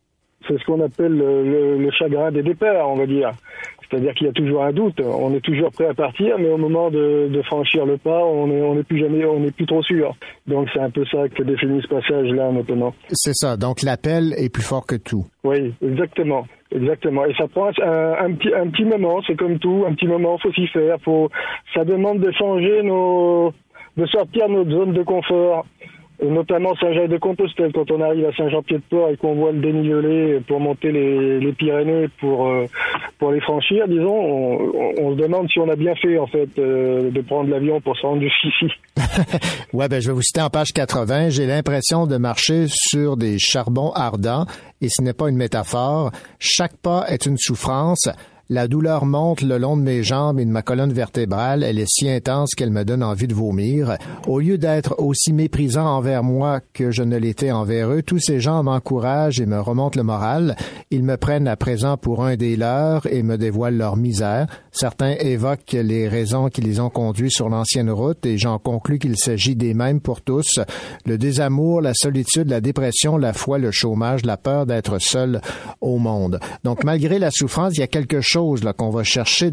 C'est 0.48 0.60
ce 0.60 0.66
qu'on 0.66 0.80
appelle 0.82 1.18
le, 1.18 1.90
chagrin 1.92 2.32
des 2.32 2.44
départs, 2.44 2.88
on 2.88 2.98
va 2.98 3.08
dire. 3.08 3.32
C'est-à-dire 3.90 4.14
qu'il 4.14 4.28
y 4.28 4.30
a 4.30 4.34
toujours 4.34 4.64
un 4.64 4.72
doute. 4.72 5.00
On 5.02 5.34
est 5.34 5.42
toujours 5.42 5.72
prêt 5.72 5.88
à 5.88 5.94
partir, 5.94 6.38
mais 6.40 6.50
au 6.50 6.58
moment 6.58 6.90
de, 6.90 7.30
de 7.30 7.42
franchir 7.44 7.86
le 7.86 7.98
pas, 7.98 8.24
on 8.26 8.48
n'est 8.48 8.62
on 8.62 8.78
est 8.78 8.84
plus 8.84 9.00
jamais, 9.00 9.24
on 9.26 9.40
n'est 9.40 9.52
plus 9.52 9.66
trop 9.66 9.82
sûr. 9.84 10.16
Donc 10.46 10.68
c'est 10.74 10.80
un 10.80 10.90
peu 10.90 11.06
ça 11.06 11.30
que 11.30 11.44
définit 11.44 11.82
ce 11.82 11.88
passage-là 11.88 12.52
maintenant. 12.52 12.94
C'est 13.10 13.34
ça. 13.34 13.56
Donc 13.56 13.82
l'appel 13.84 14.34
est 14.38 14.50
plus 14.54 14.64
fort 14.64 14.86
que 14.86 14.96
tout. 14.96 15.26
Oui, 15.44 15.74
exactement. 15.82 16.46
Exactement. 16.72 17.26
Et 17.26 17.34
ça 17.36 17.48
prend 17.48 17.68
un, 17.82 18.26
un, 18.26 18.34
petit, 18.34 18.54
un 18.54 18.68
petit 18.70 18.84
moment, 18.84 19.22
c'est 19.26 19.38
comme 19.38 19.58
tout, 19.58 19.86
un 19.88 19.94
petit 19.94 20.08
moment, 20.08 20.38
faut 20.38 20.52
s'y 20.52 20.68
faire. 20.68 20.98
Faut, 21.02 21.30
ça 21.74 21.86
demande 21.86 22.20
de 22.20 22.30
changer 22.32 22.84
nos, 22.84 23.54
de 23.96 24.06
sortir 24.08 24.50
de 24.50 24.54
notre 24.54 24.72
zone 24.72 24.94
de 24.94 25.04
confort 25.04 25.66
notamment 26.24 26.74
Saint-Jacques-de-Compostelle, 26.82 27.72
quand 27.74 27.90
on 27.92 28.02
arrive 28.02 28.26
à 28.26 28.34
Saint-Jean-Pied-de-Port 28.34 29.10
et 29.10 29.18
qu'on 29.18 29.36
voit 29.36 29.52
le 29.52 29.60
dénivelé 29.60 30.40
pour 30.48 30.60
monter 30.60 30.92
les, 30.92 31.52
Pyrénées 31.54 32.08
pour 32.20 32.48
euh, 32.48 32.66
pour 33.20 33.32
les 33.32 33.40
franchir, 33.42 33.88
disons, 33.88 34.14
on, 34.16 34.54
on- 34.76 34.94
on 35.00 35.12
se 35.16 35.22
demande 35.22 35.48
si 35.50 35.60
on 35.60 35.70
a 35.70 35.76
bien 35.76 35.94
fait 35.96 36.18
en 36.18 36.28
fait 36.28 36.50
euh, 36.60 37.10
de 37.12 37.22
prendre 37.22 37.50
l'avion 37.50 37.80
pour 37.82 37.96
se 37.98 38.06
rendre 38.06 38.22
jusqu'ici. 38.22 38.72
Ouais, 39.74 39.88
ben 39.90 40.00
je 40.02 40.08
vais 40.08 40.14
vous 40.14 40.22
citer 40.22 40.42
en 40.42 40.50
page 40.50 40.72
80. 40.74 41.30
J'ai 41.30 41.46
l'impression 41.46 42.08
de 42.08 42.18
marcher 42.18 42.66
sur 42.70 43.18
des 43.18 43.38
charbons 43.40 43.92
ardents 43.92 44.46
et 44.82 44.88
ce 44.90 45.02
n'est 45.02 45.14
pas 45.14 45.30
une 45.30 45.36
métaphore. 45.38 46.12
Chaque 46.40 46.78
pas 46.78 47.06
est 47.10 47.26
une 47.26 47.38
souffrance. 47.38 48.08
La 48.50 48.70
douleur 48.70 49.06
monte 49.06 49.42
le 49.42 49.58
long 49.58 49.76
de 49.76 49.82
mes 49.82 50.04
jambes 50.04 50.40
et 50.40 50.46
de 50.46 50.50
ma 50.50 50.62
colonne 50.62 50.94
vertébrale. 50.94 51.64
Elle 51.64 51.80
est 51.80 51.90
si 51.90 52.10
intense 52.10 52.56
qu'elle 52.56 52.72
me 52.72 52.86
donne 52.86 53.04
envie 53.04 53.28
de 53.28 53.34
vomir. 53.34 53.98
Au 54.26 54.40
lieu 54.40 54.58
d'être 54.58 54.96
aussi 55.00 55.34
méprisant 55.34 55.86
envers 55.86 56.24
moi 56.24 56.62
que 56.72 56.90
je 56.90 57.04
ne 57.04 57.18
l'étais 57.18 57.52
envers 57.52 57.92
eux, 57.92 58.02
tous 58.02 58.20
ces 58.20 58.40
gens 58.40 58.64
m'encouragent 58.64 59.42
et 59.42 59.46
me 59.46 59.60
remontent 59.60 60.00
le 60.00 60.04
moral. 60.04 60.56
Ils 60.92 61.04
me 61.04 61.18
prennent 61.18 61.50
à 61.50 61.58
présent 61.58 61.98
pour 61.98 62.24
un 62.24 62.38
des 62.38 62.56
leurs 62.56 63.06
et 63.12 63.22
me 63.22 63.38
dévoilent 63.38 63.76
leur 63.76 63.98
misère. 63.98 64.48
Certains 64.72 65.16
évoquent 65.20 65.74
les 65.74 66.08
raisons 66.08 66.48
qui 66.48 66.62
les 66.62 66.80
ont 66.80 66.90
conduits 66.90 67.32
sur 67.32 67.50
l'ancienne 67.50 67.92
route 67.92 68.26
et 68.26 68.38
j'en 68.38 68.60
conclus 68.60 69.00
qu'il 69.00 69.18
s'agit 69.18 69.58
des 69.58 69.74
mêmes 69.74 70.00
pour 70.00 70.22
tous. 70.22 70.62
Le 71.06 71.18
désamour, 71.18 71.82
la 71.82 71.94
solitude, 71.94 72.48
la 72.48 72.62
dépression, 72.62 73.18
la 73.18 73.34
foi, 73.34 73.58
le 73.58 73.72
chômage, 73.72 74.24
la 74.24 74.38
peur 74.38 74.66
d'être 74.66 75.00
seul 75.00 75.42
au 75.82 75.98
monde. 75.98 76.40
Donc, 76.64 76.86
malgré 76.86 77.20
la 77.20 77.30
souffrance, 77.30 77.74
il 77.76 77.82
y 77.82 77.84
a 77.84 77.88
quelque 77.88 78.22
chose 78.22 78.37
là 78.64 78.74
qu'on 78.74 78.90
va 78.90 79.04
chercher 79.04 79.52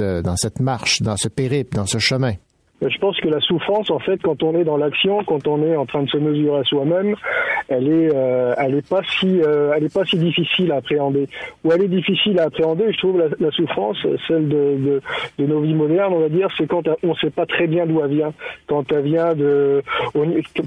euh, 0.00 0.22
dans 0.22 0.36
cette 0.36 0.60
marche, 0.60 1.02
dans 1.02 1.16
ce 1.16 1.28
périple, 1.28 1.76
dans 1.76 1.86
ce 1.86 1.98
chemin. 1.98 2.34
Euh, 2.82 2.88
Je 2.88 2.98
pense 2.98 3.18
que 3.20 3.28
la 3.28 3.40
souffrance, 3.40 3.90
en 3.90 3.98
fait, 3.98 4.20
quand 4.22 4.42
on 4.42 4.54
est 4.58 4.64
dans 4.64 4.76
l'action, 4.76 5.22
quand 5.24 5.46
on 5.46 5.62
est 5.62 5.76
en 5.76 5.86
train 5.86 6.02
de 6.02 6.08
se 6.10 6.16
mesurer 6.16 6.58
à 6.60 6.64
soi-même, 6.64 7.14
elle 7.68 7.88
est, 7.88 8.10
euh, 8.14 8.54
elle 8.58 8.74
est 8.74 8.88
pas 8.88 9.02
si, 9.20 9.40
euh, 9.40 9.72
elle 9.76 9.84
est 9.84 9.94
pas 9.94 10.04
si 10.04 10.18
difficile 10.18 10.72
à 10.72 10.76
appréhender. 10.76 11.28
Ou 11.64 11.72
elle 11.72 11.82
est 11.82 11.88
difficile 11.88 12.38
à 12.40 12.44
appréhender. 12.44 12.92
Je 12.92 12.98
trouve 12.98 13.22
la, 13.38 13.50
souffrance, 13.52 13.98
celle 14.26 14.48
de, 14.48 14.76
de, 14.76 15.02
de 15.38 15.46
nos 15.46 15.60
vies 15.60 15.74
modernes, 15.74 16.12
on 16.14 16.20
va 16.20 16.28
dire, 16.28 16.48
c'est 16.58 16.66
quand 16.66 16.82
on 17.02 17.08
ne 17.08 17.14
sait 17.14 17.30
pas 17.30 17.46
très 17.46 17.66
bien 17.66 17.86
d'où 17.86 18.00
elle 18.04 18.10
vient. 18.10 18.32
Quand 18.66 18.90
elle 18.92 19.02
vient 19.04 19.34
de, 19.34 19.82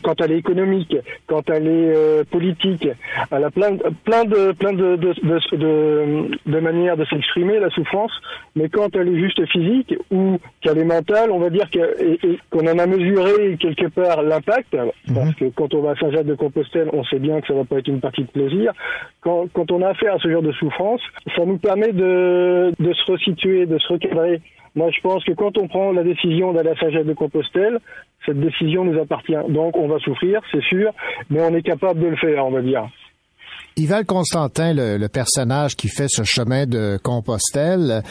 quand 0.03 0.21
elle 0.21 0.31
est 0.31 0.38
économique, 0.38 0.95
quand 1.27 1.49
elle 1.49 1.67
est 1.67 1.95
euh, 1.95 2.23
politique, 2.31 2.88
elle 3.31 3.43
a 3.43 3.51
plein, 3.51 3.75
plein 4.05 4.23
de, 4.23 4.53
plein 4.53 4.73
de, 4.73 4.95
de, 4.95 5.13
de, 5.57 6.29
de 6.45 6.59
manières 6.59 6.95
de 6.97 7.05
s'exprimer 7.05 7.59
la 7.59 7.69
souffrance. 7.69 8.11
Mais 8.55 8.69
quand 8.69 8.95
elle 8.95 9.09
est 9.09 9.19
juste 9.19 9.45
physique 9.47 9.95
ou 10.11 10.38
qu'elle 10.61 10.77
est 10.77 10.85
mentale, 10.85 11.31
on 11.31 11.39
va 11.39 11.49
dire 11.49 11.69
que- 11.69 11.97
et- 11.99 12.19
et 12.28 12.40
qu'on 12.49 12.65
en 12.68 12.78
a 12.80 12.86
mesuré 12.88 13.57
quelque 13.60 13.88
part 13.88 14.22
l'impact, 14.24 14.76
parce 15.14 15.36
que 15.36 15.45
quand 15.49 15.74
on 15.74 15.82
va 15.82 15.91
à 15.91 15.95
Saint-Jacques-de-Compostelle, 15.95 16.90
on 16.94 17.03
sait 17.06 17.19
bien 17.19 17.41
que 17.41 17.48
ça 17.48 17.53
va 17.53 17.64
pas 17.65 17.78
être 17.80 17.88
une 17.88 17.99
partie 17.99 18.24
de 18.24 18.28
plaisir. 18.32 18.72
Quand, 19.22 19.48
quand 19.53 19.72
on 19.72 19.82
a 19.82 19.90
affaire 19.90 20.15
à 20.15 20.19
ce 20.19 20.30
genre 20.30 20.41
de 20.41 20.52
souffrance, 20.53 21.02
ça 21.36 21.45
nous 21.45 21.57
permet 21.57 21.91
de, 21.94 22.72
de 22.80 22.94
se 22.94 23.11
resituer, 23.11 23.65
de 23.65 23.78
se 23.78 23.94
recadrer. 23.94 24.41
Moi, 24.76 24.90
je 24.91 25.02
pense 25.02 25.24
que 25.24 25.32
quand 25.32 25.57
on 25.57 25.68
prend 25.68 25.91
la 25.91 26.03
décision 26.03 26.53
d'aller 26.53 26.69
à 26.69 26.76
Saint-Jacques-de-Compostelle, 26.76 27.80
cette 28.26 28.40
décision 28.40 28.84
nous 28.86 28.99
appartient. 28.99 29.34
Donc, 29.49 29.76
on 29.78 29.88
va 29.88 29.98
souffrir, 29.99 30.41
c'est 30.52 30.61
sûr, 30.64 30.91
mais 31.30 31.40
on 31.41 31.56
est 31.56 31.61
capable 31.64 31.99
de 31.99 32.07
le 32.07 32.15
faire, 32.18 32.45
on 32.45 32.52
va 32.52 32.61
dire. 32.61 32.88
Yval 33.77 34.05
Constantin, 34.05 34.73
le, 34.73 34.97
le 34.97 35.07
personnage 35.07 35.75
qui 35.75 35.87
fait 35.87 36.07
ce 36.09 36.23
chemin 36.23 36.65
de 36.65 36.99
Compostelle, 37.03 38.03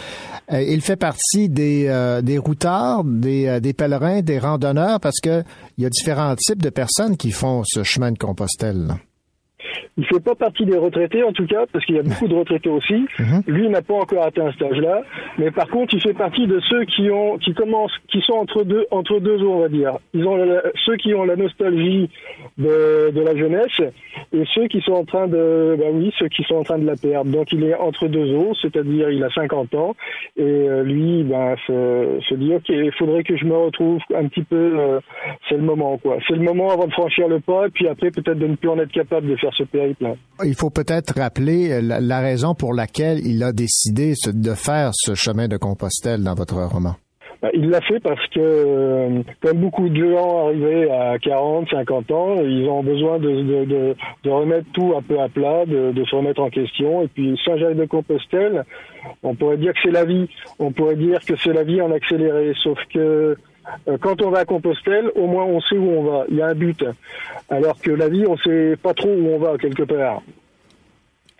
euh, 0.52 0.62
il 0.62 0.80
fait 0.80 0.96
partie 0.96 1.48
des, 1.48 1.86
euh, 1.88 2.22
des 2.22 2.38
routards, 2.38 3.02
des, 3.02 3.46
euh, 3.48 3.60
des 3.60 3.72
pèlerins, 3.72 4.22
des 4.22 4.38
randonneurs, 4.38 5.00
parce 5.00 5.18
que 5.20 5.42
il 5.76 5.82
y 5.82 5.86
a 5.86 5.90
différents 5.90 6.36
types 6.36 6.62
de 6.62 6.70
personnes 6.70 7.16
qui 7.16 7.32
font 7.32 7.62
ce 7.66 7.82
chemin 7.82 8.12
de 8.12 8.18
Compostelle. 8.18 8.94
Il 9.98 10.04
fait 10.06 10.20
pas 10.22 10.34
partie 10.34 10.66
des 10.66 10.76
retraités 10.76 11.22
en 11.22 11.32
tout 11.32 11.46
cas, 11.46 11.64
parce 11.72 11.84
qu'il 11.86 11.94
y 11.96 11.98
a 11.98 12.02
beaucoup 12.02 12.28
de 12.28 12.34
retraités 12.34 12.68
aussi. 12.68 13.06
Lui 13.46 13.64
il 13.64 13.70
n'a 13.70 13.80
pas 13.82 13.94
encore 13.94 14.24
atteint 14.26 14.50
ce 14.58 14.64
âge-là, 14.64 15.02
mais 15.38 15.50
par 15.50 15.68
contre 15.68 15.94
il 15.94 16.00
fait 16.02 16.12
partie 16.12 16.46
de 16.46 16.60
ceux 16.68 16.84
qui 16.84 17.10
ont, 17.10 17.38
qui 17.38 17.54
commencent, 17.54 17.96
qui 18.08 18.20
sont 18.20 18.34
entre 18.34 18.62
deux, 18.64 18.86
entre 18.90 19.18
deux 19.20 19.42
eaux 19.42 19.52
on 19.54 19.60
va 19.60 19.68
dire. 19.68 19.92
Ils 20.12 20.26
ont 20.26 20.36
la- 20.36 20.62
ceux 20.84 20.96
qui 20.96 21.14
ont 21.14 21.24
la 21.24 21.36
nostalgie 21.36 22.10
de, 22.58 23.10
de 23.10 23.20
la 23.20 23.34
jeunesse 23.36 23.80
et 24.32 24.42
ceux 24.54 24.66
qui 24.68 24.80
sont 24.82 24.92
en 24.92 25.04
train 25.04 25.28
de, 25.28 25.76
bah 25.78 25.86
oui, 25.92 26.12
ceux 26.18 26.28
qui 26.28 26.42
sont 26.44 26.56
en 26.56 26.62
train 26.62 26.78
de 26.78 26.86
la 26.86 26.96
perdre. 26.96 27.30
Donc 27.30 27.52
il 27.52 27.64
est 27.64 27.74
entre 27.74 28.06
deux 28.08 28.32
eaux, 28.34 28.52
c'est-à-dire 28.60 29.10
il 29.10 29.22
a 29.24 29.30
50 29.30 29.74
ans 29.74 29.94
et 30.36 30.42
euh, 30.42 30.82
lui, 30.82 31.22
ben 31.24 31.56
se, 31.66 32.18
se 32.28 32.34
dit 32.34 32.52
ok, 32.54 32.68
il 32.68 32.92
faudrait 32.92 33.22
que 33.24 33.36
je 33.36 33.44
me 33.44 33.56
retrouve 33.56 34.00
un 34.14 34.26
petit 34.28 34.42
peu. 34.42 34.56
euh, 34.78 35.00
c'est 35.48 35.56
le 35.56 35.62
moment 35.62 35.98
quoi. 35.98 36.18
C'est 36.28 36.34
le 36.34 36.42
moment 36.42 36.70
avant 36.70 36.86
de 36.86 36.92
franchir 36.92 37.28
le 37.28 37.40
pas 37.40 37.66
et 37.66 37.70
puis 37.70 37.88
après 37.88 38.10
peut-être 38.10 38.38
de 38.38 38.46
ne 38.46 38.56
plus 38.56 38.68
en 38.68 38.78
être 38.78 38.92
capable 38.92 39.26
de 39.28 39.36
faire 39.36 39.54
ce 39.54 39.64
Il 40.44 40.54
faut 40.54 40.70
peut-être 40.70 41.18
rappeler 41.18 41.70
euh, 41.70 41.80
la, 41.80 42.00
la 42.00 42.20
raison 42.20 42.54
pour 42.54 42.74
laquelle 42.74 43.18
il 43.26 43.42
a 43.42 43.52
décidé 43.52 44.14
de 44.26 44.54
faire 44.54 44.90
ce 44.92 45.14
chemin 45.14 45.48
de 45.48 45.56
Compostelle 45.56 46.22
dans 46.22 46.34
votre 46.34 46.56
roman. 46.62 46.94
Bah, 47.42 47.50
Il 47.52 47.68
l'a 47.68 47.80
fait 47.82 48.00
parce 48.00 48.24
que, 48.28 48.40
euh, 48.40 49.22
comme 49.42 49.58
beaucoup 49.58 49.88
de 49.88 50.10
gens 50.10 50.46
arrivés 50.46 50.90
à 50.90 51.18
40, 51.18 51.68
50 51.70 52.10
ans, 52.10 52.34
ils 52.42 52.66
ont 52.68 52.82
besoin 52.82 53.18
de, 53.18 53.28
de, 53.30 53.64
de, 53.64 53.96
de 54.24 54.30
remettre 54.30 54.66
tout 54.72 54.94
un 54.96 55.02
peu 55.02 55.20
à 55.20 55.28
plat, 55.28 55.66
de, 55.66 55.92
se 56.04 56.16
remettre 56.16 56.40
en 56.40 56.50
question. 56.50 57.02
Et 57.02 57.08
puis 57.08 57.38
Saint-Jacques-de-Compostelle, 57.44 58.64
on 59.22 59.34
pourrait 59.34 59.58
dire 59.58 59.72
que 59.74 59.78
c'est 59.84 59.90
la 59.90 60.04
vie. 60.04 60.28
On 60.58 60.72
pourrait 60.72 60.96
dire 60.96 61.20
que 61.20 61.36
c'est 61.36 61.52
la 61.52 61.62
vie 61.62 61.80
en 61.82 61.90
accéléré. 61.92 62.52
Sauf 62.62 62.78
que 62.92 63.36
quand 64.00 64.22
on 64.22 64.30
va 64.30 64.40
à 64.40 64.44
Compostelle, 64.44 65.10
au 65.14 65.26
moins 65.26 65.44
on 65.44 65.60
sait 65.60 65.76
où 65.76 65.90
on 65.90 66.04
va. 66.04 66.24
Il 66.28 66.36
y 66.36 66.42
a 66.42 66.48
un 66.48 66.54
but. 66.54 66.84
Alors 67.48 67.78
que 67.80 67.90
la 67.90 68.08
vie, 68.08 68.24
on 68.26 68.36
sait 68.38 68.76
pas 68.82 68.94
trop 68.94 69.08
où 69.10 69.28
on 69.28 69.38
va 69.38 69.56
quelque 69.58 69.82
part. 69.82 70.22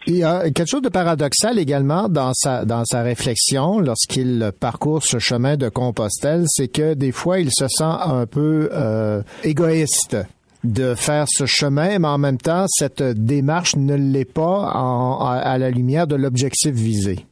Il 0.09 0.17
y 0.17 0.23
a 0.23 0.45
quelque 0.51 0.69
chose 0.69 0.83
de 0.83 0.89
paradoxal 0.89 1.59
également 1.59 2.09
dans 2.09 2.33
sa, 2.33 2.65
dans 2.65 2.85
sa 2.85 3.03
réflexion 3.03 3.81
lorsqu'il 3.81 4.53
parcourt 4.61 5.03
ce 5.03 5.19
chemin 5.19 5.57
de 5.57 5.69
Compostelle, 5.69 6.45
c'est 6.47 6.69
que 6.69 6.95
des 6.95 7.11
fois 7.11 7.41
il 7.41 7.51
se 7.51 7.67
sent 7.67 7.83
un 7.83 8.25
peu 8.27 8.69
euh, 8.73 9.23
égoïste 9.43 10.17
de 10.63 10.95
faire 10.95 11.27
ce 11.29 11.47
chemin, 11.47 11.99
mais 11.99 12.09
en 12.09 12.19
même 12.19 12.39
temps, 12.39 12.67
cette 12.69 13.03
démarche 13.03 13.75
ne 13.77 13.95
l'est 13.95 14.25
pas 14.25 14.69
à 14.69 15.59
la 15.59 15.71
lumière 15.71 16.07
de 16.07 16.15
l'objectif 16.15 16.73
visé. 16.73 17.27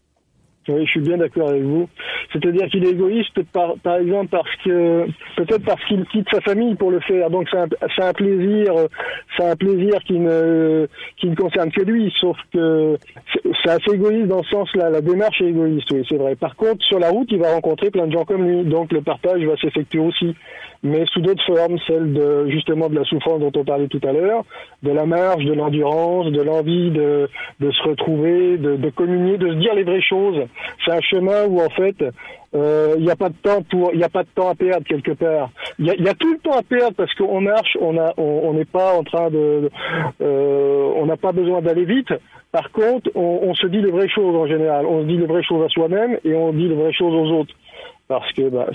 Oui, 0.68 0.86
je 0.86 0.90
suis 0.90 1.00
bien 1.00 1.18
d'accord 1.18 1.50
avec 1.50 1.62
vous. 1.62 1.88
C'est-à-dire 2.32 2.68
qu'il 2.68 2.84
est 2.84 2.90
égoïste, 2.90 3.42
par, 3.52 3.74
par 3.82 3.96
exemple, 3.96 4.28
parce 4.30 4.48
que 4.64 5.06
peut-être 5.36 5.64
parce 5.64 5.84
qu'il 5.84 6.04
quitte 6.06 6.26
sa 6.32 6.40
famille 6.40 6.74
pour 6.74 6.90
le 6.90 7.00
faire. 7.00 7.28
Donc 7.30 7.48
c'est 7.50 7.58
un, 7.58 7.68
un 8.08 8.12
plaisir, 8.12 8.72
c'est 9.36 9.44
un 9.44 9.56
plaisir 9.56 10.00
qui 10.06 10.18
ne 10.18 10.86
qui 11.18 11.28
ne 11.28 11.34
concerne 11.34 11.70
que 11.70 11.82
lui. 11.82 12.12
Sauf 12.20 12.36
que 12.52 12.96
c'est 13.62 13.70
assez 13.70 13.94
égoïste 13.94 14.28
dans 14.28 14.42
ce 14.42 14.50
sens-là. 14.50 14.90
La 14.90 15.00
démarche 15.00 15.40
est 15.42 15.48
égoïste, 15.48 15.90
oui, 15.92 16.04
c'est 16.08 16.16
vrai. 16.16 16.34
Par 16.34 16.56
contre, 16.56 16.82
sur 16.84 16.98
la 16.98 17.10
route, 17.10 17.28
il 17.30 17.38
va 17.38 17.52
rencontrer 17.52 17.90
plein 17.90 18.06
de 18.06 18.12
gens 18.12 18.24
comme 18.24 18.46
lui. 18.48 18.64
Donc 18.64 18.92
le 18.92 19.02
partage 19.02 19.42
va 19.44 19.56
s'effectuer 19.56 20.00
aussi, 20.00 20.34
mais 20.84 21.04
sous 21.12 21.20
d'autres 21.20 21.44
formes, 21.44 21.78
celle 21.86 22.12
de 22.12 22.46
justement 22.48 22.88
de 22.88 22.94
la 22.94 23.04
souffrance 23.04 23.40
dont 23.40 23.52
on 23.56 23.64
parlait 23.64 23.88
tout 23.88 24.00
à 24.06 24.12
l'heure, 24.12 24.44
de 24.82 24.90
la 24.90 25.06
marge, 25.06 25.44
de 25.44 25.52
l'endurance, 25.52 26.30
de 26.30 26.42
l'envie 26.42 26.90
de 26.90 27.28
de 27.60 27.70
se 27.70 27.82
retrouver, 27.82 28.58
de, 28.58 28.76
de 28.76 28.90
communier, 28.90 29.38
de 29.38 29.48
se 29.48 29.54
dire 29.54 29.74
les 29.74 29.82
vraies 29.82 30.02
choses. 30.02 30.46
C'est 30.84 30.92
un 30.92 31.00
chemin 31.00 31.46
où 31.46 31.60
en 31.60 31.70
fait 31.70 31.96
euh, 32.54 32.94
il 32.98 33.04
n'y 33.04 33.10
a 33.10 33.16
pas 33.16 33.30
de 33.30 33.34
temps 33.42 33.58
a 33.58 34.08
pas 34.08 34.22
de 34.22 34.28
temps 34.34 34.50
à 34.50 34.54
perdre 34.54 34.86
quelque 34.86 35.12
part. 35.12 35.50
Il 35.78 35.86
y 35.86 35.90
a, 35.90 35.94
y 35.96 36.08
a 36.08 36.14
tout 36.14 36.32
le 36.32 36.38
temps 36.38 36.56
à 36.56 36.62
perdre 36.62 36.94
parce 36.96 37.12
qu'on 37.14 37.40
marche, 37.40 37.76
on 37.80 37.98
a, 37.98 38.12
on 38.16 38.52
n'est 38.52 38.64
pas 38.64 38.94
en 38.94 39.02
train 39.02 39.30
de, 39.30 39.70
euh, 40.20 40.92
on 40.96 41.06
n'a 41.06 41.16
pas 41.16 41.32
besoin 41.32 41.62
d'aller 41.62 41.84
vite. 41.84 42.12
Par 42.52 42.70
contre, 42.70 43.10
on, 43.16 43.40
on 43.42 43.54
se 43.54 43.66
dit 43.66 43.80
les 43.80 43.90
vraies 43.90 44.08
choses 44.08 44.36
en 44.36 44.46
général. 44.46 44.86
On 44.86 45.02
se 45.02 45.06
dit 45.06 45.16
les 45.16 45.26
vraies 45.26 45.42
choses 45.42 45.64
à 45.64 45.68
soi-même 45.68 46.18
et 46.24 46.34
on 46.34 46.52
dit 46.52 46.68
les 46.68 46.76
vraies 46.76 46.92
choses 46.92 47.14
aux 47.14 47.40
autres. 47.40 47.54
Parce 48.06 48.30
que 48.32 48.50
bah, 48.50 48.66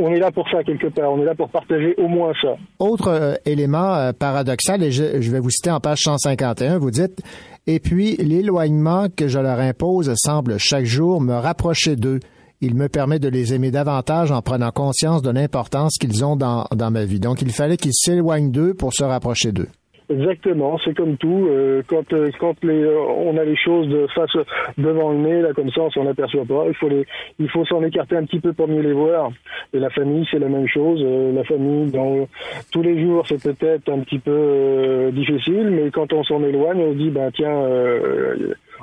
on, 0.00 0.08
est 0.12 0.18
là 0.18 0.32
pour 0.32 0.48
ça 0.50 0.64
quelque 0.64 0.88
part. 0.88 1.12
On 1.12 1.22
est 1.22 1.24
là 1.24 1.36
pour 1.36 1.48
partager 1.50 1.94
au 1.98 2.08
moins 2.08 2.32
ça. 2.42 2.56
Autre 2.80 3.08
euh, 3.08 3.34
élément 3.46 3.94
euh, 3.94 4.12
paradoxal, 4.12 4.82
et 4.82 4.90
je, 4.90 5.20
je 5.20 5.30
vais 5.30 5.38
vous 5.38 5.50
citer 5.50 5.70
en 5.70 5.78
page 5.78 6.00
151, 6.00 6.78
vous 6.78 6.90
dites 6.90 7.22
Et 7.68 7.78
puis, 7.78 8.16
l'éloignement 8.16 9.06
que 9.08 9.28
je 9.28 9.38
leur 9.38 9.60
impose 9.60 10.12
semble 10.16 10.58
chaque 10.58 10.84
jour 10.84 11.20
me 11.20 11.34
rapprocher 11.34 11.94
d'eux. 11.94 12.18
Il 12.60 12.74
me 12.74 12.88
permet 12.88 13.20
de 13.20 13.28
les 13.28 13.54
aimer 13.54 13.70
davantage 13.70 14.32
en 14.32 14.42
prenant 14.42 14.70
conscience 14.70 15.22
de 15.22 15.30
l'importance 15.30 15.96
qu'ils 15.96 16.24
ont 16.24 16.36
dans, 16.36 16.66
dans 16.74 16.90
ma 16.90 17.04
vie. 17.04 17.20
Donc, 17.20 17.42
il 17.42 17.52
fallait 17.52 17.76
qu'ils 17.76 17.94
s'éloignent 17.94 18.50
d'eux 18.50 18.74
pour 18.74 18.92
se 18.92 19.04
rapprocher 19.04 19.52
d'eux. 19.52 19.68
Exactement, 20.10 20.76
c'est 20.84 20.96
comme 20.96 21.16
tout. 21.16 21.46
euh, 21.48 21.82
quand 21.86 22.12
euh, 22.12 22.30
quand 22.40 22.56
les, 22.64 22.82
euh, 22.82 22.98
on 22.98 23.36
a 23.36 23.44
les 23.44 23.54
choses 23.54 23.86
de 23.88 24.08
face 24.08 24.36
devant 24.76 25.12
le 25.12 25.18
nez, 25.18 25.40
là 25.40 25.52
comme 25.52 25.70
ça, 25.70 25.82
on 25.82 25.90
s'en 25.90 26.04
aperçoit 26.06 26.44
pas. 26.44 26.64
Il 26.66 26.74
faut 26.74 26.88
les, 26.88 27.06
il 27.38 27.48
faut 27.48 27.64
s'en 27.64 27.80
écarter 27.84 28.16
un 28.16 28.24
petit 28.24 28.40
peu 28.40 28.52
pour 28.52 28.66
mieux 28.66 28.82
les 28.82 28.92
voir. 28.92 29.30
Et 29.72 29.78
la 29.78 29.88
famille, 29.90 30.26
c'est 30.28 30.40
la 30.40 30.48
même 30.48 30.66
chose. 30.66 31.00
Euh, 31.04 31.32
la 31.32 31.44
famille, 31.44 31.92
dans 31.92 32.26
tous 32.72 32.82
les 32.82 33.00
jours, 33.00 33.24
c'est 33.28 33.40
peut-être 33.40 33.88
un 33.88 34.00
petit 34.00 34.18
peu 34.18 35.10
difficile, 35.12 35.70
mais 35.70 35.90
quand 35.92 36.12
on 36.12 36.24
s'en 36.24 36.42
éloigne, 36.42 36.80
on 36.80 36.92
se 36.92 36.98
dit, 36.98 37.10
ben 37.10 37.30
tiens, 37.32 37.62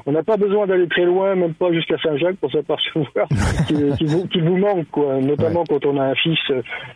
on 0.07 0.13
n'a 0.13 0.23
pas 0.23 0.38
besoin 0.38 0.65
d'aller 0.65 0.88
très 0.88 1.03
loin, 1.03 1.35
même 1.35 1.53
pas 1.53 1.71
jusqu'à 1.73 1.97
Saint-Jacques 1.97 2.38
pour 2.38 2.49
s'apercevoir 2.49 3.27
qu'il 3.67 3.93
qu'il 4.31 4.43
vous, 4.43 4.57
manque, 4.57 4.89
quoi. 4.89 5.17
Notamment 5.17 5.65
quand 5.67 5.85
on 5.85 5.99
a 5.99 6.05
un 6.05 6.15
fils 6.15 6.39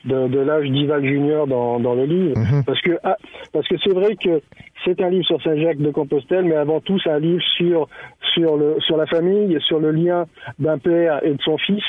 de, 0.05 0.27
de 0.29 0.39
l'âge 0.39 0.69
d'Ival 0.69 1.03
Junior 1.03 1.45
dans, 1.45 1.79
dans 1.81 1.93
le 1.93 2.05
livre, 2.05 2.35
parce 2.65 2.81
que 2.81 2.97
ah, 3.03 3.17
parce 3.51 3.67
que 3.67 3.75
c'est 3.83 3.93
vrai 3.93 4.15
que 4.15 4.41
c'est 4.85 5.01
un 5.01 5.09
livre 5.09 5.25
sur 5.25 5.41
Saint-Jacques 5.43 5.81
de 5.81 5.91
Compostelle, 5.91 6.45
mais 6.45 6.55
avant 6.55 6.79
tout, 6.79 6.97
c'est 7.03 7.11
un 7.11 7.19
livre 7.19 7.43
sur 7.57 7.89
sur 8.33 8.55
le 8.55 8.77
sur 8.79 8.95
la 8.95 9.05
famille, 9.05 9.57
sur 9.67 9.79
le 9.79 9.91
lien 9.91 10.25
d'un 10.57 10.77
père 10.77 11.19
et 11.25 11.33
de 11.33 11.41
son 11.41 11.57
fils, 11.57 11.83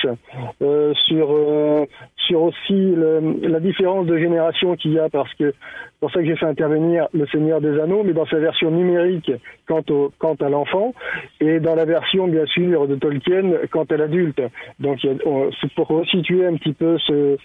euh, 0.60 0.92
sur 1.06 1.28
euh, 1.30 1.86
sur 2.32 2.42
aussi 2.42 2.94
la 3.42 3.60
différence 3.60 4.06
de 4.06 4.16
génération 4.16 4.74
qu'il 4.76 4.92
y 4.94 4.98
a, 4.98 5.10
parce 5.10 5.32
que 5.34 5.50
c'est 5.52 6.00
pour 6.00 6.10
ça 6.10 6.20
que 6.20 6.26
j'ai 6.26 6.36
fait 6.36 6.46
intervenir 6.46 7.08
le 7.12 7.26
Seigneur 7.26 7.60
des 7.60 7.78
Anneaux, 7.78 8.02
mais 8.04 8.14
dans 8.14 8.26
sa 8.26 8.38
version 8.38 8.70
numérique 8.70 9.30
quant 9.68 9.82
au 9.90 10.10
quant 10.18 10.34
à 10.40 10.48
l'enfant, 10.48 10.94
et 11.40 11.60
dans 11.60 11.74
la 11.74 11.84
version 11.84 12.28
bien 12.28 12.46
sûr 12.46 12.88
de 12.88 12.96
Tolkien 12.96 13.52
quant 13.70 13.84
à 13.84 13.96
l'adulte. 13.96 14.40
Donc 14.80 14.98
c'est 15.02 15.74
pour 15.74 15.88
resituer 15.88 16.46
un 16.46 16.56
petit 16.56 16.72
peu 16.72 16.96
ce, 17.06 17.36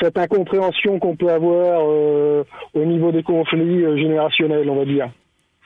cette 0.00 0.18
incompréhension 0.18 0.98
qu'on 0.98 1.16
peut 1.16 1.30
avoir 1.30 1.80
euh, 1.88 2.44
au 2.74 2.84
niveau 2.84 3.10
des 3.10 3.22
conflits 3.22 3.82
euh, 3.82 3.96
générationnels, 3.96 4.68
on 4.68 4.76
va 4.76 4.84
dire. 4.84 5.10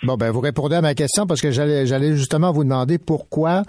Bon, 0.04 0.14
ben, 0.14 0.30
vous 0.30 0.40
répondez 0.40 0.76
à 0.76 0.82
ma 0.82 0.94
question 0.94 1.26
parce 1.26 1.40
que 1.40 1.50
j'allais, 1.50 1.86
j'allais 1.86 2.12
justement 2.12 2.52
vous 2.52 2.64
demander 2.64 2.98
pourquoi 2.98 3.62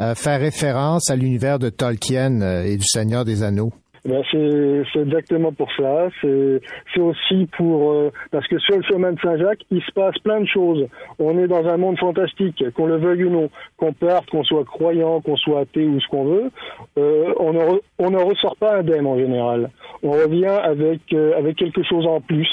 euh, 0.00 0.14
faire 0.14 0.40
référence 0.40 1.10
à 1.10 1.16
l'univers 1.16 1.58
de 1.58 1.70
Tolkien 1.70 2.40
et 2.64 2.76
du 2.76 2.84
Seigneur 2.84 3.24
des 3.24 3.42
Anneaux. 3.42 3.72
Ben, 4.04 4.20
c'est 4.32 4.82
c'est 4.92 5.00
exactement 5.00 5.52
pour 5.52 5.70
ça. 5.76 6.08
C'est 6.20 6.60
c'est 6.92 7.00
aussi 7.00 7.46
pour 7.56 7.92
euh, 7.92 8.10
parce 8.32 8.46
que 8.48 8.58
sur 8.58 8.76
le 8.76 8.82
chemin 8.82 9.12
de 9.12 9.20
Saint-Jacques, 9.20 9.64
il 9.70 9.80
se 9.80 9.92
passe 9.92 10.18
plein 10.18 10.40
de 10.40 10.46
choses. 10.46 10.88
On 11.20 11.38
est 11.38 11.46
dans 11.46 11.64
un 11.68 11.76
monde 11.76 11.96
fantastique, 11.98 12.64
qu'on 12.74 12.86
le 12.86 12.96
veuille 12.96 13.24
ou 13.24 13.30
non, 13.30 13.48
qu'on 13.76 13.92
parte, 13.92 14.28
qu'on 14.28 14.42
soit 14.42 14.64
croyant, 14.64 15.20
qu'on 15.20 15.36
soit 15.36 15.60
athée 15.60 15.86
ou 15.86 16.00
ce 16.00 16.08
qu'on 16.08 16.24
veut. 16.24 16.50
euh, 16.98 17.32
on 17.38 17.52
ne 17.52 17.60
on 18.00 18.10
ne 18.10 18.18
ressort 18.18 18.56
pas 18.56 18.78
indemne 18.78 19.06
en 19.06 19.16
général. 19.16 19.70
On 20.02 20.10
revient 20.10 20.46
avec 20.46 21.00
euh, 21.12 21.38
avec 21.38 21.56
quelque 21.56 21.84
chose 21.84 22.04
en 22.04 22.20
plus, 22.20 22.50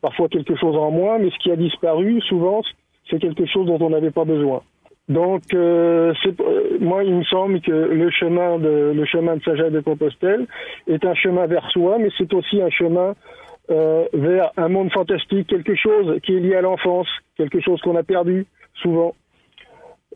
parfois 0.00 0.28
quelque 0.28 0.56
chose 0.56 0.76
en 0.76 0.90
moins, 0.90 1.18
mais 1.18 1.28
ce 1.28 1.38
qui 1.42 1.50
a 1.50 1.56
disparu 1.56 2.22
souvent, 2.22 2.62
c'est 3.10 3.18
quelque 3.20 3.44
chose 3.44 3.66
dont 3.66 3.78
on 3.82 3.90
n'avait 3.90 4.10
pas 4.10 4.24
besoin. 4.24 4.62
Donc, 5.08 5.42
euh, 5.54 6.12
euh, 6.40 6.78
moi, 6.80 7.04
il 7.04 7.14
me 7.14 7.22
semble 7.24 7.60
que 7.60 7.70
le 7.70 8.10
chemin 8.10 8.58
de 8.58 8.92
le 8.94 9.04
chemin 9.04 9.36
de 9.36 9.42
Saint-Jacques 9.44 9.70
de 9.72 9.80
Compostelle 9.80 10.46
est 10.88 11.04
un 11.04 11.14
chemin 11.14 11.46
vers 11.46 11.70
soi, 11.70 11.98
mais 12.00 12.08
c'est 12.18 12.32
aussi 12.34 12.60
un 12.60 12.70
chemin 12.70 13.14
euh, 13.70 14.04
vers 14.12 14.50
un 14.56 14.68
monde 14.68 14.90
fantastique, 14.92 15.46
quelque 15.48 15.76
chose 15.76 16.18
qui 16.24 16.36
est 16.36 16.40
lié 16.40 16.56
à 16.56 16.60
l'enfance, 16.60 17.08
quelque 17.36 17.60
chose 17.60 17.80
qu'on 17.82 17.94
a 17.96 18.02
perdu 18.02 18.46
souvent. 18.82 19.14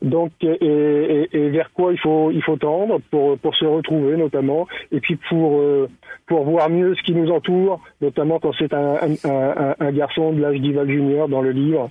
Donc, 0.02 0.32
et, 0.42 0.46
et- 0.64 1.36
et 1.36 1.50
vers 1.50 1.70
quoi 1.72 1.92
il 1.92 1.98
faut 1.98 2.30
il 2.32 2.42
faut 2.42 2.56
tendre 2.56 3.00
pour 3.10 3.38
pour 3.38 3.54
se 3.54 3.66
retrouver 3.66 4.16
notamment, 4.16 4.66
et 4.90 4.98
puis 5.00 5.16
pour 5.28 5.60
euh, 5.60 5.88
pour 6.26 6.42
voir 6.44 6.68
mieux 6.68 6.94
ce 6.96 7.02
qui 7.02 7.12
nous 7.14 7.30
entoure, 7.30 7.80
notamment 8.00 8.40
quand 8.40 8.52
c'est 8.58 8.72
un, 8.74 8.94
un, 8.94 9.30
un, 9.30 9.74
un 9.78 9.92
garçon 9.92 10.32
de 10.32 10.40
l'âge 10.40 10.58
d'Ival 10.60 10.88
Junior 10.88 11.28
dans 11.28 11.42
le 11.42 11.50
livre, 11.52 11.90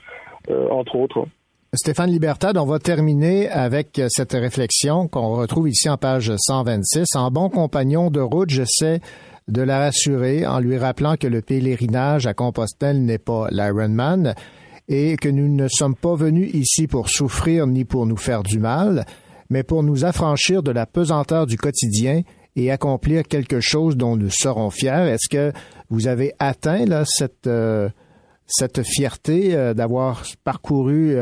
euh, 0.49 0.67
entre 0.69 0.95
autres. 0.97 1.25
Stéphane 1.75 2.09
Libertad, 2.09 2.57
on 2.57 2.65
va 2.65 2.79
terminer 2.79 3.47
avec 3.47 3.99
euh, 3.99 4.07
cette 4.09 4.31
réflexion 4.31 5.07
qu'on 5.07 5.35
retrouve 5.35 5.69
ici 5.69 5.87
en 5.87 5.97
page 5.97 6.33
126. 6.35 7.09
En 7.13 7.29
bon 7.29 7.47
compagnon 7.49 8.09
de 8.09 8.19
route, 8.19 8.49
j'essaie 8.49 9.01
de 9.47 9.61
la 9.61 9.77
rassurer 9.77 10.47
en 10.47 10.59
lui 10.59 10.79
rappelant 10.79 11.15
que 11.15 11.27
le 11.27 11.43
pèlerinage 11.43 12.25
à 12.25 12.33
Compostelle 12.33 13.05
n'est 13.05 13.19
pas 13.19 13.49
l'Ironman 13.51 14.33
et 14.87 15.15
que 15.15 15.29
nous 15.29 15.47
ne 15.47 15.67
sommes 15.67 15.93
pas 15.95 16.15
venus 16.15 16.49
ici 16.55 16.87
pour 16.87 17.07
souffrir 17.07 17.67
ni 17.67 17.85
pour 17.85 18.07
nous 18.07 18.17
faire 18.17 18.41
du 18.41 18.57
mal, 18.57 19.05
mais 19.51 19.61
pour 19.61 19.83
nous 19.83 20.05
affranchir 20.05 20.63
de 20.63 20.71
la 20.71 20.87
pesanteur 20.87 21.45
du 21.45 21.57
quotidien 21.57 22.23
et 22.55 22.71
accomplir 22.71 23.21
quelque 23.21 23.59
chose 23.59 23.95
dont 23.95 24.15
nous 24.15 24.31
serons 24.31 24.71
fiers. 24.71 25.07
Est-ce 25.07 25.29
que 25.29 25.53
vous 25.91 26.07
avez 26.07 26.33
atteint 26.39 26.85
là, 26.85 27.03
cette, 27.05 27.45
euh, 27.45 27.89
cette 28.47 28.81
fierté 28.81 29.53
euh, 29.53 29.75
d'avoir 29.75 30.23
parcouru 30.43 31.15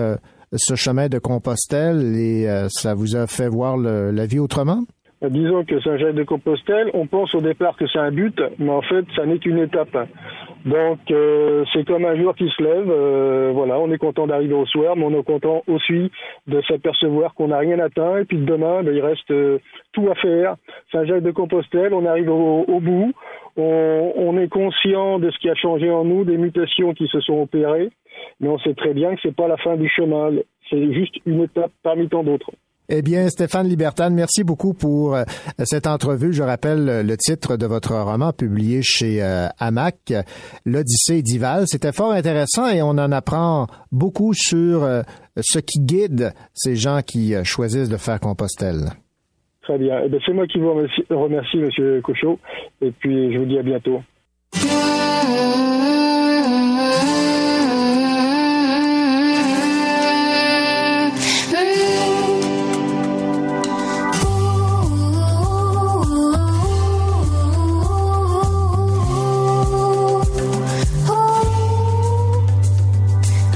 ce 0.54 0.76
chemin 0.76 1.10
de 1.10 1.20
Compostelle 1.20 2.16
et 2.16 2.48
euh, 2.48 2.68
ça 2.70 2.94
vous 2.94 3.16
a 3.16 3.28
fait 3.28 3.50
voir 3.50 3.78
la 3.78 4.26
vie 4.26 4.40
autrement? 4.40 4.84
Euh, 5.24 5.30
Disons 5.30 5.66
que 5.66 5.80
Saint-Jacques 5.82 6.16
de 6.16 6.24
Compostelle, 6.24 6.90
on 6.94 7.08
pense 7.08 7.34
au 7.36 7.42
départ 7.42 7.76
que 7.76 7.86
c'est 7.88 8.00
un 8.00 8.12
but, 8.12 8.40
mais 8.60 8.70
en 8.70 8.82
fait, 8.82 9.06
ça 9.16 9.26
n'est 9.26 9.40
qu'une 9.40 9.58
étape. 9.58 9.98
Donc, 10.66 11.00
euh, 11.12 11.64
c'est 11.74 11.86
comme 11.86 12.06
un 12.06 12.16
jour 12.16 12.36
qui 12.36 12.50
se 12.50 12.64
lève. 12.64 13.54
voilà, 13.54 13.80
on 13.80 13.92
est 13.92 13.98
content 13.98 14.28
d'arriver 14.28 14.54
au 14.54 14.66
soir, 14.66 14.96
mais 14.96 15.04
on 15.06 15.20
est 15.20 15.24
content 15.24 15.64
aussi 15.68 16.12
de 16.48 16.62
s'apercevoir 16.68 17.34
qu'on 17.34 17.50
n'a 17.50 17.58
rien 17.58 17.80
atteint. 17.80 18.18
Et 18.18 18.26
puis 18.26 18.38
demain, 18.38 18.84
ben, 18.84 18.94
il 18.94 19.02
reste 19.02 19.34
tout 19.94 20.10
à 20.10 20.16
faire. 20.16 20.56
Saint-Jacques 20.92 21.24
de 21.24 21.32
Compostelle, 21.32 21.94
on 21.94 22.06
arrive 22.06 22.30
au, 22.30 22.80
bout. 22.80 23.14
On 23.56 24.38
est 24.38 24.50
conscient 24.50 25.20
de 25.20 25.32
ce 25.32 25.38
qui 25.40 25.50
a 25.50 25.56
changé 25.56 25.90
en 25.90 26.06
nous, 26.06 26.26
des 26.26 26.38
mutations 26.38 26.94
qui 26.94 27.08
se 27.08 27.20
sont 27.22 27.42
opérées, 27.42 27.90
mais 28.40 28.50
on 28.50 28.60
sait 28.60 28.74
très 28.74 28.94
bien 28.94 29.16
que 29.16 29.22
c'est 29.24 29.36
pas 29.36 29.48
la 29.48 29.58
fin 29.58 29.76
du 29.76 29.90
chemin. 29.90 30.32
C'est 30.70 30.94
juste 30.94 31.16
une 31.26 31.44
étape 31.44 31.72
parmi 31.84 32.08
tant 32.10 32.24
d'autres. 32.24 32.52
Eh 32.90 33.02
bien, 33.02 33.28
Stéphane 33.28 33.68
Libertad, 33.68 34.14
merci 34.14 34.46
beaucoup 34.46 34.74
pour 34.74 35.14
euh, 35.14 35.24
cette 35.66 35.88
entrevue. 35.88 36.32
Je 36.32 36.42
rappelle 36.42 37.06
le 37.06 37.18
titre 37.18 37.58
de 37.58 37.66
votre 37.66 37.94
roman 37.94 38.32
publié 38.32 38.80
chez 38.82 39.22
euh, 39.22 39.48
Hamac, 39.60 40.14
L'Odyssée 40.66 41.22
d'Ival. 41.22 41.66
C'était 41.68 41.92
fort 41.92 42.14
intéressant 42.14 42.70
et 42.70 42.82
on 42.82 42.92
en 42.92 43.12
apprend 43.12 43.68
beaucoup 43.92 44.34
sur 44.34 44.86
euh, 44.86 45.02
ce 45.38 45.60
qui 45.60 45.82
guide 45.82 46.32
ces 46.54 46.78
gens 46.78 47.02
qui 47.06 47.36
euh, 47.36 47.44
choisissent 47.44 47.90
de 47.90 47.98
faire 47.98 48.22
Compostelle. 48.22 48.92
Très 49.64 49.78
bien. 49.78 50.00
Eh 50.06 50.08
ben, 50.08 50.22
c'est 50.26 50.32
moi 50.32 50.48
qui 50.48 50.58
vous 50.58 50.74
remercie, 50.74 51.04
remercie, 51.10 51.58
Monsieur 51.58 52.00
Cochot. 52.02 52.40
Et 52.82 52.92
puis, 52.92 53.34
je 53.34 53.40
vous 53.40 53.46
dis 53.46 53.60
à 53.60 53.64
bientôt. 53.64 54.02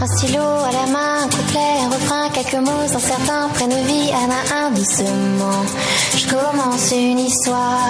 Un 0.04 0.08
stylo 0.08 0.42
à 0.42 0.72
la 0.72 0.92
main, 0.92 1.26
un 1.26 1.30
couplet, 1.30 1.78
un 1.86 1.90
refrain, 1.90 2.30
quelques 2.34 2.56
mots, 2.56 2.88
sans 2.92 2.98
certains 2.98 3.50
prennent 3.50 3.86
vie 3.86 4.10
à 4.12 4.66
un 4.66 4.72
doucement. 4.72 5.64
Je 6.18 6.28
commence 6.28 6.92
une 6.92 7.20
histoire. 7.20 7.88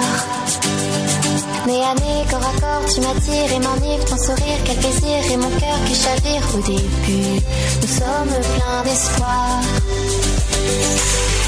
Nez 1.66 1.82
à 1.82 1.94
corps 2.30 2.46
à 2.46 2.60
corps, 2.60 2.84
tu 2.92 3.00
m'attires 3.00 3.52
et 3.54 3.60
m'enivre 3.60 4.04
ton 4.04 4.18
sourire, 4.18 4.58
quel 4.62 4.76
plaisir 4.76 5.32
et 5.32 5.36
mon 5.38 5.48
cœur 5.48 5.78
qui 5.86 5.94
chavire 5.94 6.42
au 6.54 6.58
début. 6.58 7.40
Nous 7.80 7.88
sommes 7.88 8.28
pleins 8.28 8.82
d'espoir. 8.84 9.60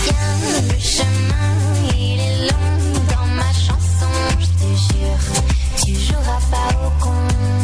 Viens, 0.05 0.62
le 0.73 0.81
chemin, 0.81 1.95
il 1.95 2.20
est 2.20 2.51
long 2.51 3.03
dans 3.11 3.27
ma 3.35 3.53
chanson, 3.53 4.15
je 4.41 4.47
te 4.47 4.69
jure, 4.95 5.85
tu 5.85 5.95
joueras 5.95 6.41
pas 6.51 6.86
au 6.86 7.05
con. 7.05 7.64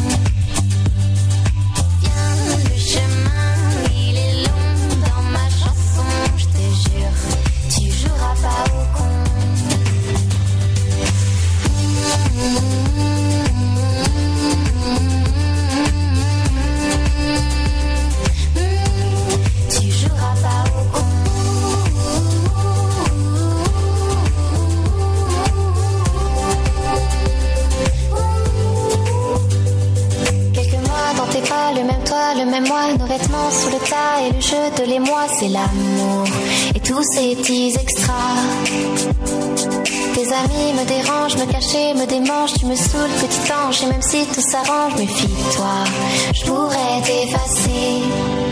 Me 41.78 42.06
démangent, 42.06 42.55
tu 42.55 42.66
me 42.66 42.74
saoules, 42.74 43.10
petit 43.20 43.52
ange, 43.52 43.82
et 43.82 43.86
même 43.86 44.02
si 44.02 44.26
tout 44.26 44.40
s'arrange, 44.40 44.97
méfie-toi, 44.97 45.84
je 46.34 46.44
pourrais 46.44 47.01
t'effacer. 47.05 48.49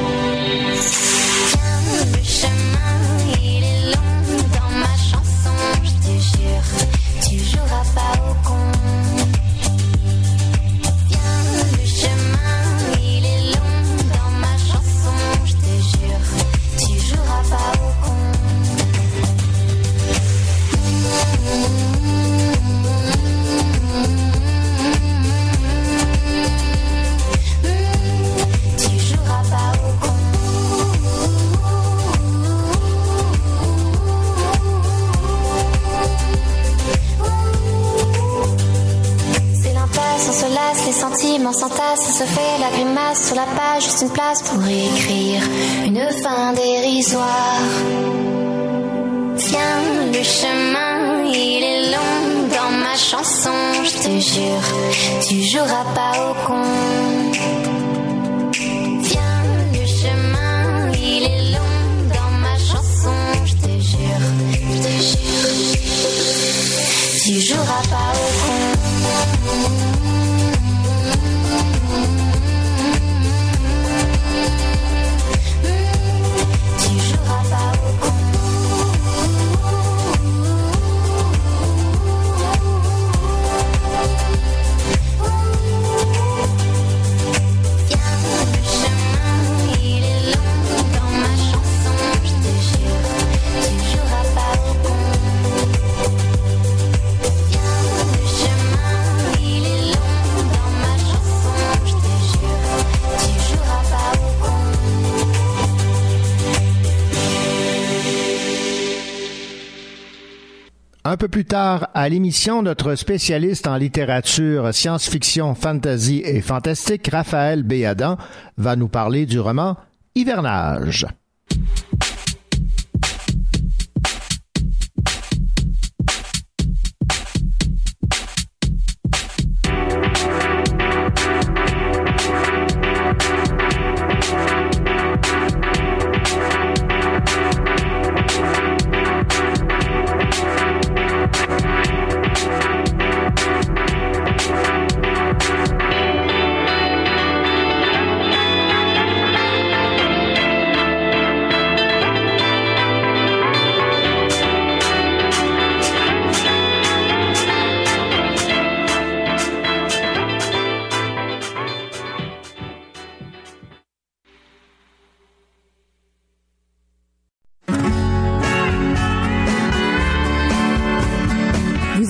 Peu 111.19 111.29
plus 111.29 111.45
tard 111.45 111.89
à 111.95 112.09
l'émission, 112.09 112.63
notre 112.63 112.95
spécialiste 112.95 113.67
en 113.67 113.77
littérature, 113.77 114.73
science-fiction, 114.73 115.57
fantasy 115.57 116.23
et 116.25 116.41
fantastique, 116.41 117.09
Raphaël 117.13 117.65
Béadan, 117.65 118.17
va 118.57 118.77
nous 118.77 118.89
parler 118.89 119.27
du 119.27 119.41
roman 119.41 119.77
Hivernage. 120.15 121.07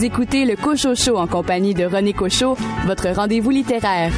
Écoutez 0.00 0.44
le 0.44 0.54
Cocho 0.54 0.94
Show 0.94 1.16
en 1.16 1.26
compagnie 1.26 1.74
de 1.74 1.84
René 1.84 2.12
Cocho, 2.12 2.56
votre 2.86 3.08
rendez-vous 3.08 3.50
littéraire. 3.50 4.12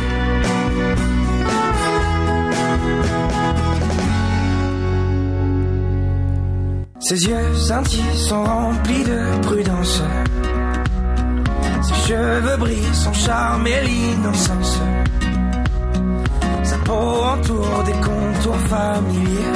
Ses 6.98 7.24
yeux 7.24 7.54
scintillent 7.56 8.16
sont 8.16 8.44
remplis 8.44 9.04
de 9.04 9.40
prudence. 9.42 10.02
Ses 11.82 12.08
cheveux 12.08 12.56
brillent, 12.58 12.94
son 12.94 13.12
charme 13.14 13.66
et 13.66 13.82
l'innocence. 13.82 14.78
Sa 16.62 16.76
peau 16.78 16.92
entoure 16.92 17.82
des 17.86 17.92
contours 17.92 18.60
familiers. 18.68 19.52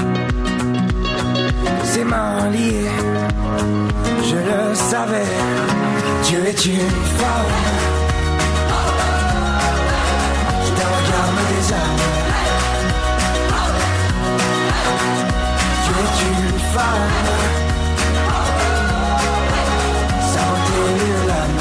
Ses 1.85 2.05
mains 2.05 2.49
liées, 2.51 2.91
je 4.25 4.37
le 4.37 4.75
savais. 4.75 5.94
Dieu 6.25 6.47
est 6.47 6.65
une 6.67 6.91
femme. 7.19 7.55
Qui 10.65 10.71
d'un 10.71 10.91
regard 10.97 11.31
me 11.37 11.43
désarme. 11.55 12.03
Dieu 15.85 15.95
est 16.03 16.17
une 16.31 16.59
femme. 16.75 17.15
Sa 20.33 20.43
beauté 20.51 20.79
est 21.05 21.27
l'âme. 21.29 21.59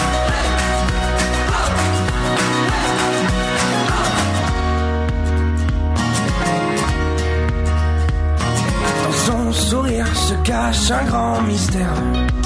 Dans 9.03 9.15
son 9.25 9.43
sourire 9.51 10.07
se 10.15 10.35
cache 10.45 10.91
un 10.91 11.03
grand 11.03 11.41
mystère. 11.41 12.42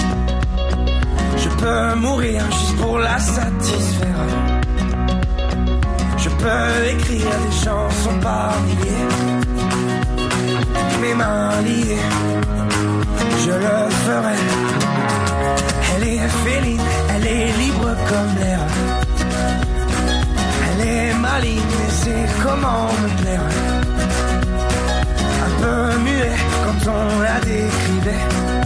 Je 1.68 1.72
peux 1.74 1.96
mourir 2.00 2.42
juste 2.50 2.78
pour 2.78 2.98
la 2.98 3.20
satisfaire. 3.20 4.24
Je 6.18 6.30
peux 6.30 6.88
écrire 6.94 7.32
des 7.44 7.56
chansons 7.66 8.20
par 8.22 8.54
milliers. 8.62 9.08
Mes 11.02 11.14
mains 11.14 11.62
liées, 11.68 12.06
je 13.46 13.52
le 13.52 13.90
ferai. 14.06 14.40
Elle 15.94 16.08
est 16.08 16.28
féline, 16.46 16.88
elle 17.16 17.28
est 17.28 17.52
libre 17.58 17.90
comme 18.10 18.32
l'air. 18.40 18.60
Elle 20.68 20.88
est 20.88 21.14
maligne 21.16 21.74
et 21.86 21.92
sait 21.92 22.28
comment 22.44 22.88
me 23.02 23.10
plaire? 23.22 23.48
Un 25.46 25.62
peu 25.62 26.00
muet 26.00 26.38
quand 26.64 26.92
on 26.92 27.22
la 27.22 27.40
décrivait 27.42 28.57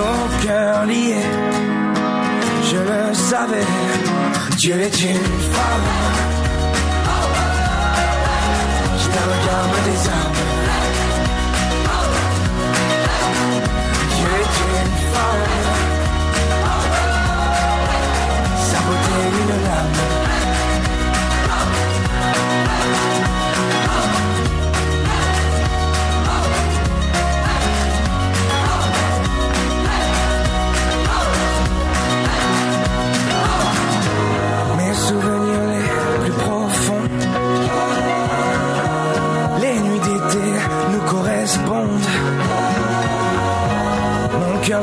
nos 0.00 0.46
cœurs 0.46 0.84
liés. 0.86 1.28
Je 2.70 2.80
le 2.90 3.14
savais, 3.14 3.70
Dieu 4.56 4.76
est 4.80 4.98
une 5.12 5.30
femme. 5.54 5.90
Qui 8.98 9.08
d'un 9.14 9.26
regard 9.32 9.66
me 9.72 9.80
désarme. 9.88 10.40
Dieu 14.16 14.30
est 14.42 14.54
une 14.68 14.94
femme. 15.12 15.69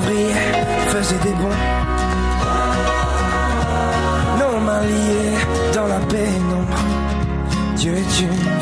Brillait, 0.01 0.33
faisait 0.89 1.17
des 1.23 1.31
bonds. 1.31 1.61
Nos 4.39 4.59
mains 4.59 4.81
liées 4.81 5.37
dans 5.73 5.87
la 5.87 5.99
pénombre. 6.07 6.77
Dieu 7.75 7.93
est 7.93 8.21
une 8.21 8.56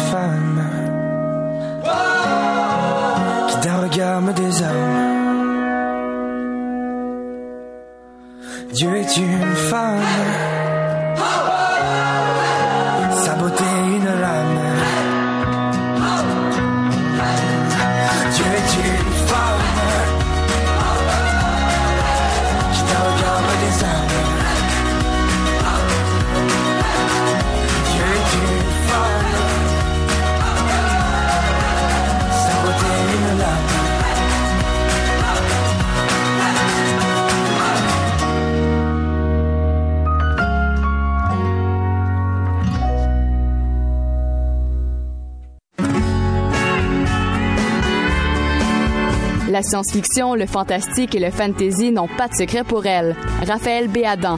science-fiction, 49.75 50.35
le 50.35 50.45
fantastique 50.45 51.15
et 51.15 51.19
le 51.19 51.31
fantasy 51.31 51.91
n'ont 51.91 52.07
pas 52.07 52.29
de 52.29 52.33
secret 52.33 52.63
pour 52.63 52.85
elle. 52.85 53.13
Raphaël 53.45 53.89
Béadan. 53.89 54.37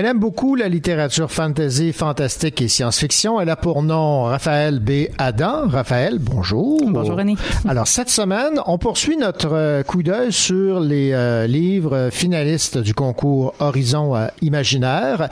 Elle 0.00 0.06
aime 0.06 0.18
beaucoup 0.18 0.54
la 0.54 0.70
littérature 0.70 1.30
fantasy, 1.30 1.92
fantastique 1.92 2.62
et 2.62 2.68
science-fiction. 2.68 3.38
Elle 3.38 3.50
a 3.50 3.56
pour 3.56 3.82
nom 3.82 4.22
Raphaël 4.22 4.78
B. 4.78 5.08
Adam. 5.18 5.68
Raphaël, 5.68 6.16
bonjour. 6.18 6.80
Bonjour 6.86 7.18
René. 7.18 7.36
Alors 7.68 7.86
cette 7.86 8.08
semaine, 8.08 8.62
on 8.64 8.78
poursuit 8.78 9.18
notre 9.18 9.52
euh, 9.52 9.82
coup 9.82 10.02
d'œil 10.02 10.32
sur 10.32 10.80
les 10.80 11.12
euh, 11.12 11.46
livres 11.46 12.08
finalistes 12.10 12.78
du 12.78 12.94
concours 12.94 13.52
Horizon 13.60 14.16
euh, 14.16 14.28
Imaginaire. 14.40 15.28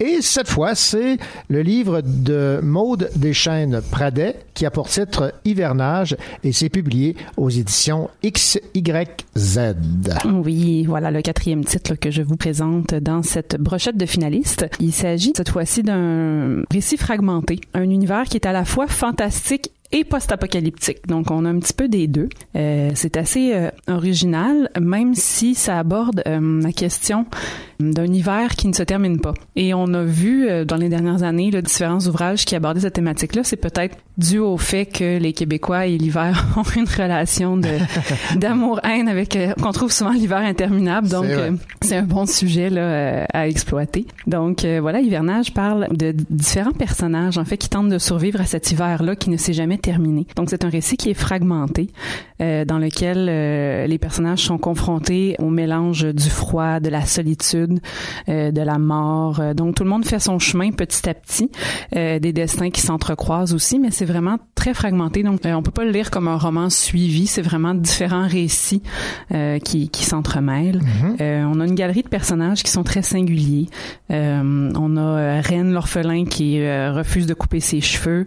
Et 0.00 0.20
cette 0.20 0.48
fois, 0.48 0.74
c'est 0.74 1.18
le 1.48 1.62
livre 1.62 2.00
de 2.04 2.58
Maude 2.60 3.10
Deschaines 3.14 3.80
Pradet 3.88 4.34
qui 4.58 4.66
a 4.66 4.72
pour 4.72 4.88
titre 4.88 5.32
Hivernage 5.44 6.16
et 6.42 6.50
c'est 6.50 6.68
publié 6.68 7.14
aux 7.36 7.48
éditions 7.48 8.10
XYZ. 8.24 9.60
Oui, 10.24 10.84
voilà 10.84 11.12
le 11.12 11.22
quatrième 11.22 11.64
titre 11.64 11.94
que 11.94 12.10
je 12.10 12.22
vous 12.22 12.36
présente 12.36 12.92
dans 12.92 13.22
cette 13.22 13.54
brochette 13.56 13.96
de 13.96 14.04
finalistes. 14.04 14.66
Il 14.80 14.92
s'agit 14.92 15.32
cette 15.36 15.50
fois-ci 15.50 15.84
d'un 15.84 16.64
récit 16.72 16.96
fragmenté, 16.96 17.60
un 17.72 17.88
univers 17.88 18.24
qui 18.24 18.36
est 18.36 18.46
à 18.46 18.52
la 18.52 18.64
fois 18.64 18.88
fantastique 18.88 19.70
et 19.90 20.04
post-apocalyptique. 20.04 21.06
Donc, 21.06 21.30
on 21.30 21.44
a 21.44 21.48
un 21.48 21.58
petit 21.58 21.72
peu 21.72 21.88
des 21.88 22.06
deux. 22.06 22.28
Euh, 22.56 22.90
c'est 22.94 23.16
assez 23.16 23.52
euh, 23.54 23.70
original, 23.88 24.70
même 24.78 25.14
si 25.14 25.54
ça 25.54 25.78
aborde 25.78 26.22
euh, 26.26 26.60
la 26.62 26.72
question 26.72 27.26
d'un 27.80 28.12
hiver 28.12 28.56
qui 28.56 28.68
ne 28.68 28.72
se 28.72 28.82
termine 28.82 29.20
pas. 29.20 29.34
Et 29.56 29.72
on 29.72 29.94
a 29.94 30.02
vu 30.02 30.48
dans 30.66 30.76
les 30.76 30.88
dernières 30.88 31.22
années 31.22 31.52
là, 31.52 31.62
différents 31.62 32.00
ouvrages 32.00 32.44
qui 32.44 32.56
abordaient 32.56 32.80
cette 32.80 32.94
thématique-là. 32.94 33.44
C'est 33.44 33.56
peut-être 33.56 33.96
dû 34.16 34.40
au 34.40 34.56
fait 34.56 34.86
que 34.86 35.18
les 35.18 35.32
Québécois 35.32 35.86
et 35.86 35.96
l'hiver 35.96 36.44
ont 36.56 36.64
une 36.64 36.88
relation 36.88 37.56
de 37.56 37.68
d'amour-haine 38.36 39.06
avec 39.08 39.38
qu'on 39.62 39.70
trouve 39.70 39.92
souvent 39.92 40.10
l'hiver 40.10 40.38
interminable. 40.38 41.08
Donc, 41.08 41.26
C'est 41.82 41.96
un 41.96 42.02
bon 42.02 42.26
sujet 42.26 42.68
là, 42.68 43.24
à 43.32 43.46
exploiter. 43.46 44.06
Donc, 44.26 44.64
voilà, 44.64 44.98
Hivernage 44.98 45.54
parle 45.54 45.86
de 45.92 46.12
différents 46.30 46.72
personnages 46.72 47.38
en 47.38 47.44
fait 47.44 47.58
qui 47.58 47.68
tentent 47.68 47.90
de 47.90 47.98
survivre 47.98 48.40
à 48.40 48.44
cet 48.44 48.72
hiver-là 48.72 49.14
qui 49.14 49.30
ne 49.30 49.36
s'est 49.36 49.52
jamais 49.52 49.77
terminé. 49.78 50.26
Donc, 50.36 50.50
c'est 50.50 50.64
un 50.64 50.68
récit 50.70 50.96
qui 50.96 51.10
est 51.10 51.14
fragmenté, 51.14 51.90
euh, 52.40 52.64
dans 52.64 52.78
lequel 52.78 53.28
euh, 53.28 53.86
les 53.86 53.98
personnages 53.98 54.40
sont 54.40 54.58
confrontés 54.58 55.36
au 55.38 55.48
mélange 55.50 56.04
du 56.04 56.30
froid, 56.30 56.80
de 56.80 56.88
la 56.88 57.04
solitude, 57.04 57.80
euh, 58.28 58.50
de 58.50 58.60
la 58.60 58.78
mort. 58.78 59.40
Euh, 59.40 59.54
Donc 59.54 59.74
tout 59.74 59.84
le 59.84 59.90
monde 59.90 60.04
fait 60.04 60.18
son 60.20 60.38
chemin 60.38 60.70
petit 60.70 61.08
à 61.08 61.14
petit, 61.14 61.50
euh, 61.96 62.18
des 62.18 62.32
destins 62.32 62.70
qui 62.70 62.80
s'entrecroisent 62.80 63.54
aussi, 63.54 63.78
mais 63.78 63.90
c'est 63.90 64.04
vraiment 64.04 64.38
très 64.54 64.74
fragmenté. 64.74 65.22
Donc 65.22 65.44
euh, 65.46 65.52
on 65.54 65.62
peut 65.62 65.70
pas 65.70 65.84
le 65.84 65.90
lire 65.90 66.10
comme 66.10 66.28
un 66.28 66.36
roman 66.36 66.70
suivi, 66.70 67.26
c'est 67.26 67.42
vraiment 67.42 67.74
différents 67.74 68.26
récits 68.26 68.82
euh, 69.32 69.58
qui, 69.58 69.88
qui 69.88 70.04
s'entremêlent. 70.04 70.80
Euh, 71.20 71.44
on 71.44 71.60
a 71.60 71.66
une 71.66 71.74
galerie 71.74 72.02
de 72.02 72.08
personnages 72.08 72.62
qui 72.62 72.70
sont 72.70 72.84
très 72.84 73.02
singuliers. 73.02 73.66
Euh, 74.10 74.70
on 74.78 74.96
a 74.96 75.40
Reine 75.40 75.72
l'orphelin 75.72 76.24
qui 76.24 76.60
euh, 76.60 76.92
refuse 76.92 77.26
de 77.26 77.34
couper 77.34 77.60
ses 77.60 77.80
cheveux, 77.80 78.26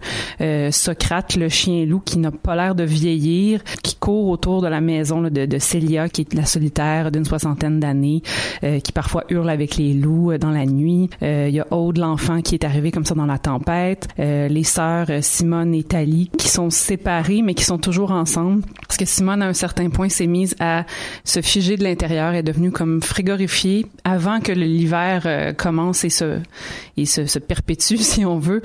Socrate 0.71 1.35
le 1.41 1.49
chien 1.49 1.85
loup 1.85 2.01
qui 2.03 2.19
n'a 2.19 2.31
pas 2.31 2.55
l'air 2.55 2.75
de 2.75 2.83
vieillir, 2.83 3.63
qui 3.83 3.95
court 3.95 4.29
autour 4.29 4.61
de 4.61 4.67
la 4.67 4.79
maison 4.81 5.21
là, 5.21 5.29
de, 5.29 5.45
de 5.45 5.57
Célia 5.59 6.07
qui 6.07 6.21
est 6.21 6.33
la 6.33 6.45
solitaire 6.45 7.11
d'une 7.11 7.25
soixantaine 7.25 7.79
d'années, 7.79 8.21
euh, 8.63 8.79
qui 8.79 8.91
parfois 8.91 9.23
hurle 9.29 9.49
avec 9.49 9.75
les 9.77 9.93
loups 9.93 10.31
euh, 10.31 10.37
dans 10.37 10.51
la 10.51 10.65
nuit. 10.65 11.09
Euh, 11.23 11.47
Il 11.49 11.55
y 11.55 11.59
a 11.59 11.67
Aude 11.71 11.97
l'enfant 11.97 12.41
qui 12.41 12.55
est 12.55 12.63
arrivé 12.63 12.91
comme 12.91 13.05
ça 13.05 13.15
dans 13.15 13.25
la 13.25 13.39
tempête. 13.39 14.07
Euh, 14.19 14.47
les 14.47 14.63
sœurs 14.63 15.07
Simone 15.21 15.73
et 15.73 15.83
Thalie 15.83 16.29
qui 16.37 16.47
sont 16.47 16.69
séparées 16.69 17.41
mais 17.41 17.53
qui 17.53 17.63
sont 17.63 17.77
toujours 17.77 18.11
ensemble 18.11 18.61
parce 18.87 18.97
que 18.97 19.05
Simone 19.05 19.41
à 19.41 19.47
un 19.47 19.53
certain 19.53 19.89
point 19.89 20.09
s'est 20.09 20.27
mise 20.27 20.55
à 20.59 20.85
se 21.23 21.41
figer 21.41 21.77
de 21.77 21.83
l'intérieur, 21.83 22.33
est 22.33 22.43
devenue 22.43 22.71
comme 22.71 23.01
frigorifiée 23.01 23.87
avant 24.03 24.39
que 24.39 24.51
l'hiver 24.51 25.53
commence 25.57 26.03
et 26.03 26.09
se 26.09 26.39
et 26.97 27.05
se, 27.05 27.25
se 27.25 27.39
perpétue 27.39 27.95
si 27.97 28.25
on 28.25 28.37
veut. 28.37 28.61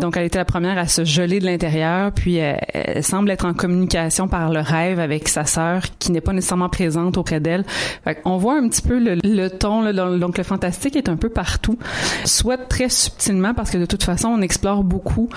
Donc 0.00 0.16
elle 0.16 0.24
était 0.24 0.38
la 0.38 0.44
première 0.44 0.78
à 0.78 0.86
se 0.86 1.04
geler 1.04 1.40
de 1.40 1.46
l'intérieur, 1.46 2.05
puis 2.10 2.36
elle 2.36 3.02
semble 3.02 3.30
être 3.30 3.44
en 3.44 3.54
communication 3.54 4.28
par 4.28 4.50
le 4.50 4.60
rêve 4.60 4.98
avec 4.98 5.28
sa 5.28 5.44
sœur 5.44 5.82
qui 5.98 6.12
n'est 6.12 6.20
pas 6.20 6.32
nécessairement 6.32 6.68
présente 6.68 7.18
auprès 7.18 7.40
d'elle. 7.40 7.64
On 8.24 8.36
voit 8.36 8.56
un 8.58 8.68
petit 8.68 8.82
peu 8.82 8.98
le, 8.98 9.48
ton, 9.48 9.92
donc 10.18 10.38
le 10.38 10.44
fantastique 10.44 10.96
est 10.96 11.08
un 11.08 11.16
peu 11.16 11.28
partout, 11.28 11.78
soit 12.24 12.56
très 12.56 12.88
subtilement 12.88 13.54
parce 13.54 13.70
que 13.70 13.78
de 13.78 13.86
toute 13.86 14.02
façon 14.02 14.28
on 14.28 14.40
explore 14.40 14.84
beaucoup, 14.84 15.28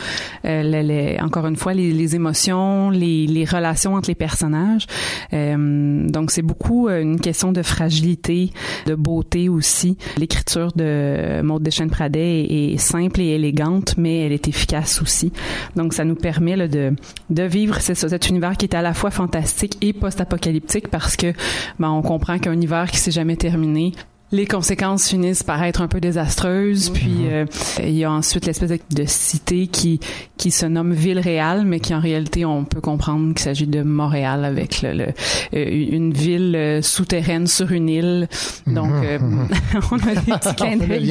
euh, 0.45 1.17
encore 1.19 1.47
une 1.47 1.55
fois, 1.55 1.73
les, 1.73 2.15
émotions, 2.15 2.89
les, 2.89 3.27
les 3.27 3.45
relations 3.45 3.95
entre 3.95 4.09
les 4.09 4.15
personnages. 4.15 4.85
Euh, 5.33 6.07
donc 6.07 6.31
c'est 6.31 6.41
beaucoup 6.41 6.87
euh, 6.87 7.01
une 7.01 7.19
question 7.19 7.51
de 7.51 7.61
fragilité, 7.61 8.51
de 8.85 8.95
beauté 8.95 9.49
aussi. 9.49 9.97
L'écriture 10.17 10.71
de 10.75 11.41
Maud 11.43 11.61
Deschênes-Pradet 11.63 12.45
est, 12.45 12.73
est 12.73 12.77
simple 12.77 13.21
et 13.21 13.29
élégante, 13.29 13.95
mais 13.97 14.25
elle 14.25 14.31
est 14.31 14.47
efficace 14.47 15.01
aussi. 15.01 15.31
Donc 15.75 15.93
ça 15.93 16.05
nous 16.05 16.15
permet 16.15 16.55
de, 16.68 16.95
vivre 17.30 17.77
c'est 17.80 17.95
cet 17.95 18.30
univers 18.30 18.57
qui 18.57 18.65
est 18.65 18.76
à 18.76 18.81
la 18.81 18.94
fois 18.94 19.11
fantastique 19.11 19.77
et 19.81 19.94
post-apocalyptique 19.94 20.90
parce 20.90 21.15
que 21.15 21.34
ben, 21.80 21.90
on 21.90 22.02
comprend 22.02 22.40
qu'un 22.40 22.60
hiver 22.60 22.90
qui 22.91 22.98
s'est 22.98 23.11
jamais 23.11 23.38
terminé 23.38 23.94
les 24.31 24.45
conséquences 24.45 25.07
finissent 25.10 25.43
par 25.43 25.64
être 25.64 25.81
un 25.81 25.88
peu 25.88 25.99
désastreuses. 25.99 26.89
Puis 26.89 27.11
euh, 27.31 27.45
il 27.81 27.91
y 27.95 28.03
a 28.03 28.11
ensuite 28.11 28.45
l'espèce 28.45 28.69
de, 28.69 28.80
de 28.95 29.03
cité 29.07 29.68
qui 29.68 29.99
qui 30.38 30.51
se 30.51 30.65
nomme 30.65 30.93
ville 30.93 31.19
réale, 31.19 31.65
mais 31.65 31.80
qui 31.80 31.93
en 31.95 31.99
réalité 31.99 32.45
on 32.45 32.64
peut 32.64 32.80
comprendre 32.80 33.30
qu'il 33.34 33.39
s'agit 33.39 33.68
de 33.68 33.81
Montréal 33.81 34.45
avec 34.45 34.81
le, 34.81 34.93
le- 34.93 35.07
euh, 35.53 35.65
une 35.91 36.14
ville 36.14 36.56
euh, 36.56 36.81
souterraine 36.81 37.47
sur 37.47 37.72
une 37.72 37.89
île. 37.89 38.27
Donc 38.68 38.91
euh, 39.03 39.18
on 39.91 39.97
a 39.97 40.15
des 40.15 40.31
petits 40.31 40.56
clins 40.56 40.77
d'œil 40.77 41.06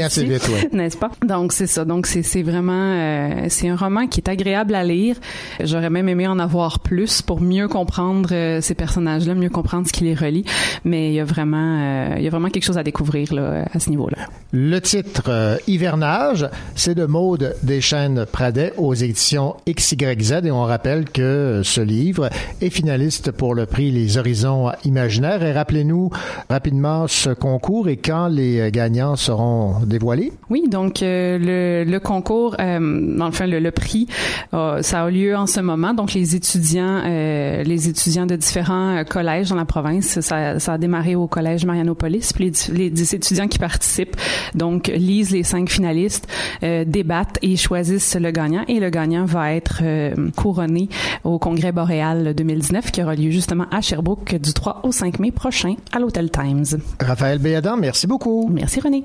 n'est-ce 0.72 0.96
pas? 0.96 1.10
Donc 1.26 1.52
c'est 1.52 1.66
ça. 1.66 1.84
Donc 1.84 2.06
c'est 2.06 2.22
c'est 2.22 2.42
vraiment 2.42 2.72
euh, 2.94 3.46
c'est 3.48 3.68
un 3.68 3.76
roman 3.76 4.06
qui 4.06 4.20
est 4.20 4.28
agréable 4.28 4.74
à 4.74 4.84
lire. 4.84 5.16
J'aurais 5.62 5.90
même 5.90 6.08
aimé 6.08 6.26
en 6.28 6.38
avoir 6.38 6.78
plus 6.80 7.20
pour 7.22 7.40
mieux 7.40 7.66
comprendre 7.68 8.28
euh, 8.32 8.60
ces 8.60 8.74
personnages-là, 8.74 9.34
mieux 9.34 9.50
comprendre 9.50 9.86
ce 9.88 9.92
qui 9.92 10.04
les 10.04 10.14
relie. 10.14 10.44
Mais 10.84 11.08
il 11.10 11.14
y 11.14 11.20
a 11.20 11.24
vraiment 11.24 11.80
euh, 11.80 12.14
il 12.18 12.22
y 12.22 12.26
a 12.28 12.30
vraiment 12.30 12.48
quelque 12.50 12.64
chose 12.64 12.78
à 12.78 12.84
découvrir 12.84 13.07
là, 13.30 13.64
à 13.72 13.78
ce 13.78 13.90
niveau-là. 13.90 14.16
Le 14.52 14.80
titre 14.80 15.24
euh, 15.28 15.56
Hivernage, 15.66 16.48
c'est 16.74 16.94
de 16.94 17.04
Maude 17.04 17.54
Deschaines 17.62 18.24
Pradet 18.30 18.72
aux 18.78 18.94
éditions 18.94 19.56
XYZ 19.68 20.40
et 20.44 20.50
on 20.50 20.62
rappelle 20.62 21.04
que 21.10 21.60
ce 21.64 21.80
livre 21.80 22.30
est 22.62 22.70
finaliste 22.70 23.30
pour 23.30 23.54
le 23.54 23.66
prix 23.66 23.90
Les 23.90 24.16
Horizons 24.16 24.70
Imaginaires. 24.84 25.42
Et 25.42 25.52
rappelez-nous 25.52 26.10
rapidement 26.48 27.06
ce 27.06 27.30
concours 27.30 27.88
et 27.88 27.96
quand 27.96 28.28
les 28.28 28.60
euh, 28.60 28.70
gagnants 28.70 29.16
seront 29.16 29.80
dévoilés. 29.84 30.32
Oui, 30.50 30.64
donc 30.68 31.02
euh, 31.02 31.38
le, 31.84 31.90
le 31.90 32.00
concours, 32.00 32.56
euh, 32.60 33.18
enfin 33.20 33.46
le, 33.46 33.58
le 33.58 33.70
prix, 33.70 34.06
ça 34.52 35.04
a 35.04 35.10
lieu 35.10 35.36
en 35.36 35.46
ce 35.46 35.60
moment. 35.60 35.94
Donc 35.94 36.14
les 36.14 36.34
étudiants, 36.34 37.02
les 37.04 37.88
étudiants 37.88 38.26
de 38.26 38.36
différents 38.36 39.04
collèges 39.04 39.50
dans 39.50 39.56
la 39.56 39.64
province, 39.64 40.20
ça, 40.20 40.58
ça 40.58 40.72
a 40.72 40.78
démarré 40.78 41.14
au 41.14 41.26
collège 41.26 41.64
Marianopolis. 41.64 42.32
Puis 42.32 42.52
les, 42.72 42.90
les, 42.90 42.97
les 42.98 43.14
étudiants 43.14 43.48
qui 43.48 43.58
participent, 43.58 44.16
donc 44.54 44.88
lisent 44.88 45.30
les 45.30 45.42
cinq 45.42 45.68
finalistes, 45.70 46.26
euh, 46.62 46.84
débattent 46.86 47.38
et 47.42 47.56
choisissent 47.56 48.16
le 48.16 48.30
gagnant. 48.30 48.64
Et 48.68 48.80
le 48.80 48.90
gagnant 48.90 49.24
va 49.24 49.54
être 49.54 49.80
euh, 49.82 50.30
couronné 50.36 50.88
au 51.24 51.38
Congrès 51.38 51.72
boréal 51.72 52.34
2019 52.34 52.90
qui 52.90 53.02
aura 53.02 53.14
lieu 53.14 53.30
justement 53.30 53.66
à 53.70 53.80
Sherbrooke 53.80 54.34
du 54.36 54.52
3 54.52 54.80
au 54.84 54.92
5 54.92 55.18
mai 55.18 55.30
prochain 55.30 55.74
à 55.92 55.98
l'Hôtel 55.98 56.30
Times. 56.30 56.80
Raphaël 57.00 57.38
Béadan, 57.38 57.76
merci 57.76 58.06
beaucoup. 58.06 58.48
Merci 58.52 58.80
René. 58.80 59.04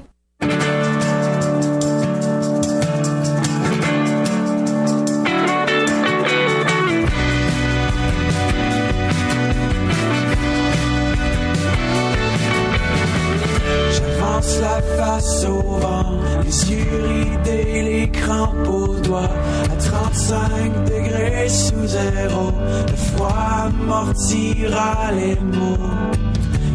Les 25.16 25.36
mots. 25.58 25.78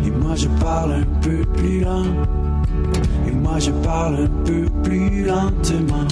Et 0.07 0.11
moi 0.11 0.35
je 0.37 0.49
parle 0.61 0.93
un 0.93 1.21
peu 1.21 1.45
plus 1.57 1.81
lent. 1.81 2.05
Et 3.27 3.33
moi 3.33 3.59
je 3.59 3.71
parle 3.71 4.15
un 4.25 4.45
peu 4.45 4.65
plus 4.83 5.25
lentement. 5.25 6.07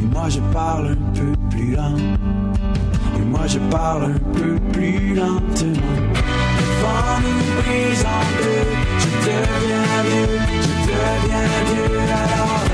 Et 0.00 0.06
moi 0.12 0.28
je 0.28 0.40
parle 0.52 0.88
un 0.88 1.18
peu 1.18 1.32
plus 1.50 1.74
lent. 1.74 1.96
Et 3.16 3.24
moi 3.24 3.46
je 3.46 3.58
parle 3.70 4.04
un 4.04 4.18
peu 4.38 4.56
plus 4.72 5.14
lentement. 5.14 5.96
Le 6.58 6.66
vent 6.80 7.18
nous 7.24 7.42
brise 7.62 8.04
en 8.04 8.22
deux. 8.42 8.68
Je 9.02 9.10
deviens 9.26 10.02
vieux, 10.08 10.38
je 10.62 10.72
deviens 10.90 11.52
vieux. 11.68 12.00
Alors 12.10 12.69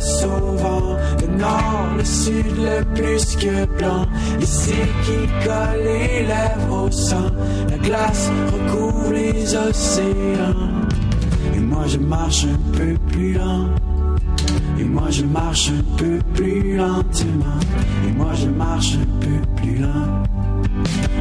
souvent 0.00 0.96
le 1.20 1.38
nord, 1.38 1.86
le 1.96 2.04
sud, 2.04 2.46
le 2.58 2.84
plus 2.94 3.36
que 3.36 3.66
blanc. 3.78 4.06
Cils 4.40 4.74
qui 5.04 5.28
collent 5.44 5.84
les 5.84 6.26
lèvres 6.26 6.84
au 6.86 6.90
sang, 6.90 7.30
la 7.70 7.78
glace 7.78 8.30
recouvre 8.52 9.12
les 9.12 9.54
océans. 9.54 10.70
Et 11.54 11.60
moi 11.60 11.84
je 11.86 11.98
marche 11.98 12.44
un 12.44 12.76
peu 12.76 12.94
plus 13.10 13.34
lent. 13.34 13.68
Et 14.78 14.84
moi 14.84 15.10
je 15.10 15.24
marche 15.24 15.70
un 15.70 15.96
peu 15.96 16.18
plus 16.34 16.76
lentement. 16.76 17.60
Et 18.06 18.12
moi 18.12 18.32
je 18.34 18.48
marche 18.48 18.94
un 18.96 19.20
peu 19.20 19.62
plus 19.62 19.76
lent. 19.76 20.22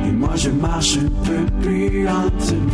Et 0.05 0.11
moi 0.11 0.31
je 0.35 0.49
marche 0.49 0.97
un 0.97 1.09
peu 1.25 1.45
plus 1.61 2.03
lentement. 2.03 2.71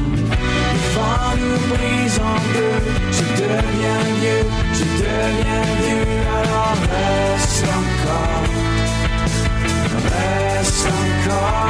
Le 0.73 0.79
vent 0.95 1.33
nous 1.41 1.59
brise 1.75 2.19
en 2.19 2.37
deux. 2.53 2.79
Je 3.11 3.25
deviens 3.41 4.03
vieux, 4.19 4.45
je 4.73 4.85
deviens 5.01 5.67
vieux. 5.83 6.07
Alors 6.39 6.77
reste 6.91 7.65
encore, 7.81 8.45
reste 10.03 10.87
encore. 10.87 11.67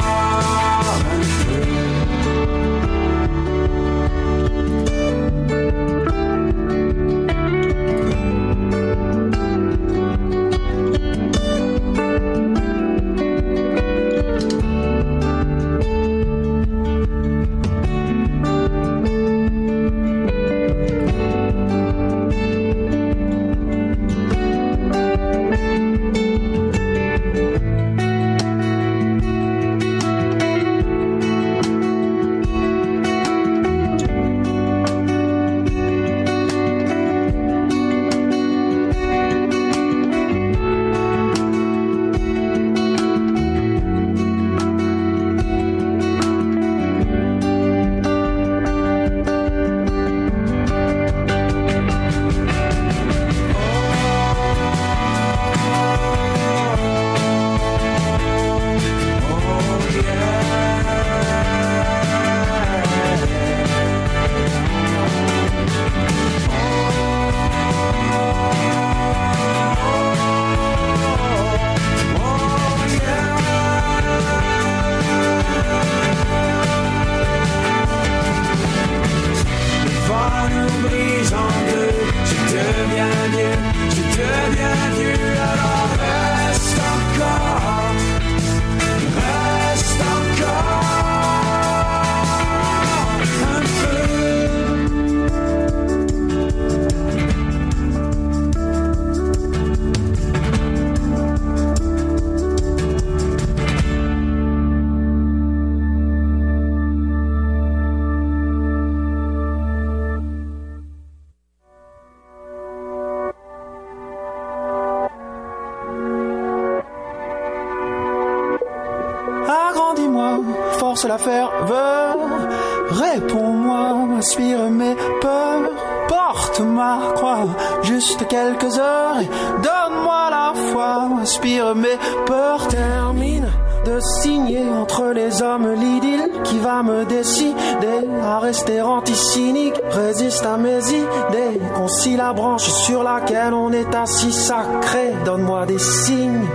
Est 143.89 143.95
assis 143.95 144.31
sacré. 144.31 145.13
Donne-moi 145.25 145.65
des 145.65 145.79
signes. 145.79 146.47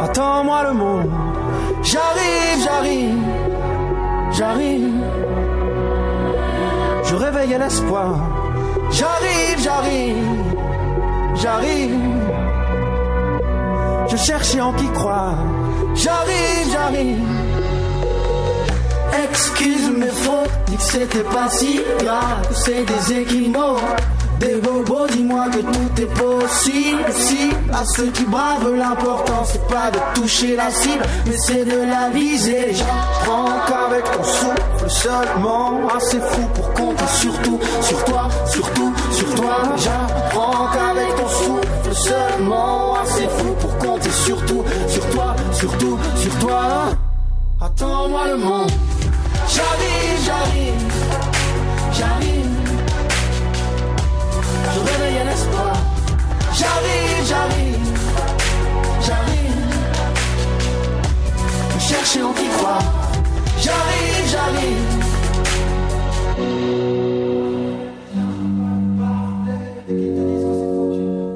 Attends-moi 0.00 0.62
le 0.64 0.72
monde. 0.72 1.10
J'arrive, 1.82 2.64
j'arrive, 2.64 3.18
j'arrive. 4.32 4.92
Je 7.04 7.14
réveille 7.14 7.56
l'espoir. 7.58 8.14
J'arrive, 8.90 9.58
j'arrive, 9.58 10.16
j'arrive. 11.34 11.98
Je 14.08 14.16
cherchais 14.16 14.60
en 14.60 14.72
qui 14.72 14.88
croire. 14.88 15.38
J'arrive, 15.94 16.66
j'arrive. 16.72 17.18
Excuse 19.24 19.90
mes 19.96 20.06
fautes, 20.06 20.50
dis 20.66 20.76
que 20.76 20.82
c'était 20.82 21.24
pas 21.24 21.48
si 21.48 21.80
grave, 21.98 22.48
c'est 22.52 22.84
des 22.84 23.20
équimaux. 23.20 23.76
Des 24.40 24.54
bobos, 24.54 25.06
dis-moi 25.08 25.48
que 25.50 25.58
tout 25.58 26.00
est 26.00 26.14
possible. 26.14 27.04
Si 27.10 27.50
à 27.70 27.84
ceux 27.94 28.10
qui 28.10 28.24
bravent, 28.24 28.74
l'important 28.74 29.44
c'est 29.44 29.66
pas 29.68 29.90
de 29.90 29.98
toucher 30.18 30.56
la 30.56 30.70
cible, 30.70 31.04
mais 31.26 31.36
c'est 31.36 31.66
de 31.66 31.86
la 31.86 32.08
viser. 32.08 32.72
J'apprends 32.72 33.50
qu'avec 33.68 34.04
ton 34.10 34.24
souffle 34.24 34.88
seulement, 34.88 35.88
assez 35.94 36.18
fou 36.18 36.40
pour 36.54 36.72
compter 36.72 37.06
surtout 37.06 37.60
sur 37.82 38.02
toi, 38.06 38.28
surtout 38.46 38.92
sur 39.12 39.34
toi. 39.34 39.56
J'apprends 39.76 40.68
qu'avec 40.72 41.14
ton 41.16 41.28
souffle 41.28 41.94
seulement, 41.94 42.96
assez 43.02 43.28
fou 43.28 43.54
pour 43.60 43.76
compter 43.76 44.10
surtout 44.10 44.64
sur 44.88 45.06
toi, 45.10 45.36
surtout 45.52 45.98
sur 46.16 46.38
toi. 46.38 46.62
Attends-moi 47.60 48.28
le 48.28 48.36
monde. 48.38 48.70
J'arrive, 49.48 50.24
j'arrive, 50.24 50.92
j'arrive. 51.92 52.39
Je 54.74 54.80
réveille 54.80 55.24
l'espoir. 55.26 55.72
J'arrive, 56.58 57.22
j'arrive, 57.26 57.98
j'arrive. 59.06 59.60
Je 61.74 61.80
cherche 61.80 62.16
en 62.24 62.32
qui 62.32 62.48
croire. 62.56 62.82
J'arrive, 63.60 64.26
j'arrive. 64.30 65.10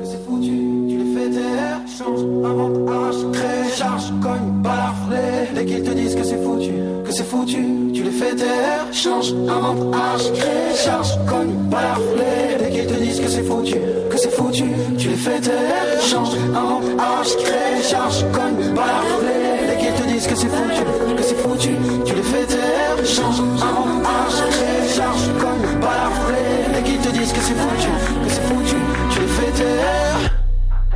Que 0.00 0.04
c'est 0.04 0.24
foutu, 0.24 0.56
tu 0.88 0.96
les 0.98 1.14
fais 1.14 1.30
taire. 1.30 1.80
Change, 1.98 2.20
invente, 2.44 2.88
arrache, 2.88 3.22
crée, 3.32 3.76
charge, 3.76 4.12
cogne, 4.22 4.50
balaflé. 4.62 5.48
Dès 5.54 5.64
qu'ils 5.64 5.82
te 5.82 5.90
disent 5.90 6.14
que 6.14 6.24
c'est 6.24 6.42
foutu, 6.42 6.72
que 7.04 7.12
c'est 7.12 7.24
foutu, 7.24 7.90
tu 7.92 8.02
les 8.02 8.10
fais 8.10 8.34
taire. 8.34 8.86
Change, 8.92 9.32
invente, 9.48 9.94
arrache, 9.94 10.32
crée, 10.32 10.76
charge, 10.76 11.16
cogne, 11.26 11.54
balaflé. 11.68 12.53
Te 12.86 12.92
disent 13.00 13.20
que 13.20 13.28
c'est 13.28 13.42
foutu, 13.42 13.76
que 14.10 14.16
c'est 14.16 14.30
foutu, 14.30 14.64
tu 14.98 15.08
les 15.08 15.16
fais 15.16 15.40
taire. 15.40 16.00
Change, 16.02 16.34
invente, 16.54 16.84
arrache, 16.98 17.34
crée, 17.36 17.82
charge, 17.82 18.24
cogne, 18.30 18.74
balaflé. 18.74 19.36
Dès 19.68 19.76
qu'ils 19.78 19.94
te 19.94 20.02
disent 20.06 20.26
que 20.26 20.36
c'est 20.36 20.48
foutu, 20.48 20.84
que 21.16 21.22
c'est 21.22 21.34
foutu, 21.36 21.70
tu 22.04 22.14
les 22.14 22.22
fais 22.22 22.44
taire. 22.44 22.96
Change, 23.04 23.40
invente, 23.40 24.04
arrache, 24.04 24.42
crée, 24.50 24.94
charge, 24.94 25.26
cogne, 25.40 25.80
balaflé. 25.80 26.44
Dès 26.74 26.82
qu'ils 26.82 26.98
te 26.98 27.08
disent 27.08 27.32
que 27.32 27.40
c'est 27.40 27.54
foutu, 27.54 27.88
que 28.24 28.30
c'est 28.30 28.42
foutu, 28.42 28.76
tu 29.10 29.20
les 29.20 29.26
fais 29.26 29.52
taire. 29.52 30.30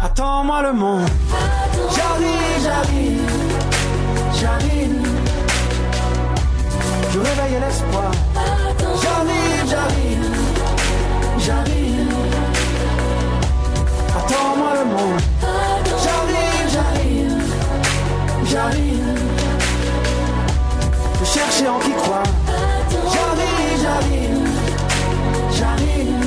Attends-moi 0.01 0.63
le 0.63 0.73
monde. 0.75 1.09
J'arrive, 1.97 2.59
j'arrive, 2.65 3.31
j'arrive. 4.41 5.09
Je 7.13 7.19
réveille 7.19 7.61
l'espoir. 7.61 8.11
J'arrive, 9.03 9.71
j'arrive, 9.71 10.31
j'arrive. 11.39 11.78
Rends-moi 14.39 14.73
le 14.75 14.85
monde. 14.85 15.21
J'arrive, 16.05 16.67
j'arrive, 16.75 17.39
j'arrive. 18.51 19.09
Je 21.21 21.25
chercher 21.25 21.69
en 21.69 21.79
qui 21.79 21.93
croire. 21.93 22.31
J'arrive, 23.15 23.75
j'arrive, 23.83 24.49
j'arrive. 25.59 26.25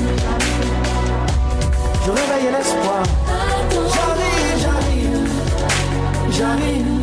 Je 2.04 2.10
réveille 2.10 2.50
l'espoir. 2.56 3.02
J'arrive, 3.94 4.56
j'arrive, 4.62 5.28
j'arrive. 6.30 7.02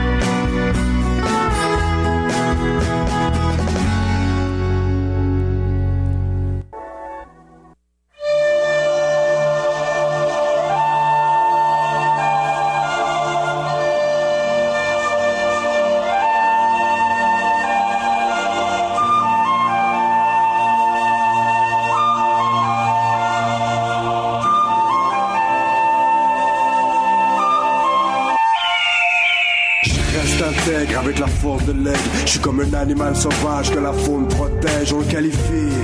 Comme 32.41 32.61
un 32.61 32.73
animal 32.73 33.15
sauvage 33.15 33.71
que 33.71 33.79
la 33.79 33.93
faune 33.93 34.27
protège. 34.27 34.93
On 34.93 34.99
le 34.99 35.05
qualifie 35.05 35.75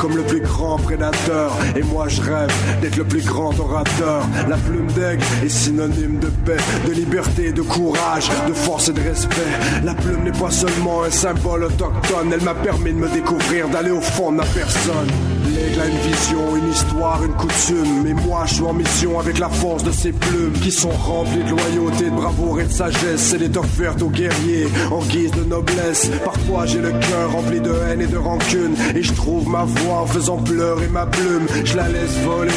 comme 0.00 0.16
le 0.16 0.22
plus 0.22 0.40
grand 0.40 0.76
prédateur. 0.76 1.52
Et 1.76 1.82
moi 1.82 2.08
je 2.08 2.20
rêve 2.20 2.52
d'être 2.80 2.96
le 2.96 3.04
plus 3.04 3.24
grand 3.24 3.58
orateur. 3.58 4.22
La 4.48 4.56
plume 4.56 4.86
d'aigle 4.92 5.24
est 5.44 5.48
synonyme 5.48 6.18
de 6.18 6.28
paix, 6.44 6.56
de 6.86 6.92
liberté, 6.92 7.52
de 7.52 7.62
courage, 7.62 8.28
de 8.48 8.52
force 8.52 8.88
et 8.88 8.92
de 8.92 9.00
respect. 9.00 9.52
La 9.84 9.94
plume 9.94 10.24
n'est 10.24 10.32
pas 10.32 10.50
seulement 10.50 11.04
un 11.04 11.10
symbole 11.10 11.64
autochtone. 11.64 12.32
Elle 12.32 12.42
m'a 12.42 12.54
permis 12.54 12.92
de 12.92 12.98
me 12.98 13.08
découvrir, 13.08 13.68
d'aller 13.68 13.90
au 13.90 14.00
fond 14.00 14.32
de 14.32 14.36
ma 14.36 14.46
personne. 14.46 15.33
A 15.74 15.86
une 15.88 15.98
vision, 15.98 16.56
une 16.56 16.70
histoire, 16.70 17.24
une 17.24 17.32
coutume. 17.32 18.04
Mais 18.04 18.14
moi 18.14 18.44
je 18.46 18.54
suis 18.54 18.62
en 18.62 18.72
mission 18.72 19.18
avec 19.18 19.40
la 19.40 19.48
force 19.48 19.82
de 19.82 19.90
ces 19.90 20.12
plumes 20.12 20.52
qui 20.62 20.70
sont 20.70 20.90
remplies 20.90 21.42
de 21.42 21.50
loyauté, 21.50 22.04
de 22.04 22.10
bravoure 22.10 22.60
et 22.60 22.64
de 22.64 22.72
sagesse. 22.72 23.32
Elle 23.34 23.42
est 23.42 23.56
offerte 23.56 24.00
aux 24.00 24.08
guerriers 24.08 24.68
en 24.92 25.00
guise 25.00 25.32
de 25.32 25.42
noblesse. 25.42 26.10
Parfois 26.24 26.64
j'ai 26.66 26.78
le 26.78 26.90
cœur 26.90 27.32
rempli 27.32 27.60
de 27.60 27.72
haine 27.88 28.02
et 28.02 28.06
de 28.06 28.16
rancune. 28.16 28.76
Et 28.94 29.02
je 29.02 29.12
trouve 29.14 29.48
ma 29.48 29.64
voix 29.64 30.02
en 30.02 30.06
faisant 30.06 30.36
pleurer 30.36 30.86
ma 30.88 31.06
plume. 31.06 31.46
Je 31.64 31.76
la 31.76 31.88
laisse 31.88 32.18
voler 32.24 32.52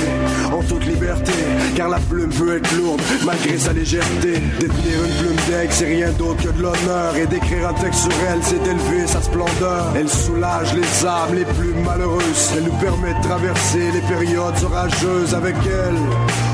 en 0.54 0.62
toute 0.62 0.86
liberté. 0.86 1.34
Car 1.76 1.90
la 1.90 2.00
plume 2.00 2.30
peut 2.30 2.58
être 2.58 2.78
lourde 2.78 3.02
malgré 3.26 3.58
sa 3.58 3.74
légèreté. 3.74 4.34
Détenir 4.60 5.04
une 5.06 5.16
plume 5.26 5.46
d'aigle, 5.50 5.74
c'est 5.74 5.86
rien 5.88 6.12
d'autre 6.12 6.44
que 6.44 6.56
de 6.56 6.62
l'honneur. 6.62 7.16
Et 7.18 7.26
d'écrire 7.26 7.68
un 7.68 7.74
texte 7.74 8.02
sur 8.02 8.12
elle, 8.30 8.44
c'est 8.44 8.64
élever 8.64 9.08
sa 9.08 9.24
splendeur. 9.24 9.92
Elle 9.96 10.10
soulage 10.10 10.76
les 10.76 11.06
âmes 11.06 11.34
les 11.34 11.46
plus 11.46 11.74
malheureuses. 11.84 12.52
Elle 12.56 12.66
nous 12.66 12.78
permet 12.80 13.07
traverser 13.28 13.92
les 13.92 14.02
périodes 14.02 14.64
orageuses 14.64 15.36
avec 15.36 15.56
elle. 15.66 16.47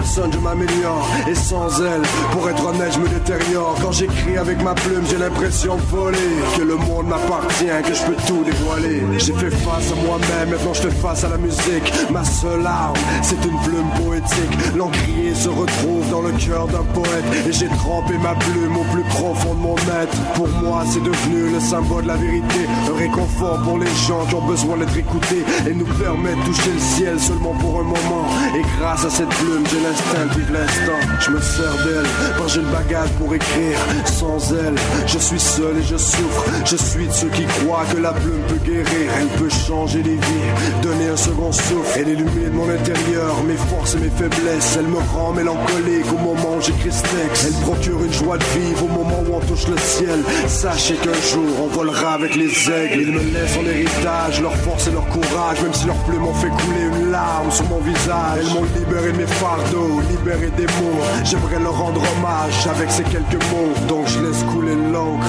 Personne, 0.00 0.32
je 0.32 0.38
m'améliore. 0.38 1.06
Et 1.28 1.34
sans 1.34 1.68
elle, 1.82 2.00
pour 2.32 2.48
être 2.48 2.64
honnête, 2.64 2.90
je 2.94 3.00
me 3.00 3.08
détériore. 3.08 3.76
Quand 3.82 3.92
j'écris 3.92 4.38
avec 4.38 4.62
ma 4.62 4.72
plume, 4.72 5.04
j'ai 5.10 5.18
l'impression 5.18 5.76
de 5.76 5.82
voler. 5.82 6.16
Que 6.56 6.62
le 6.62 6.76
monde 6.76 7.08
m'appartient, 7.08 7.66
que 7.84 7.92
je 7.92 8.02
peux 8.06 8.16
tout 8.26 8.42
dévoiler. 8.42 9.02
J'ai 9.18 9.34
fait 9.34 9.50
face 9.50 9.92
à 9.92 10.06
moi-même, 10.06 10.48
maintenant 10.52 10.72
je 10.72 10.80
fais 10.80 10.90
face 10.90 11.24
à 11.24 11.28
la 11.28 11.36
musique. 11.36 11.92
Ma 12.10 12.24
seule 12.24 12.66
arme, 12.66 12.96
c'est 13.20 13.44
une 13.44 13.58
plume 13.60 13.90
poétique. 14.02 14.74
L'encrier 14.74 15.34
se 15.34 15.50
retrouve 15.50 16.08
dans 16.10 16.22
le 16.22 16.32
cœur 16.32 16.66
d'un 16.68 16.84
poète. 16.94 17.24
Et 17.46 17.52
j'ai 17.52 17.68
trempé 17.68 18.16
ma 18.16 18.34
plume 18.36 18.78
au 18.78 18.84
plus 18.94 19.04
profond 19.04 19.52
de 19.52 19.60
mon 19.60 19.76
être. 19.76 20.16
Pour 20.32 20.48
moi, 20.62 20.82
c'est 20.90 21.02
devenu 21.02 21.50
le 21.52 21.60
symbole 21.60 22.04
de 22.04 22.08
la 22.08 22.16
vérité. 22.16 22.60
Un 22.90 22.96
réconfort 22.96 23.60
pour 23.64 23.76
les 23.76 23.94
gens 24.08 24.24
qui 24.26 24.34
ont 24.34 24.46
besoin 24.46 24.78
d'être 24.78 24.96
écoutés. 24.96 25.44
Et 25.68 25.74
nous 25.74 25.84
permet 25.84 26.34
de 26.36 26.42
toucher 26.46 26.72
le 26.72 26.80
ciel 26.80 27.20
seulement 27.20 27.52
pour 27.60 27.80
un 27.80 27.84
moment. 27.84 28.24
Et 28.56 28.62
grâce 28.80 29.04
à 29.04 29.10
cette 29.10 29.28
plume, 29.28 29.66
j'ai 29.70 29.89
l'instinct 29.90 30.26
de 30.26 30.40
vivre 30.40 30.52
l'instant. 30.52 31.00
Je 31.20 31.30
me 31.30 31.40
sers 31.40 31.76
d'elle, 31.84 32.06
quand 32.38 32.48
j'ai 32.48 32.60
le 32.60 32.68
bagage 32.68 33.10
pour 33.18 33.34
écrire. 33.34 33.78
Sans 34.06 34.52
elle, 34.52 34.74
je 35.06 35.18
suis 35.18 35.40
seul 35.40 35.78
et 35.78 35.82
je 35.82 35.96
souffre. 35.96 36.44
Je 36.64 36.76
suis 36.76 37.06
de 37.06 37.12
ceux 37.12 37.28
qui 37.28 37.44
croient 37.44 37.84
que 37.92 37.98
la 37.98 38.12
plume 38.12 38.42
peut 38.48 38.64
guérir. 38.64 39.10
Elle 39.20 39.28
peut 39.38 39.48
changer 39.48 40.02
les 40.02 40.16
vies, 40.16 40.50
donner 40.82 41.08
un 41.08 41.16
second 41.16 41.52
souffle. 41.52 41.98
Elle 41.98 42.08
illumine 42.08 42.52
mon 42.52 42.68
intérieur, 42.68 43.42
mes 43.46 43.56
forces 43.56 43.94
et 43.94 43.98
mes 43.98 44.10
faiblesses. 44.10 44.76
Elle 44.78 44.86
me 44.86 44.98
rend 45.14 45.32
mélancolique 45.32 46.12
au 46.12 46.18
moment 46.18 46.56
où 46.56 46.60
j'écris 46.60 46.92
ce 46.92 47.02
texte. 47.02 47.46
Elle 47.48 47.60
procure 47.62 48.02
une 48.04 48.12
joie 48.12 48.38
de 48.38 48.44
vivre 48.58 48.84
au 48.84 48.88
moment 48.88 49.22
où 49.28 49.34
on 49.34 49.40
touche 49.40 49.66
le 49.66 49.78
ciel. 49.78 50.20
Sachez 50.46 50.94
qu'un 50.94 51.20
jour 51.32 51.64
on 51.64 51.68
volera 51.68 52.14
avec 52.14 52.36
les 52.36 52.52
aigles. 52.70 53.02
Ils 53.02 53.12
me 53.12 53.20
laissent 53.32 53.56
en 53.56 53.66
héritage 53.66 54.40
leur 54.40 54.54
force 54.56 54.86
et 54.86 54.92
leur 54.92 55.06
courage. 55.08 55.62
Même 55.62 55.74
si 55.74 55.86
leurs 55.86 56.02
plumes 56.04 56.26
ont 56.26 56.34
fait 56.34 56.48
couler 56.48 56.84
une 56.92 57.10
larme 57.10 57.50
sur 57.50 57.66
mon 57.66 57.80
visage. 57.80 58.38
Elles 58.38 58.54
m'ont 58.54 58.66
libéré 58.76 59.12
de 59.12 59.18
mes 59.18 59.26
fardeaux, 59.26 59.79
libéré 60.10 60.50
des 60.56 60.66
mots. 60.66 61.00
J'aimerais 61.24 61.58
leur 61.58 61.76
rendre 61.76 62.00
hommage 62.00 62.66
avec 62.66 62.90
ces 62.90 63.04
quelques 63.04 63.42
mots. 63.50 63.72
Donc 63.88 64.06
je 64.06 64.20
laisse 64.20 64.42
couler 64.44 64.74
l'encre. 64.92 65.26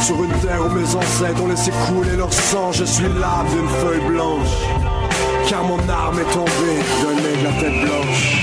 Sur 0.00 0.22
une 0.24 0.32
terre 0.40 0.60
où 0.66 0.70
mes 0.70 0.94
ancêtres 0.94 1.42
ont 1.42 1.48
laissé 1.48 1.70
couler 1.86 2.16
leur 2.16 2.32
sang, 2.32 2.72
je 2.72 2.84
suis 2.84 3.04
l'âme 3.04 3.46
d'une 3.52 3.68
feuille 3.68 4.06
blanche. 4.08 4.56
Car 5.48 5.64
mon 5.64 5.78
arme 5.88 6.18
est 6.20 6.32
tombée 6.32 6.80
d'un 7.02 7.18
aigle 7.30 7.46
à 7.46 7.60
tête 7.60 7.84
blanche. 7.84 8.41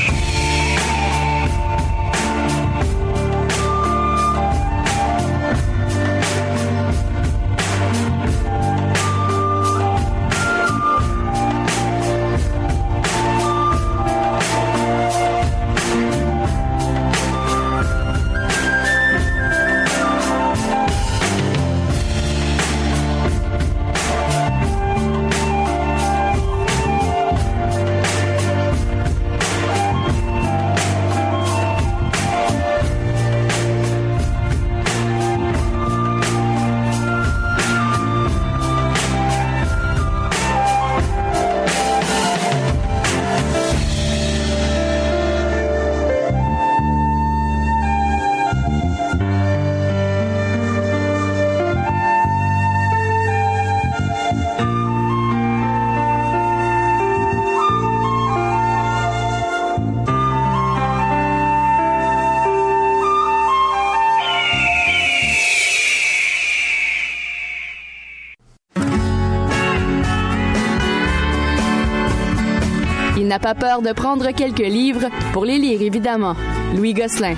Pas 73.50 73.56
peur 73.56 73.82
de 73.82 73.92
prendre 73.94 74.30
quelques 74.32 74.60
livres 74.60 75.08
pour 75.34 75.44
les 75.44 75.58
lire, 75.58 75.82
évidemment. 75.82 76.36
Louis 76.76 76.94
Gosselin. 76.94 77.34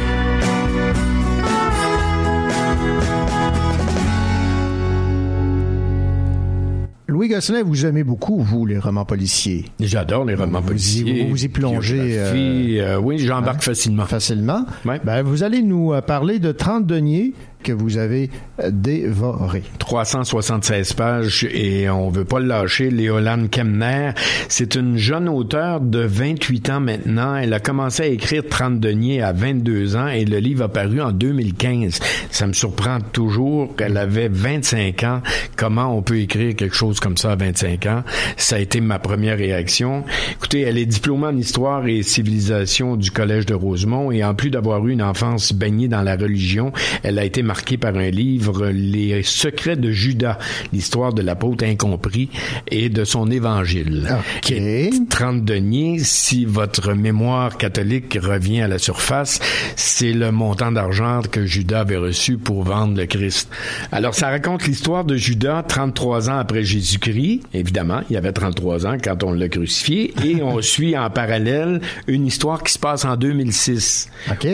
Louis 7.07 7.27
Gosselin, 7.27 7.63
vous 7.63 7.85
aimez 7.85 8.05
beaucoup, 8.05 8.39
vous, 8.39 8.65
les 8.65 8.77
romans 8.79 9.03
policiers? 9.03 9.65
J'adore 9.81 10.23
les 10.23 10.33
romans 10.35 10.59
Vous 10.61 10.65
y- 10.65 10.69
policiers. 10.69 11.23
vous 11.23 11.29
vous 11.31 11.43
y 11.43 11.49
plongez, 11.49 12.17
euh, 12.17 12.33
euh, 12.95 12.97
oui, 13.01 13.19
j'embarque 13.19 13.61
facilement. 13.63 14.05
Facilement. 14.05 14.65
Ben, 15.03 15.21
vous 15.21 15.43
allez 15.43 15.61
nous 15.61 15.91
euh, 15.93 16.01
parler 16.01 16.39
de 16.39 16.53
30 16.53 16.85
deniers 16.87 17.33
que 17.63 17.71
vous 17.71 17.97
avez 17.97 18.29
dévoré. 18.69 19.63
376 19.79 20.93
pages 20.93 21.47
et 21.51 21.89
on 21.89 22.09
veut 22.09 22.25
pas 22.25 22.39
le 22.39 22.47
lâcher. 22.47 22.89
Léolane 22.89 23.49
Kemner, 23.49 24.11
c'est 24.49 24.75
une 24.75 24.97
jeune 24.97 25.29
auteure 25.29 25.81
de 25.81 25.99
28 25.99 26.69
ans 26.69 26.79
maintenant. 26.79 27.35
Elle 27.35 27.53
a 27.53 27.59
commencé 27.59 28.03
à 28.03 28.07
écrire 28.07 28.43
30 28.49 28.79
deniers 28.79 29.21
à 29.21 29.33
22 29.33 29.95
ans 29.95 30.07
et 30.07 30.25
le 30.25 30.37
livre 30.37 30.65
a 30.65 30.69
paru 30.69 31.01
en 31.01 31.11
2015. 31.11 31.99
Ça 32.29 32.47
me 32.47 32.53
surprend 32.53 32.99
toujours 32.99 33.75
qu'elle 33.75 33.97
avait 33.97 34.29
25 34.29 35.03
ans. 35.03 35.21
Comment 35.55 35.95
on 35.95 36.01
peut 36.01 36.19
écrire 36.19 36.55
quelque 36.55 36.75
chose 36.75 36.99
comme 36.99 37.17
ça 37.17 37.31
à 37.31 37.35
25 37.35 37.85
ans? 37.85 38.03
Ça 38.37 38.55
a 38.55 38.59
été 38.59 38.81
ma 38.81 38.99
première 38.99 39.37
réaction. 39.37 40.03
Écoutez, 40.33 40.61
elle 40.61 40.77
est 40.77 40.85
diplômée 40.85 41.27
en 41.27 41.37
histoire 41.37 41.87
et 41.87 42.03
civilisation 42.03 42.95
du 42.95 43.11
Collège 43.11 43.45
de 43.45 43.53
Rosemont 43.53 44.11
et 44.11 44.23
en 44.23 44.33
plus 44.33 44.49
d'avoir 44.49 44.85
eu 44.87 44.91
une 44.91 45.03
enfance 45.03 45.53
baignée 45.53 45.87
dans 45.87 46.01
la 46.01 46.15
religion, 46.15 46.71
elle 47.03 47.19
a 47.19 47.25
été 47.25 47.43
marquée 47.51 47.75
par 47.75 47.97
un 47.97 48.09
livre, 48.09 48.67
Les 48.69 49.23
secrets 49.23 49.75
de 49.75 49.91
Judas, 49.91 50.37
l'histoire 50.71 51.11
de 51.11 51.21
l'apôtre 51.21 51.65
incompris 51.65 52.29
et 52.69 52.87
de 52.87 53.03
son 53.03 53.29
évangile. 53.29 54.07
Qui 54.41 54.53
est 54.53 55.09
30 55.09 55.43
deniers. 55.43 55.99
Si 55.99 56.45
votre 56.45 56.93
mémoire 56.93 57.57
catholique 57.57 58.17
revient 58.21 58.61
à 58.61 58.69
la 58.69 58.79
surface, 58.79 59.41
c'est 59.75 60.13
le 60.13 60.31
montant 60.31 60.71
d'argent 60.71 61.19
que 61.29 61.45
Judas 61.45 61.81
avait 61.81 61.97
reçu 61.97 62.37
pour 62.37 62.63
vendre 62.63 62.95
le 62.97 63.05
Christ. 63.05 63.49
Alors, 63.91 64.15
ça 64.15 64.29
raconte 64.29 64.65
l'histoire 64.65 65.03
de 65.03 65.17
Judas 65.17 65.61
33 65.67 66.29
ans 66.29 66.37
après 66.37 66.63
Jésus-Christ. 66.63 67.41
Évidemment, 67.53 67.99
il 68.09 68.15
avait 68.15 68.31
33 68.31 68.87
ans 68.87 68.95
quand 69.03 69.25
on 69.25 69.33
l'a 69.33 69.49
crucifié. 69.49 70.13
Et 70.23 70.41
on 70.41 70.61
suit 70.73 70.97
en 70.97 71.09
parallèle 71.09 71.81
une 72.07 72.27
histoire 72.27 72.63
qui 72.63 72.71
se 72.71 72.79
passe 72.79 73.03
en 73.03 73.17
2006, 73.17 74.09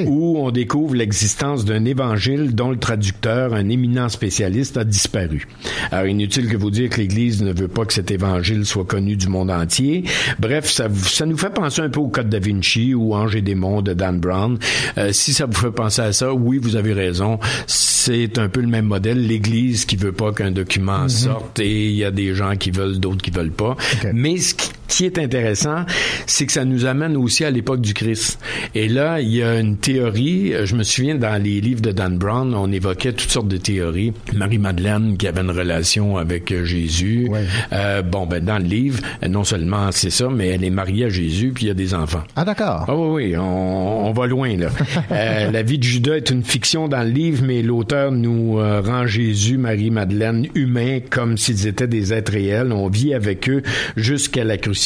où 0.08 0.40
on 0.40 0.50
découvre 0.50 0.96
l'existence 0.96 1.64
d'un 1.64 1.86
évangile 1.86 2.56
dont 2.56 2.72
le 2.72 2.78
traducteur, 2.88 3.54
un 3.54 3.68
éminent 3.68 4.08
spécialiste, 4.08 4.78
a 4.78 4.86
disparu. 4.86 5.46
Alors, 5.92 6.06
inutile 6.08 6.48
que 6.48 6.56
vous 6.56 6.72
dire 6.72 6.90
que 6.90 7.02
l'Église 7.02 7.42
ne 7.44 7.52
veut 7.52 7.68
pas 7.68 7.84
que 7.84 7.92
cet 7.92 8.12
évangile 8.12 8.66
soit 8.66 8.86
connu 8.86 9.18
du 9.18 9.28
monde 9.28 9.52
entier. 9.52 10.06
Bref, 10.40 10.70
ça, 10.72 10.88
ça 11.04 11.26
nous 11.26 11.36
fait 11.38 11.50
penser 11.54 11.82
un 11.82 11.90
peu 11.90 12.00
au 12.00 12.08
Code 12.08 12.30
da 12.30 12.40
Vinci 12.40 12.94
ou 12.94 13.14
Ange 13.14 13.36
et 13.36 13.42
démons 13.42 13.82
de 13.82 13.94
Dan 13.94 14.20
Brown. 14.22 14.58
Euh, 14.98 15.12
si 15.12 15.34
ça 15.34 15.46
vous 15.48 15.54
fait 15.60 15.72
penser 15.72 16.02
à 16.02 16.14
ça, 16.14 16.34
oui, 16.34 16.60
vous 16.62 16.78
avez 16.78 16.94
raison. 16.94 17.40
C'est 17.68 18.38
un 18.38 18.48
peu 18.48 18.62
le 18.62 18.68
même 18.68 18.86
modèle. 18.86 19.28
L'Église 19.28 19.84
qui 19.84 19.98
veut 19.98 20.14
pas 20.14 20.32
qu'un 20.32 20.52
document 20.52 21.02
Mhm. 21.04 21.10
sorte 21.10 21.60
et 21.60 21.88
il 21.90 21.96
y 21.96 22.06
a 22.06 22.12
des 22.12 22.34
gens 22.36 22.56
qui 22.56 22.72
veulent, 22.72 23.00
d'autres 23.00 23.22
qui 23.22 23.32
veulent 23.32 23.52
pas. 23.52 23.76
Mais 24.14 24.38
ce 24.38 24.54
qui 24.56 24.70
qui 24.88 25.06
est 25.06 25.18
intéressant, 25.20 25.86
c'est 26.26 26.46
que 26.46 26.52
ça 26.52 26.66
nous 26.66 26.86
amène 26.86 27.18
aussi 27.18 27.44
à 27.46 27.52
l'époque 27.52 27.82
du 27.82 27.94
Christ. 27.94 28.40
Et 28.76 28.88
là, 28.88 29.22
il 29.22 29.34
y 29.34 29.44
a 29.44 29.60
une 29.60 29.78
théorie, 29.78 30.54
euh, 30.54 30.66
je 30.66 30.76
me 30.76 30.84
souviens 30.84 31.16
dans 31.16 31.42
les 31.42 31.62
livres 31.62 31.82
de 31.82 31.92
Dan 31.92 32.18
Brown, 32.18 32.54
on 32.54 32.72
évoquait 32.72 33.14
toutes 33.14 33.32
sortes 33.32 33.48
de 33.48 33.58
théories. 33.58 34.14
Marie-Madeleine 34.36 35.18
qui 35.18 35.28
avait 35.28 35.42
une 35.42 35.52
relation 35.52 36.18
avec 36.18 36.52
euh, 36.52 36.66
Jésus. 36.66 37.30
Euh, 37.72 38.02
bon, 38.02 38.26
ben 38.26 38.44
dans 38.44 38.58
le 38.58 38.66
livre, 38.66 39.02
non 39.28 39.44
seulement 39.44 39.92
c'est 39.92 40.10
ça, 40.10 40.30
mais 40.30 40.48
elle 40.48 40.64
est 40.64 40.70
mariée 40.70 41.06
à 41.06 41.10
Jésus 41.10 41.52
puis 41.54 41.66
il 41.66 41.68
y 41.68 41.72
a 41.72 41.76
des 41.76 41.94
enfants. 41.94 42.24
Ah 42.36 42.46
d'accord. 42.46 42.86
Ah 42.88 42.96
oui, 42.96 43.28
oui, 43.32 43.38
on, 43.38 44.08
on 44.08 44.14
va 44.14 44.28
loin 44.28 44.56
là. 44.56 44.70
Euh, 45.12 45.52
la 45.52 45.64
vie 45.64 45.78
de 45.78 45.84
Judas 45.84 46.18
est 46.18 46.30
une 46.32 46.44
fiction 46.44 46.88
dans 46.88 47.02
le 47.02 47.10
livre, 47.10 47.44
mais 47.46 47.62
l'auteur 47.62 48.12
nous 48.12 48.60
euh, 48.60 48.82
rend 48.82 49.08
Jésus, 49.08 49.58
Marie-Madeleine 49.58 50.48
humains 50.54 51.00
comme 51.10 51.38
s'ils 51.38 51.66
étaient 51.66 51.88
des 51.88 52.14
êtres 52.14 52.34
réels. 52.34 52.72
On 52.74 52.90
vit 52.90 53.14
avec 53.14 53.50
eux 53.50 53.62
jusqu'à 53.96 54.44
la 54.44 54.58
crucifixion. 54.58 54.77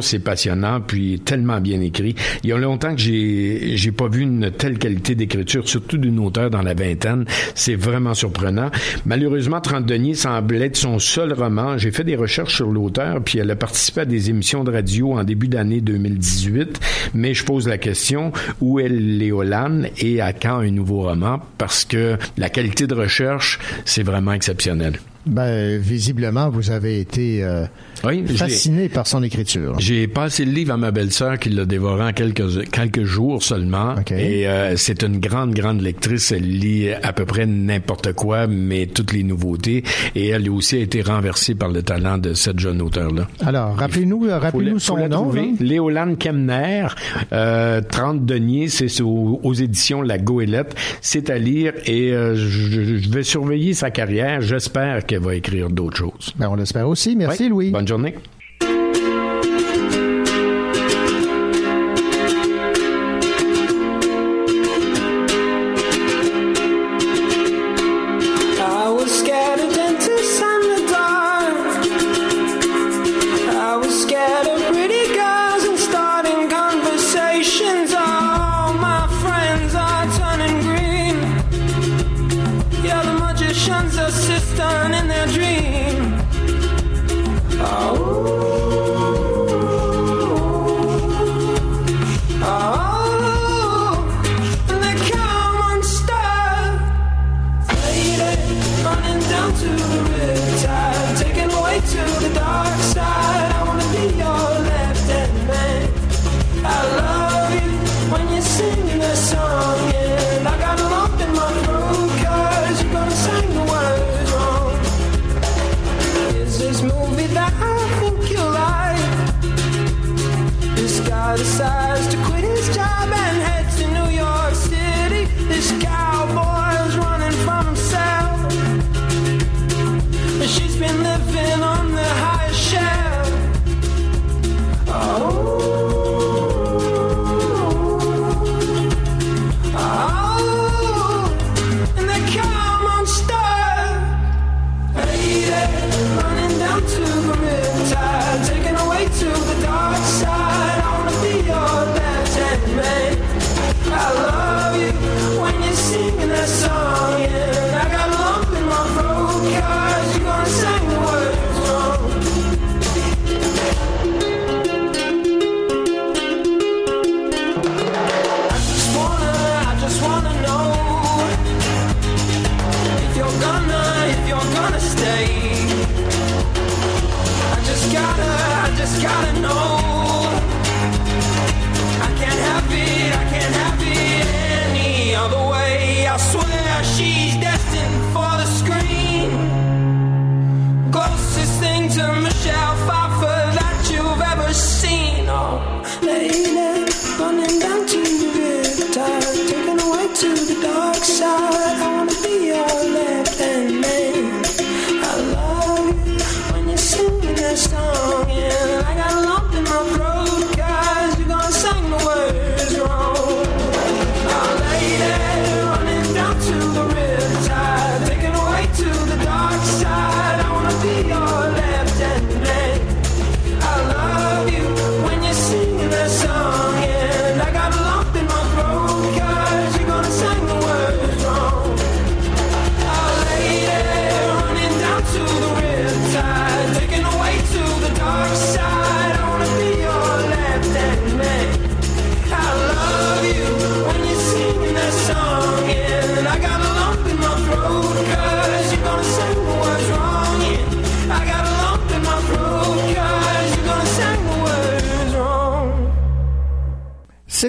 C'est 0.00 0.18
passionnant, 0.20 0.80
puis 0.80 1.20
tellement 1.20 1.60
bien 1.60 1.80
écrit. 1.80 2.14
Il 2.42 2.50
y 2.50 2.52
a 2.52 2.58
longtemps 2.58 2.94
que 2.94 3.00
j'ai 3.00 3.76
j'ai 3.76 3.92
pas 3.92 4.08
vu 4.08 4.22
une 4.22 4.50
telle 4.50 4.78
qualité 4.78 5.14
d'écriture, 5.14 5.68
surtout 5.68 5.98
d'une 5.98 6.18
auteure 6.18 6.50
dans 6.50 6.62
la 6.62 6.74
vingtaine. 6.74 7.24
C'est 7.54 7.74
vraiment 7.74 8.14
surprenant. 8.14 8.70
Malheureusement, 9.04 9.60
30 9.60 9.84
deniers 9.84 10.14
semble 10.14 10.62
être 10.62 10.76
son 10.76 10.98
seul 10.98 11.32
roman. 11.32 11.76
J'ai 11.78 11.90
fait 11.90 12.04
des 12.04 12.16
recherches 12.16 12.56
sur 12.56 12.70
l'auteur, 12.70 13.22
puis 13.22 13.38
elle 13.38 13.50
a 13.50 13.56
participé 13.56 14.02
à 14.02 14.04
des 14.04 14.30
émissions 14.30 14.64
de 14.64 14.72
radio 14.72 15.12
en 15.12 15.24
début 15.24 15.48
d'année 15.48 15.80
2018. 15.80 16.80
Mais 17.14 17.34
je 17.34 17.44
pose 17.44 17.68
la 17.68 17.78
question, 17.78 18.32
où 18.60 18.80
est 18.80 18.88
Léolane 18.88 19.88
et 19.98 20.20
à 20.20 20.32
quand 20.32 20.58
un 20.58 20.70
nouveau 20.70 21.02
roman? 21.02 21.40
Parce 21.58 21.84
que 21.84 22.16
la 22.36 22.48
qualité 22.48 22.86
de 22.86 22.94
recherche, 22.94 23.58
c'est 23.84 24.02
vraiment 24.02 24.32
exceptionnel. 24.32 24.98
Ben, 25.26 25.78
visiblement, 25.78 26.50
vous 26.50 26.70
avez 26.70 27.00
été 27.00 27.42
euh, 27.42 27.64
Oui, 28.06 28.24
fasciné 28.36 28.88
par 28.88 29.06
son 29.06 29.22
écriture. 29.22 29.74
J'ai 29.78 30.06
passé 30.06 30.44
le 30.44 30.52
livre 30.52 30.72
à 30.74 30.76
ma 30.76 30.90
belle-sœur 30.90 31.38
qui 31.38 31.50
l'a 31.50 31.64
dévoré 31.64 32.04
en 32.04 32.12
quelques, 32.12 32.70
quelques 32.70 33.04
jours 33.04 33.42
seulement. 33.42 33.94
Et 34.10 34.46
euh, 34.48 34.76
c'est 34.76 35.02
une 35.02 35.18
grande, 35.20 35.54
grande 35.54 35.80
lectrice. 35.80 36.32
Elle 36.32 36.48
lit 36.48 36.90
à 36.92 37.12
peu 37.12 37.24
près 37.24 37.46
n'importe 37.46 38.12
quoi, 38.12 38.46
mais 38.46 38.86
toutes 38.86 39.12
les 39.12 39.22
nouveautés. 39.22 39.82
Et 40.14 40.28
elle 40.28 40.48
aussi 40.50 40.76
a 40.76 40.80
été 40.80 41.02
renversée 41.02 41.54
par 41.54 41.70
le 41.70 41.82
talent 41.82 42.18
de 42.18 42.34
cette 42.34 42.58
jeune 42.58 42.82
auteure-là. 42.82 43.28
Alors, 43.44 43.76
rappelez-nous 43.76 44.26
euh, 44.26 44.38
rappelez-nous 44.38 44.78
Faut 44.78 44.96
son 44.98 45.08
nom. 45.08 45.32
Léolane 45.60 46.16
Kemner, 46.16 46.86
euh, 47.32 47.80
30 47.80 48.24
deniers, 48.24 48.68
c'est 48.68 49.00
aux, 49.00 49.40
aux 49.42 49.54
éditions 49.54 50.02
La 50.02 50.18
Goélette. 50.18 50.74
C'est 51.00 51.30
à 51.30 51.38
lire 51.38 51.72
et 51.86 52.12
euh, 52.12 52.34
je, 52.34 52.96
je 52.98 53.10
vais 53.10 53.22
surveiller 53.22 53.74
sa 53.74 53.90
carrière. 53.90 54.40
J'espère 54.40 55.06
qu'elle 55.06 55.20
va 55.20 55.34
écrire 55.34 55.70
d'autres 55.70 55.96
choses. 55.96 56.32
Ben, 56.36 56.48
on 56.50 56.56
l'espère 56.56 56.88
aussi. 56.88 57.16
Merci, 57.16 57.48
Louis. 57.48 57.70
Bonne 57.70 57.86
journée. 57.88 57.93
dan 57.94 58.04
ik. 58.04 58.18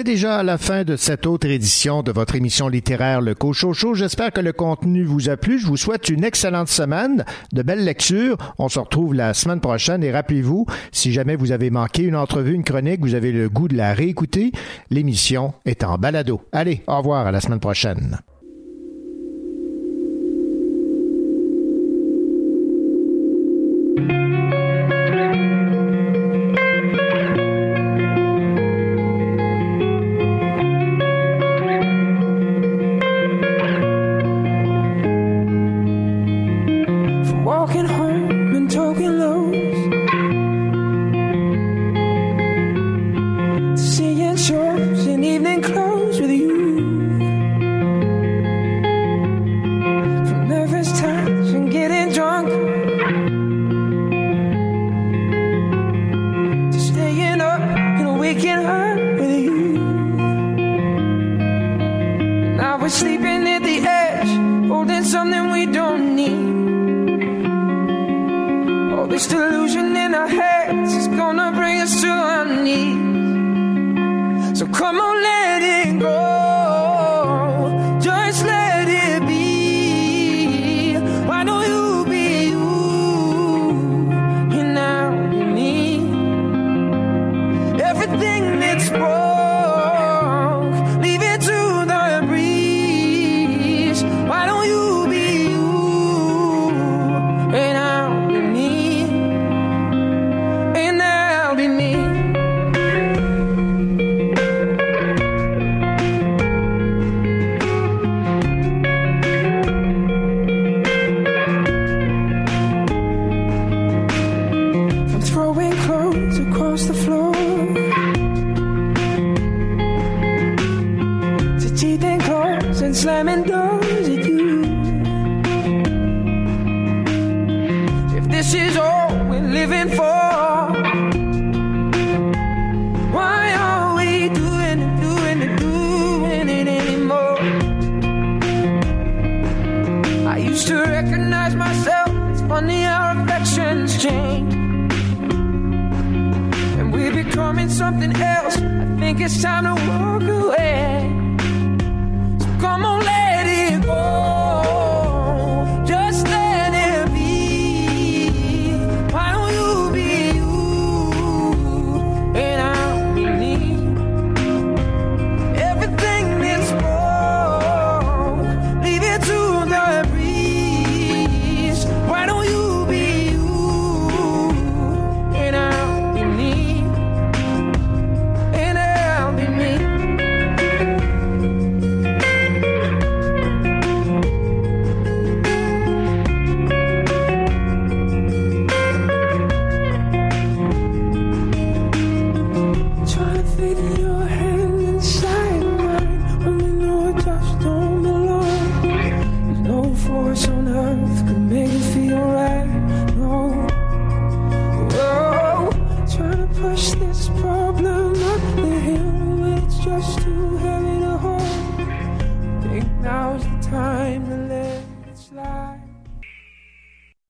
déjà 0.06 0.38
à 0.38 0.42
la 0.44 0.56
fin 0.56 0.84
de 0.84 0.94
cette 0.94 1.26
autre 1.26 1.48
édition 1.48 2.04
de 2.04 2.12
votre 2.12 2.36
émission 2.36 2.68
littéraire 2.68 3.20
Le 3.20 3.34
Cochocho. 3.34 3.94
J'espère 3.94 4.30
que 4.30 4.40
le 4.40 4.52
contenu 4.52 5.02
vous 5.02 5.28
a 5.28 5.36
plu. 5.36 5.58
Je 5.58 5.66
vous 5.66 5.76
souhaite 5.76 6.08
une 6.08 6.22
excellente 6.22 6.68
semaine, 6.68 7.24
de 7.52 7.62
belles 7.62 7.84
lectures. 7.84 8.38
On 8.58 8.68
se 8.68 8.78
retrouve 8.78 9.14
la 9.14 9.34
semaine 9.34 9.60
prochaine 9.60 10.04
et 10.04 10.12
rappelez-vous, 10.12 10.64
si 10.92 11.12
jamais 11.12 11.34
vous 11.34 11.50
avez 11.50 11.70
manqué 11.70 12.04
une 12.04 12.14
entrevue, 12.14 12.54
une 12.54 12.62
chronique, 12.62 13.00
vous 13.00 13.16
avez 13.16 13.32
le 13.32 13.48
goût 13.48 13.66
de 13.66 13.76
la 13.76 13.94
réécouter, 13.94 14.52
l'émission 14.90 15.54
est 15.64 15.82
en 15.82 15.98
balado. 15.98 16.40
Allez, 16.52 16.82
au 16.86 16.98
revoir 16.98 17.26
à 17.26 17.32
la 17.32 17.40
semaine 17.40 17.60
prochaine. 17.60 18.20